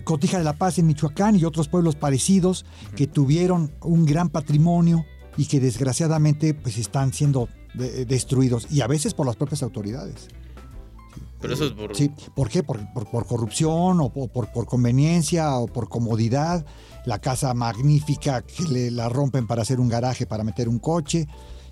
Cotija 0.04 0.38
de 0.38 0.44
la 0.44 0.54
Paz 0.54 0.78
en 0.78 0.86
Michoacán 0.86 1.36
y 1.36 1.46
otros 1.46 1.70
pueblos 1.70 1.96
parecidos 1.96 2.66
que 2.96 3.08
tuvieron 3.08 3.72
un 3.82 4.06
gran 4.06 4.30
patrimonio 4.30 5.06
y 5.38 5.46
que 5.46 5.60
desgraciadamente 5.60 6.54
pues 6.54 6.78
están 6.78 7.14
siendo 7.14 7.48
de- 7.74 8.06
destruidos 8.06 8.68
y 8.72 8.82
a 8.82 8.88
veces 8.88 9.14
por 9.14 9.26
las 9.26 9.36
propias 9.36 9.64
autoridades. 9.64 10.28
Pero 11.42 11.54
eso 11.54 11.66
es 11.66 11.72
por... 11.72 11.96
Sí, 11.96 12.12
¿por 12.36 12.50
qué? 12.50 12.64
Por, 12.64 12.80
por- 12.94 13.10
por 13.10 13.26
corrupción 13.26 14.02
o 14.02 14.10
por, 14.12 14.30
por- 14.52 14.66
conveniencia 14.66 15.56
o 15.56 15.68
por 15.68 15.88
comodidad. 15.88 16.66
La 17.06 17.20
casa 17.20 17.54
magnífica 17.54 18.42
que 18.42 18.64
le, 18.64 18.92
la 18.92 19.08
rompen 19.08 19.48
para 19.48 19.62
hacer 19.62 19.80
un 19.80 19.88
garaje, 19.88 20.26
para 20.26 20.44
meter 20.44 20.68
un 20.68 20.80
coche. 20.80 21.28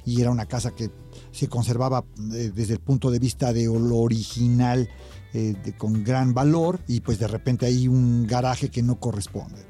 Y 0.06 0.22
era 0.22 0.32
una 0.32 0.46
casa 0.46 0.72
que 0.72 0.90
se 1.34 1.50
conservaba 1.50 2.06
eh, 2.34 2.52
desde 2.56 2.76
el 2.76 2.80
punto 2.80 3.12
de 3.12 3.20
vista 3.20 3.52
de 3.52 3.66
lo 3.66 3.98
original 3.98 4.88
eh, 5.34 5.54
de- 5.62 5.76
con 5.76 6.02
gran 6.06 6.34
valor 6.34 6.80
y 6.88 7.02
pues 7.02 7.20
de 7.20 7.28
repente 7.28 7.66
hay 7.66 7.90
un 7.90 8.26
garaje 8.26 8.70
que 8.70 8.82
no 8.82 8.98
corresponde. 9.02 9.66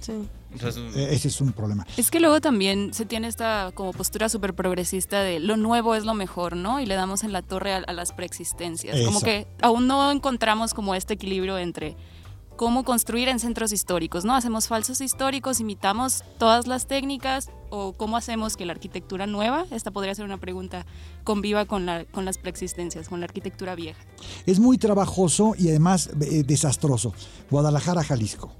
Sí. 0.00 0.12
Eh, 0.52 1.08
ese 1.12 1.28
es 1.28 1.40
un 1.40 1.52
problema. 1.52 1.86
Es 1.96 2.10
que 2.10 2.20
luego 2.20 2.40
también 2.40 2.92
se 2.92 3.06
tiene 3.06 3.28
esta 3.28 3.70
como 3.74 3.92
postura 3.92 4.28
súper 4.28 4.54
progresista 4.54 5.22
de 5.22 5.40
lo 5.40 5.56
nuevo 5.56 5.94
es 5.94 6.04
lo 6.04 6.14
mejor, 6.14 6.56
¿no? 6.56 6.80
Y 6.80 6.86
le 6.86 6.94
damos 6.94 7.22
en 7.22 7.32
la 7.32 7.42
torre 7.42 7.74
a, 7.74 7.78
a 7.78 7.92
las 7.92 8.12
preexistencias. 8.12 9.00
Como 9.04 9.20
que 9.20 9.46
aún 9.62 9.86
no 9.86 10.10
encontramos 10.10 10.74
como 10.74 10.94
este 10.94 11.14
equilibrio 11.14 11.58
entre 11.58 11.96
cómo 12.60 12.84
construir 12.84 13.28
en 13.28 13.40
centros 13.40 13.72
históricos, 13.72 14.26
¿no? 14.26 14.36
Hacemos 14.36 14.68
falsos 14.68 15.00
históricos, 15.00 15.60
imitamos 15.60 16.22
todas 16.36 16.66
las 16.66 16.86
técnicas 16.86 17.48
o 17.70 17.94
cómo 17.94 18.18
hacemos 18.18 18.58
que 18.58 18.66
la 18.66 18.72
arquitectura 18.72 19.26
nueva, 19.26 19.64
esta 19.70 19.90
podría 19.90 20.14
ser 20.14 20.26
una 20.26 20.36
pregunta, 20.36 20.84
conviva 21.24 21.64
con, 21.64 21.86
la, 21.86 22.04
con 22.04 22.26
las 22.26 22.36
preexistencias, 22.36 23.08
con 23.08 23.20
la 23.20 23.24
arquitectura 23.24 23.74
vieja. 23.76 24.04
Es 24.44 24.60
muy 24.60 24.76
trabajoso 24.76 25.54
y 25.56 25.70
además 25.70 26.10
eh, 26.20 26.42
desastroso. 26.46 27.14
Guadalajara, 27.50 28.04
Jalisco. 28.04 28.52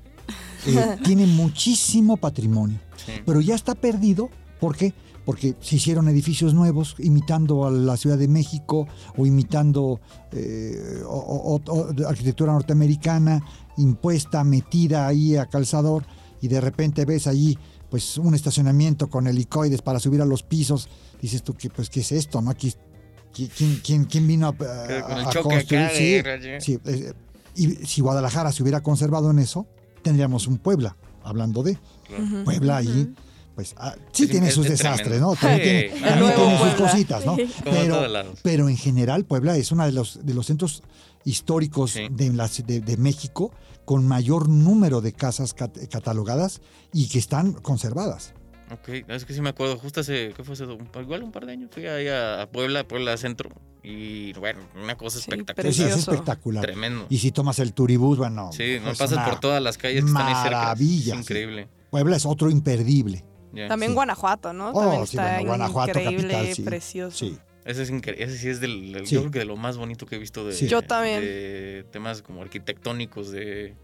Eh, 0.66 0.96
tiene 1.04 1.26
muchísimo 1.26 2.16
patrimonio, 2.16 2.78
sí. 3.04 3.12
pero 3.24 3.40
ya 3.40 3.54
está 3.54 3.74
perdido. 3.74 4.30
¿Por 4.60 4.76
qué? 4.76 4.92
Porque 5.24 5.54
se 5.60 5.76
hicieron 5.76 6.08
edificios 6.08 6.54
nuevos 6.54 6.96
imitando 6.98 7.66
a 7.66 7.70
la 7.70 7.96
Ciudad 7.96 8.18
de 8.18 8.28
México 8.28 8.86
o 9.16 9.26
imitando 9.26 10.00
eh, 10.32 11.02
o- 11.06 11.60
o- 11.66 11.72
o- 11.72 12.08
arquitectura 12.08 12.52
norteamericana 12.52 13.42
impuesta, 13.76 14.44
metida 14.44 15.06
ahí 15.06 15.36
a 15.36 15.46
calzador 15.46 16.04
y 16.42 16.48
de 16.48 16.60
repente 16.60 17.04
ves 17.04 17.26
allí 17.26 17.56
pues 17.90 18.18
un 18.18 18.34
estacionamiento 18.34 19.08
con 19.08 19.26
helicoides 19.26 19.82
para 19.82 19.98
subir 19.98 20.20
a 20.22 20.24
los 20.24 20.42
pisos. 20.42 20.88
Dices 21.20 21.42
tú 21.42 21.54
que 21.54 21.70
pues 21.70 21.90
qué 21.90 22.00
es 22.00 22.12
esto, 22.12 22.40
¿no? 22.40 22.50
Aquí 22.50 22.72
¿Quién, 23.32 23.80
quién, 23.84 24.04
quién 24.06 24.26
vino 24.26 24.48
a, 24.48 24.52
Con 24.56 24.66
el 24.68 25.26
a 25.26 25.30
choque 25.30 25.48
construir? 25.66 26.24
Sí. 26.60 26.60
Sí, 26.60 26.78
eh, 26.84 27.12
y 27.54 27.68
si 27.86 28.00
Guadalajara 28.00 28.50
se 28.52 28.62
hubiera 28.62 28.82
conservado 28.82 29.30
en 29.30 29.38
eso, 29.38 29.66
tendríamos 30.02 30.46
un 30.46 30.58
Puebla, 30.58 30.96
hablando 31.24 31.62
de. 31.62 31.78
Puebla 32.44 32.78
allí, 32.78 33.12
pues 33.54 33.74
ah, 33.78 33.94
sí 34.12 34.24
Es- 34.24 34.30
tiene 34.30 34.48
es- 34.48 34.54
sus 34.54 34.66
es 34.66 34.72
desastres, 34.72 35.06
tremendo. 35.08 35.28
¿no? 35.30 35.36
También 35.36 35.60
Sí, 35.90 35.92
tiene, 35.94 36.08
también 36.10 36.58
sus 36.58 36.74
cositas, 36.74 37.24
¿no? 37.26 37.36
Sí. 37.36 37.50
Pero, 37.64 38.06
pero 38.42 38.68
en 38.68 38.76
general 38.76 39.24
Puebla 39.24 39.56
es 39.56 39.70
uno 39.72 39.84
de 39.86 39.92
los, 39.92 40.24
de 40.24 40.34
los 40.34 40.46
centros 40.46 40.82
históricos 41.24 41.92
Sí. 41.92 42.08
de, 42.10 42.30
de, 42.66 42.80
de 42.80 42.96
México 42.96 43.52
con 43.84 44.06
mayor 44.06 44.48
número 44.48 45.00
de 45.00 45.12
casas 45.12 45.52
cat- 45.54 45.76
catalogadas 45.90 46.60
y 46.92 47.08
que 47.08 47.18
están 47.18 47.52
conservadas. 47.52 48.34
Ok, 48.72 48.88
es 49.08 49.24
que 49.24 49.34
sí 49.34 49.40
me 49.40 49.48
acuerdo, 49.48 49.76
justo 49.78 50.00
hace, 50.00 50.32
¿qué 50.36 50.44
fue 50.44 50.54
hace? 50.54 50.64
Igual 51.00 51.24
un 51.24 51.32
par 51.32 51.44
de 51.44 51.52
años, 51.52 51.70
fui 51.72 51.86
ahí 51.86 52.06
a 52.08 52.48
Puebla, 52.52 52.86
Puebla 52.86 53.16
Centro, 53.16 53.50
y 53.82 54.32
bueno, 54.34 54.60
una 54.82 54.96
cosa 54.96 55.18
Sí, 55.18 55.24
espectacular. 55.30 55.72
Sí, 55.72 55.82
es 55.84 55.96
espectacular. 55.96 56.62
Tremendo. 56.64 57.06
Y 57.08 57.18
si 57.18 57.30
tomas 57.32 57.58
el 57.58 57.72
turibús, 57.72 58.18
bueno, 58.18 58.50
Sí, 58.52 58.78
no 58.82 58.90
es 58.90 58.98
pasas 58.98 59.28
por 59.28 59.40
todas 59.40 59.62
las 59.62 59.78
calles 59.78 60.02
que 60.04 60.08
están 60.10 60.26
ahí 60.26 60.34
cerca. 60.42 60.58
maravilla, 60.58 61.12
Es 61.14 61.18
sí. 61.18 61.22
increíble. 61.22 61.68
Puebla 61.90 62.16
es 62.16 62.26
otro 62.26 62.50
imperdible. 62.50 63.24
También 63.68 63.90
Sí. 63.90 63.94
Guanajuato, 63.96 64.52
¿no? 64.52 64.70
Oh, 64.70 64.80
También 64.80 65.06
sí, 65.06 65.16
está 65.16 65.32
bueno, 65.34 65.48
Guanajuato, 65.48 65.90
increíble, 65.98 66.32
capital, 66.34 66.54
sí. 66.54 66.62
precioso. 66.62 67.16
Sí. 67.18 67.38
Ese, 67.64 67.82
es 67.82 67.92
incre- 67.92 68.14
ese 68.18 68.38
sí 68.38 68.48
es 68.48 68.60
del, 68.60 68.92
del- 68.92 69.06
Sí. 69.06 69.14
yo 69.16 69.20
creo 69.22 69.32
que 69.32 69.38
de 69.40 69.44
lo 69.44 69.56
más 69.56 69.76
bonito 69.76 70.06
que 70.06 70.16
he 70.16 70.18
visto 70.18 70.46
de, 70.46 70.54
Sí. 70.54 70.68
Yo 70.68 70.82
también. 70.82 71.20
de 71.20 71.84
temas 71.90 72.22
como 72.22 72.42
arquitectónicos 72.42 73.30
de 73.32 73.74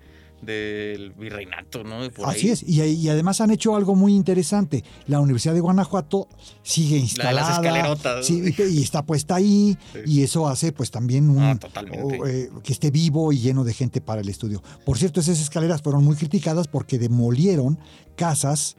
del 0.43 1.13
virreinato, 1.13 1.83
¿no? 1.83 2.09
Por 2.11 2.29
Así 2.29 2.47
ahí. 2.47 2.53
es. 2.53 2.63
Y, 2.67 2.83
y 2.83 3.09
además 3.09 3.41
han 3.41 3.51
hecho 3.51 3.75
algo 3.75 3.95
muy 3.95 4.15
interesante. 4.15 4.85
La 5.07 5.19
Universidad 5.21 5.55
de 5.55 5.61
Guanajuato 5.61 6.29
sigue 6.63 6.91
La 6.97 6.97
de 6.97 7.03
instalada. 7.03 7.95
las 8.15 8.27
sí, 8.27 8.55
y, 8.71 8.83
está 8.83 9.05
puesta 9.05 9.37
ahí. 9.37 9.77
Sí. 9.93 9.99
Y 10.07 10.23
eso 10.23 10.47
hace 10.49 10.73
pues 10.73 10.91
también 10.91 11.31
un, 11.31 11.43
Ah, 11.43 11.59
o, 12.03 12.27
eh, 12.27 12.51
que 12.63 12.73
esté 12.73 12.91
vivo 12.91 13.33
y 13.33 13.39
lleno 13.39 13.65
de 13.65 13.73
gente 13.75 14.01
para 14.01 14.21
el 14.21 14.29
estudio. 14.29 14.63
Por 14.85 14.99
cierto, 14.99 15.21
esas 15.21 15.41
escaleras 15.41 15.83
fueron 15.83 16.05
muy 16.05 16.17
criticadas 16.17 16.69
porque 16.69 16.99
demolieron 16.99 17.79
casas 18.15 18.77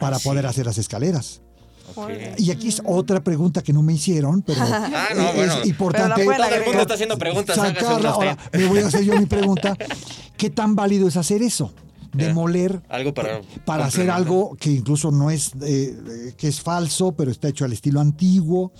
para 0.00 0.16
Ah, 0.16 0.18
sí. 0.20 0.28
poder 0.28 0.46
hacer 0.46 0.66
las 0.66 0.78
escaleras. 0.78 1.42
Y 2.38 2.50
aquí 2.50 2.68
es 2.68 2.82
otra 2.84 3.22
pregunta 3.22 3.62
que 3.62 3.72
no 3.72 3.82
me 3.82 3.92
hicieron, 3.92 4.42
pero 4.42 4.60
Ah, 4.64 5.08
no, 5.14 5.28
eh, 5.28 5.32
bueno. 5.36 5.52
es 5.60 5.66
importante. 5.66 6.24
Pero 6.26 6.36
Todo 6.36 6.54
el 6.54 6.64
mundo 6.64 6.80
está 6.80 6.94
haciendo 6.94 7.18
preguntas, 7.18 7.56
sacarla. 7.56 8.10
Ahora, 8.10 8.38
me 8.52 8.64
voy 8.66 8.78
a 8.80 8.86
hacer 8.86 9.04
yo 9.04 9.16
mi 9.18 9.26
pregunta. 9.26 9.76
¿Qué 10.36 10.50
tan 10.50 10.74
válido 10.74 11.08
es 11.08 11.16
hacer 11.16 11.42
eso? 11.42 11.72
Demoler 12.12 12.80
Algo 12.90 13.12
para 13.12 13.40
para 13.64 13.86
hacer 13.86 14.08
algo 14.08 14.56
que 14.60 14.70
incluso 14.70 15.10
no 15.10 15.30
es, 15.32 15.50
eh, 15.62 15.96
eh, 16.28 16.34
que 16.36 16.46
es 16.46 16.60
falso, 16.60 17.12
pero 17.12 17.30
está 17.32 17.48
hecho 17.48 17.64
al 17.64 17.72
estilo 17.72 18.00
antiguo. 18.00 18.70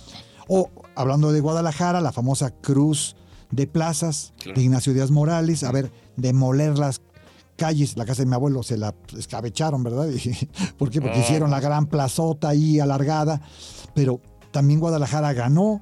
O, 0.47 0.69
hablando 0.95 1.31
de 1.33 1.41
Guadalajara, 1.41 1.99
la 1.99 2.13
famosa 2.13 2.51
cruz 2.51 3.15
de 3.51 3.67
plazas 3.67 4.33
Claro. 4.37 4.55
de 4.57 4.63
Ignacio 4.63 4.93
Díaz 4.93 5.11
Morales, 5.11 5.63
a 5.63 5.71
ver, 5.71 5.91
demoler 6.15 6.77
las 6.77 7.01
calles, 7.55 7.95
la 7.97 8.05
casa 8.05 8.23
de 8.23 8.27
mi 8.29 8.35
abuelo 8.35 8.63
se 8.63 8.77
la 8.77 8.93
escabecharon, 9.17 9.83
¿verdad? 9.83 10.07
Y- 10.13 10.45
¿Por 10.77 10.89
qué? 10.89 11.01
Porque 11.01 11.17
Ah. 11.17 11.21
hicieron 11.21 11.51
la 11.51 11.59
gran 11.59 11.87
plazota 11.87 12.49
ahí 12.49 12.79
alargada, 12.79 13.41
pero 13.93 14.19
también 14.51 14.79
Guadalajara 14.79 15.33
ganó 15.33 15.81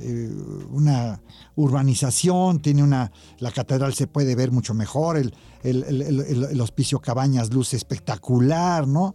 eh, 0.00 0.30
una 0.70 1.20
urbanización, 1.56 2.60
tiene 2.60 2.82
una, 2.82 3.10
la 3.38 3.50
catedral 3.50 3.94
se 3.94 4.06
puede 4.06 4.34
ver 4.36 4.52
mucho 4.52 4.72
mejor, 4.74 5.16
el, 5.16 5.34
el, 5.62 5.82
el- 5.84 6.02
el- 6.02 6.20
el- 6.20 6.44
el 6.44 6.60
hospicio 6.60 7.00
Cabañas 7.00 7.52
luce 7.52 7.76
espectacular, 7.76 8.86
¿no? 8.86 9.14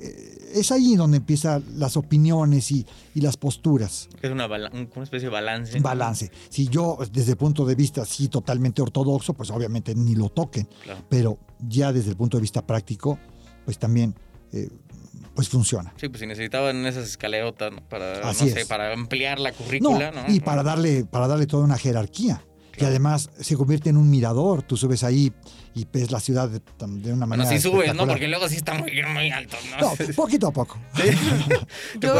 Eh, 0.00 0.52
es 0.54 0.70
ahí 0.72 0.94
donde 0.96 1.16
empiezan 1.18 1.64
las 1.76 1.96
opiniones 1.96 2.70
y, 2.70 2.86
y 3.14 3.20
las 3.20 3.36
posturas. 3.36 4.08
Es 4.22 4.30
una, 4.30 4.46
una 4.46 5.02
especie 5.02 5.28
de 5.28 5.34
balance. 5.34 5.80
Balance. 5.80 6.30
Si 6.48 6.68
yo, 6.68 6.98
desde 7.12 7.32
el 7.32 7.36
punto 7.36 7.64
de 7.64 7.74
vista 7.74 8.04
sí 8.04 8.28
totalmente 8.28 8.80
ortodoxo, 8.82 9.34
pues 9.34 9.50
obviamente 9.50 9.94
ni 9.94 10.14
lo 10.14 10.28
toquen. 10.28 10.68
Claro. 10.82 11.00
Pero 11.08 11.38
ya 11.60 11.92
desde 11.92 12.10
el 12.10 12.16
punto 12.16 12.36
de 12.36 12.42
vista 12.42 12.64
práctico, 12.66 13.18
pues 13.64 13.78
también 13.78 14.14
eh, 14.52 14.68
pues 15.34 15.48
funciona. 15.48 15.92
Sí, 15.96 16.08
pues 16.08 16.20
si 16.20 16.26
necesitaban 16.26 16.86
esas 16.86 17.08
escalerotas 17.08 17.72
¿no? 17.72 17.80
para, 17.88 18.28
Así 18.28 18.46
no 18.46 18.52
sé, 18.52 18.60
es. 18.60 18.66
para 18.68 18.92
ampliar 18.92 19.40
la 19.40 19.50
No, 19.50 19.56
currícula, 19.56 20.10
¿no? 20.12 20.32
y 20.32 20.38
para 20.40 20.62
darle, 20.62 21.04
para 21.04 21.26
darle 21.26 21.46
toda 21.46 21.64
una 21.64 21.76
jerarquía. 21.78 22.44
Y 22.74 22.78
Claro. 22.78 22.90
además 22.90 23.30
se 23.40 23.56
convierte 23.56 23.90
en 23.90 23.96
un 23.96 24.10
mirador. 24.10 24.62
Tú 24.62 24.76
subes 24.76 25.04
ahí 25.04 25.32
y 25.74 25.86
ves 25.92 26.10
la 26.10 26.20
ciudad 26.20 26.48
de, 26.48 26.58
de 26.58 27.12
una 27.12 27.26
Bueno, 27.26 27.26
manera. 27.26 27.48
sí 27.50 27.60
subes, 27.60 27.94
¿no? 27.94 28.06
Porque 28.06 28.28
luego 28.28 28.48
sí 28.48 28.56
está 28.56 28.74
muy, 28.74 28.90
muy 29.12 29.30
alto, 29.30 29.56
¿no? 29.70 29.90
No, 29.90 29.92
poquito 30.16 30.48
a 30.48 30.52
poco. 30.52 30.78
Yo 32.00 32.14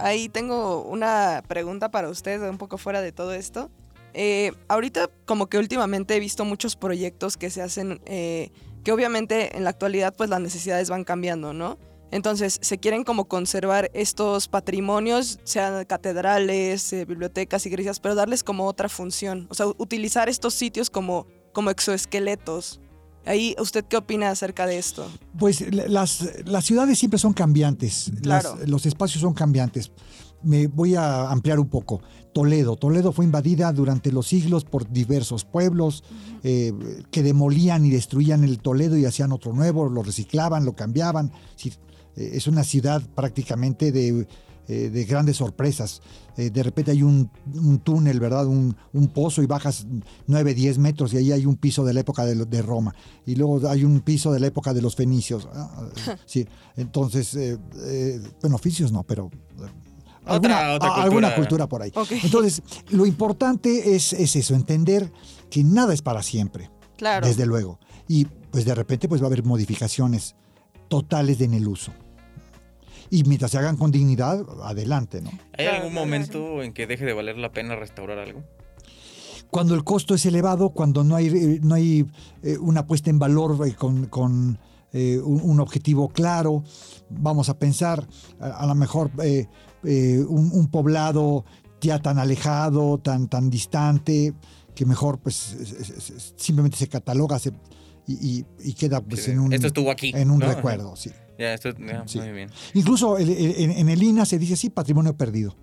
ahí 0.00 0.28
tengo 0.28 0.82
una 0.82 1.42
pregunta 1.46 1.90
para 1.90 2.08
usted, 2.08 2.40
un 2.48 2.58
poco 2.58 2.78
fuera 2.78 3.00
de 3.00 3.12
todo 3.12 3.32
esto. 3.32 3.70
Eh, 4.14 4.52
ahorita 4.68 5.08
como 5.24 5.46
que 5.48 5.56
últimamente 5.58 6.14
he 6.16 6.20
visto 6.20 6.44
muchos 6.44 6.76
proyectos 6.76 7.36
que 7.36 7.48
se 7.50 7.62
hacen, 7.62 8.00
eh, 8.06 8.50
que 8.84 8.92
obviamente 8.92 9.56
en 9.56 9.64
la 9.64 9.70
actualidad 9.70 10.14
pues 10.16 10.28
las 10.28 10.40
necesidades 10.40 10.90
van 10.90 11.04
cambiando, 11.04 11.52
¿no? 11.54 11.78
Entonces 12.12 12.58
se 12.62 12.78
quieren 12.78 13.02
como 13.02 13.24
conservar 13.24 13.90
estos 13.94 14.46
patrimonios, 14.46 15.40
sean 15.44 15.84
catedrales, 15.86 16.92
eh, 16.92 17.04
bibliotecas, 17.06 17.66
iglesias, 17.66 17.98
pero 17.98 18.14
darles 18.14 18.44
como 18.44 18.66
otra 18.66 18.88
función, 18.88 19.46
o 19.50 19.54
sea, 19.54 19.66
utilizar 19.78 20.28
estos 20.28 20.54
sitios 20.54 20.90
como, 20.90 21.26
como 21.52 21.70
exoesqueletos. 21.70 22.80
Ahí, 23.24 23.54
¿usted 23.58 23.84
qué 23.84 23.96
opina 23.96 24.30
acerca 24.30 24.66
de 24.66 24.78
esto? 24.78 25.08
Pues 25.38 25.72
la- 25.72 25.86
las, 25.88 26.28
las 26.44 26.64
ciudades 26.64 26.98
siempre 26.98 27.18
son 27.18 27.32
cambiantes, 27.32 28.10
las- 28.24 28.42
Claro. 28.46 28.58
los 28.66 28.84
espacios 28.84 29.22
son 29.22 29.32
cambiantes. 29.32 29.90
Me 30.42 30.66
voy 30.66 30.96
a 30.96 31.30
ampliar 31.30 31.60
un 31.60 31.68
poco. 31.68 32.02
Toledo. 32.34 32.74
Toledo 32.76 33.12
fue 33.12 33.24
invadida 33.24 33.72
durante 33.72 34.10
los 34.10 34.26
siglos 34.26 34.64
por 34.64 34.90
diversos 34.90 35.44
pueblos 35.44 36.02
eh, 36.42 36.72
que 37.12 37.22
demolían 37.22 37.84
y 37.86 37.90
destruían 37.90 38.42
el 38.42 38.58
Toledo 38.58 38.96
y 38.96 39.04
hacían 39.04 39.30
otro 39.30 39.52
nuevo, 39.52 39.88
lo 39.88 40.02
reciclaban, 40.02 40.64
lo 40.64 40.74
cambiaban. 40.74 41.30
Es 42.16 42.46
una 42.46 42.64
ciudad 42.64 43.02
prácticamente 43.14 43.92
de, 43.92 44.26
eh, 44.68 44.90
de 44.90 45.04
grandes 45.04 45.36
sorpresas. 45.38 46.00
Eh, 46.36 46.50
de 46.50 46.62
repente 46.62 46.90
hay 46.90 47.02
un, 47.02 47.30
un 47.54 47.78
túnel, 47.80 48.18
¿verdad? 48.20 48.46
Un, 48.46 48.74
un 48.92 49.08
pozo 49.08 49.42
y 49.42 49.46
bajas 49.46 49.86
9, 50.26 50.54
10 50.54 50.78
metros 50.78 51.12
y 51.12 51.18
ahí 51.18 51.32
hay 51.32 51.44
un 51.46 51.56
piso 51.56 51.84
de 51.84 51.92
la 51.92 52.00
época 52.00 52.24
de, 52.24 52.34
de 52.46 52.62
Roma. 52.62 52.94
Y 53.26 53.34
luego 53.34 53.68
hay 53.68 53.84
un 53.84 54.00
piso 54.00 54.32
de 54.32 54.40
la 54.40 54.46
época 54.46 54.72
de 54.72 54.80
los 54.82 54.96
fenicios. 54.96 55.48
Ah, 55.52 55.88
eh, 56.08 56.16
sí, 56.26 56.46
entonces, 56.76 57.34
eh, 57.34 57.58
eh, 57.84 58.20
bueno, 58.40 58.56
oficios 58.56 58.92
no, 58.92 59.02
pero... 59.02 59.30
eh, 59.60 59.68
Otra- 60.26 60.74
otra 60.76 60.88
a- 60.88 61.02
alguna 61.02 61.34
cultura. 61.34 61.66
cultura 61.66 61.66
por 61.68 61.82
ahí. 61.82 61.92
Entonces, 62.22 62.62
lo 62.90 63.04
importante 63.06 63.94
es, 63.96 64.12
es 64.12 64.36
eso, 64.36 64.54
entender 64.54 65.10
que 65.50 65.64
nada 65.64 65.92
es 65.92 66.00
para 66.00 66.22
siempre, 66.22 66.70
Claro. 66.96 67.26
desde 67.26 67.44
luego. 67.44 67.78
Y 68.08 68.26
pues 68.52 68.64
de 68.64 68.74
repente 68.74 69.08
pues 69.08 69.20
va 69.20 69.24
a 69.24 69.28
haber 69.28 69.42
modificaciones 69.44 70.36
totales 70.88 71.40
en 71.40 71.54
el 71.54 71.66
uso. 71.66 71.92
Y 73.12 73.24
mientras 73.24 73.50
se 73.50 73.58
hagan 73.58 73.76
con 73.76 73.90
dignidad, 73.90 74.42
adelante, 74.64 75.20
¿no? 75.20 75.30
¿Hay 75.58 75.66
algún 75.66 75.92
momento 75.92 76.62
en 76.62 76.72
que 76.72 76.86
deje 76.86 77.04
de 77.04 77.12
valer 77.12 77.36
la 77.36 77.52
pena 77.52 77.76
restaurar 77.76 78.18
algo? 78.18 78.42
Cuando 79.50 79.74
el 79.74 79.84
costo 79.84 80.14
es 80.14 80.24
elevado, 80.24 80.70
cuando 80.70 81.04
no 81.04 81.14
hay, 81.14 81.26
eh, 81.26 81.60
no 81.62 81.74
hay 81.74 82.06
eh, 82.42 82.56
una 82.56 82.86
puesta 82.86 83.10
en 83.10 83.18
valor 83.18 83.68
eh, 83.68 83.74
con, 83.74 84.06
con, 84.06 84.58
eh, 84.94 85.20
un, 85.22 85.42
un 85.42 85.60
objetivo 85.60 86.08
claro, 86.08 86.64
vamos 87.10 87.50
a 87.50 87.58
pensar 87.58 88.06
a, 88.40 88.46
a 88.46 88.66
lo 88.66 88.74
mejor 88.74 89.10
eh, 89.22 89.46
eh, 89.84 90.24
un, 90.26 90.50
un 90.50 90.68
poblado 90.70 91.44
ya 91.82 91.98
tan 91.98 92.18
alejado, 92.18 92.96
tan, 92.96 93.28
tan 93.28 93.50
distante, 93.50 94.32
que 94.74 94.86
mejor 94.86 95.18
pues 95.18 95.52
es- 95.52 95.72
es- 95.72 96.10
es- 96.10 96.34
simplemente 96.38 96.78
se 96.78 96.88
cataloga 96.88 97.38
se- 97.38 97.52
y, 98.06 98.12
y- 98.40 98.44
y 98.62 98.72
queda 98.74 99.00
pues 99.00 99.28
en 99.28 99.38
un, 99.40 99.52
Esto 99.52 99.68
estuvo 99.68 99.90
aquí. 99.90 100.12
en 100.14 100.30
un 100.30 100.38
¿no? 100.40 100.46
recuerdo. 100.52 100.96
Sí. 100.96 101.10
Ya, 101.38 101.54
esto 101.54 101.70
ya, 101.78 102.02
Sí. 102.06 102.18
muy 102.18 102.30
bien. 102.32 102.50
Incluso 102.74 103.18
el- 103.18 103.30
el- 103.30 103.54
en, 103.56 103.70
en 103.72 103.88
el 103.88 104.02
INA 104.02 104.24
se 104.26 104.38
dice 104.38 104.56
sí, 104.56 104.70
patrimonio 104.70 105.16
perdido. 105.16 105.56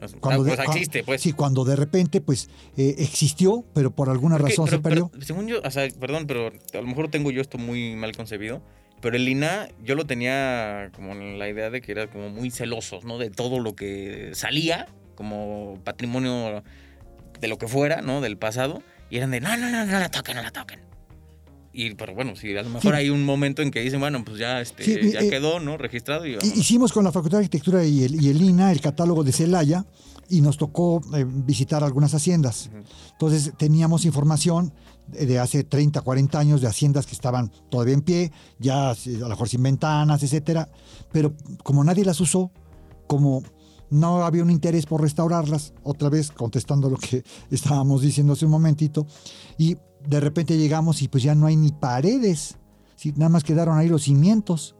Ah, 0.00 0.06
Cuando 0.20 0.44
de- 0.44 0.54
pues 0.54 0.60
cua- 0.68 0.72
existe, 0.72 1.02
pues. 1.02 1.20
Sí, 1.22 1.32
cuando 1.32 1.64
de 1.64 1.74
repente 1.74 2.20
pues 2.20 2.50
eh, 2.76 2.96
existió, 2.98 3.64
pero 3.74 3.90
por 3.90 4.10
alguna 4.10 4.36
Porque- 4.36 4.50
razón 4.52 4.66
pero- 4.66 4.76
se 4.76 4.82
perdió. 4.82 5.08
pero, 5.08 5.24
según 5.24 5.46
yo, 5.48 5.60
o 5.64 5.70
sea, 5.70 5.88
perdón, 5.98 6.26
pero 6.26 6.48
a 6.48 6.76
lo 6.76 6.86
mejor 6.86 7.08
tengo 7.10 7.30
yo 7.30 7.40
esto 7.40 7.56
muy 7.58 7.96
mal 7.96 8.14
concebido. 8.14 8.62
Pero 9.00 9.16
el 9.16 9.28
INA, 9.28 9.68
yo 9.84 9.94
lo 9.94 10.06
tenía 10.06 10.90
como 10.94 11.14
la 11.14 11.48
idea 11.48 11.70
de 11.70 11.80
que 11.80 11.92
era 11.92 12.10
como 12.10 12.30
muy 12.30 12.50
celosos, 12.50 13.04
¿no? 13.04 13.16
De 13.16 13.30
todo 13.30 13.60
lo 13.60 13.74
que 13.76 14.32
salía 14.34 14.88
como 15.14 15.78
patrimonio 15.84 16.62
de 17.40 17.48
lo 17.48 17.58
que 17.58 17.68
fuera, 17.68 18.02
¿no? 18.02 18.20
Del 18.20 18.36
pasado. 18.36 18.82
Y 19.08 19.16
eran 19.18 19.30
de, 19.30 19.40
no, 19.40 19.56
no, 19.56 19.70
no, 19.70 19.86
no 19.86 19.98
la 20.00 20.08
toquen, 20.10 20.36
no 20.36 20.42
la 20.42 20.50
toquen. 20.50 20.80
Y, 21.80 21.94
pero 21.94 22.12
bueno, 22.12 22.34
sí, 22.34 22.56
a 22.56 22.62
lo 22.62 22.70
mejor 22.70 22.92
Sí. 22.92 22.98
hay 22.98 23.10
un 23.10 23.24
momento 23.24 23.62
en 23.62 23.70
que 23.70 23.78
dicen, 23.80 24.00
bueno, 24.00 24.24
pues 24.24 24.36
ya, 24.38 24.60
este, 24.60 24.82
Sí, 24.82 24.96
y- 25.00 25.12
ya 25.12 25.20
eh, 25.20 25.30
quedó, 25.30 25.60
¿no? 25.60 25.76
Registrado 25.76 26.26
y. 26.26 26.36
Hicimos 26.56 26.92
con 26.92 27.04
la 27.04 27.12
Facultad 27.12 27.38
de 27.38 27.44
Arquitectura 27.44 27.84
y 27.84 28.02
el, 28.02 28.20
y 28.20 28.28
el 28.30 28.42
INA 28.42 28.72
el 28.72 28.80
catálogo 28.80 29.22
de 29.22 29.30
Celaya 29.30 29.84
y 30.28 30.40
nos 30.40 30.56
tocó 30.56 31.00
eh, 31.14 31.24
visitar 31.24 31.84
algunas 31.84 32.12
haciendas. 32.14 32.68
Entonces 33.12 33.52
teníamos 33.56 34.04
información 34.06 34.72
de, 35.06 35.38
hace 35.38 35.62
30, 35.62 36.00
40 36.00 36.38
años 36.38 36.60
de 36.60 36.66
haciendas 36.66 37.06
que 37.06 37.12
estaban 37.14 37.50
todavía 37.70 37.94
en 37.94 38.02
pie, 38.02 38.32
ya 38.58 38.90
a 38.90 38.96
lo 39.20 39.28
mejor 39.28 39.48
sin 39.48 39.62
ventanas, 39.62 40.20
etcétera. 40.24 40.68
Pero 41.12 41.32
como 41.62 41.84
nadie 41.84 42.04
las 42.04 42.20
usó, 42.20 42.50
como 43.06 43.42
no 43.90 44.24
había 44.24 44.42
un 44.42 44.50
interés 44.50 44.86
por 44.86 45.00
restaurarlas, 45.02 45.72
otra 45.82 46.08
vez 46.08 46.30
contestando 46.30 46.90
lo 46.90 46.96
que 46.96 47.22
estábamos 47.50 48.02
diciendo 48.02 48.32
hace 48.34 48.44
un 48.44 48.50
momentito, 48.52 49.06
y 49.56 49.76
de 50.06 50.20
repente 50.20 50.56
llegamos 50.56 51.02
y 51.02 51.08
pues 51.08 51.22
ya 51.22 51.34
no 51.34 51.46
hay 51.46 51.56
ni 51.56 51.72
paredes, 51.72 52.56
¿sí? 52.96 53.12
nada 53.16 53.28
más 53.30 53.44
quedaron 53.44 53.76
ahí 53.78 53.88
los 53.88 54.02
cimientos. 54.04 54.74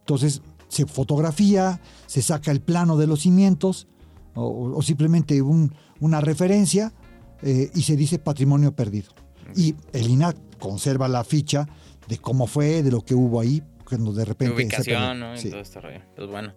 Entonces 0.00 0.42
se 0.68 0.86
fotografía, 0.86 1.80
se 2.06 2.22
saca 2.22 2.50
el 2.50 2.60
plano 2.60 2.96
de 2.96 3.06
los 3.06 3.20
cimientos 3.22 3.86
o, 4.34 4.72
o 4.76 4.82
simplemente 4.82 5.40
un- 5.42 5.74
una 6.00 6.20
referencia 6.20 6.92
eh, 7.42 7.70
y 7.74 7.82
se 7.82 7.96
dice 7.96 8.18
patrimonio 8.18 8.74
perdido. 8.74 9.10
Y 9.56 9.74
el 9.92 10.08
INAH 10.10 10.34
conserva 10.58 11.08
la 11.08 11.24
ficha 11.24 11.66
de 12.06 12.18
cómo 12.18 12.46
fue, 12.46 12.82
de 12.82 12.90
lo 12.90 13.00
que 13.02 13.14
hubo 13.14 13.40
ahí, 13.40 13.62
cuando 13.88 14.12
de 14.12 14.24
repente... 14.24 14.54
ubicación. 14.54 15.20
¿no? 15.20 15.34
Y 15.34 15.38
Sí. 15.38 15.50
todo 15.50 15.60
este 15.60 15.80
rollo. 15.80 16.00
Pues 16.16 16.28
bueno. 16.28 16.52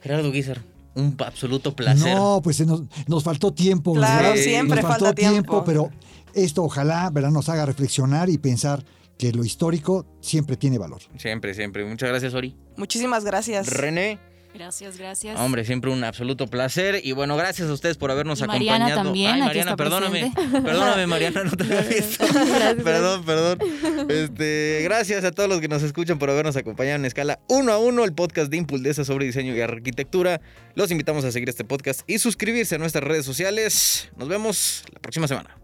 Gerardo 0.00 0.30
Guizar, 0.32 0.62
un 0.94 1.16
absoluto 1.24 1.74
placer. 1.74 2.14
No, 2.14 2.40
pues 2.42 2.64
nos, 2.66 2.82
nos 3.06 3.22
faltó 3.22 3.52
tiempo. 3.52 3.94
Claro, 3.94 4.30
¿verdad? 4.30 4.42
siempre 4.42 4.82
nos 4.82 4.90
faltó 4.90 5.06
falta 5.06 5.20
tiempo. 5.20 5.64
pero 5.64 5.90
esto 6.34 6.64
ojalá 6.64 7.10
¿verdad? 7.10 7.30
nos 7.30 7.48
haga 7.48 7.66
reflexionar 7.66 8.28
y 8.28 8.38
pensar 8.38 8.84
que 9.18 9.32
lo 9.32 9.44
histórico 9.44 10.06
siempre 10.20 10.56
tiene 10.56 10.78
valor. 10.78 11.02
Siempre, 11.18 11.54
siempre. 11.54 11.84
Muchas 11.84 12.08
gracias, 12.08 12.34
Ori. 12.34 12.56
Muchísimas 12.76 13.24
gracias. 13.24 13.68
René. 13.68 14.18
Gracias, 14.52 14.98
gracias. 14.98 15.38
Hombre, 15.38 15.64
siempre 15.64 15.90
un 15.92 16.02
absoluto 16.02 16.46
placer. 16.48 17.00
Y 17.04 17.12
bueno, 17.12 17.36
gracias 17.36 17.68
a 17.68 17.72
ustedes 17.72 17.96
por 17.96 18.10
habernos 18.10 18.40
Y 18.40 18.44
Mariana 18.46 18.86
acompañado. 18.86 19.04
también, 19.04 19.30
Ay, 19.34 19.40
Mariana, 19.42 19.76
perdóname. 19.76 20.32
presente. 20.34 20.60
Perdóname, 20.62 21.06
Mariana, 21.06 21.44
no 21.44 21.52
te 21.52 21.64
había 21.64 21.80
visto. 21.82 22.26
Gracias. 22.26 22.82
perdón, 22.82 23.24
perdón. 23.24 23.58
Este, 24.10 24.80
gracias 24.82 25.24
a 25.24 25.30
todos 25.30 25.48
los 25.48 25.60
que 25.60 25.68
nos 25.68 25.82
escuchan 25.84 26.18
por 26.18 26.30
habernos 26.30 26.56
acompañado 26.56 26.96
en 26.96 27.04
escala 27.04 27.38
uno 27.48 27.72
a 27.72 27.78
uno, 27.78 28.04
el 28.04 28.12
podcast 28.12 28.50
de 28.50 28.56
Impuldesa 28.56 29.04
sobre 29.04 29.26
diseño 29.26 29.54
y 29.54 29.60
arquitectura. 29.60 30.40
Los 30.74 30.90
invitamos 30.90 31.24
a 31.24 31.30
seguir 31.32 31.48
este 31.48 31.64
podcast 31.64 32.00
y 32.08 32.18
suscribirse 32.18 32.74
a 32.74 32.78
nuestras 32.78 33.04
redes 33.04 33.24
sociales. 33.24 34.10
Nos 34.16 34.28
vemos 34.28 34.82
la 34.92 34.98
próxima 35.00 35.28
semana. 35.28 35.56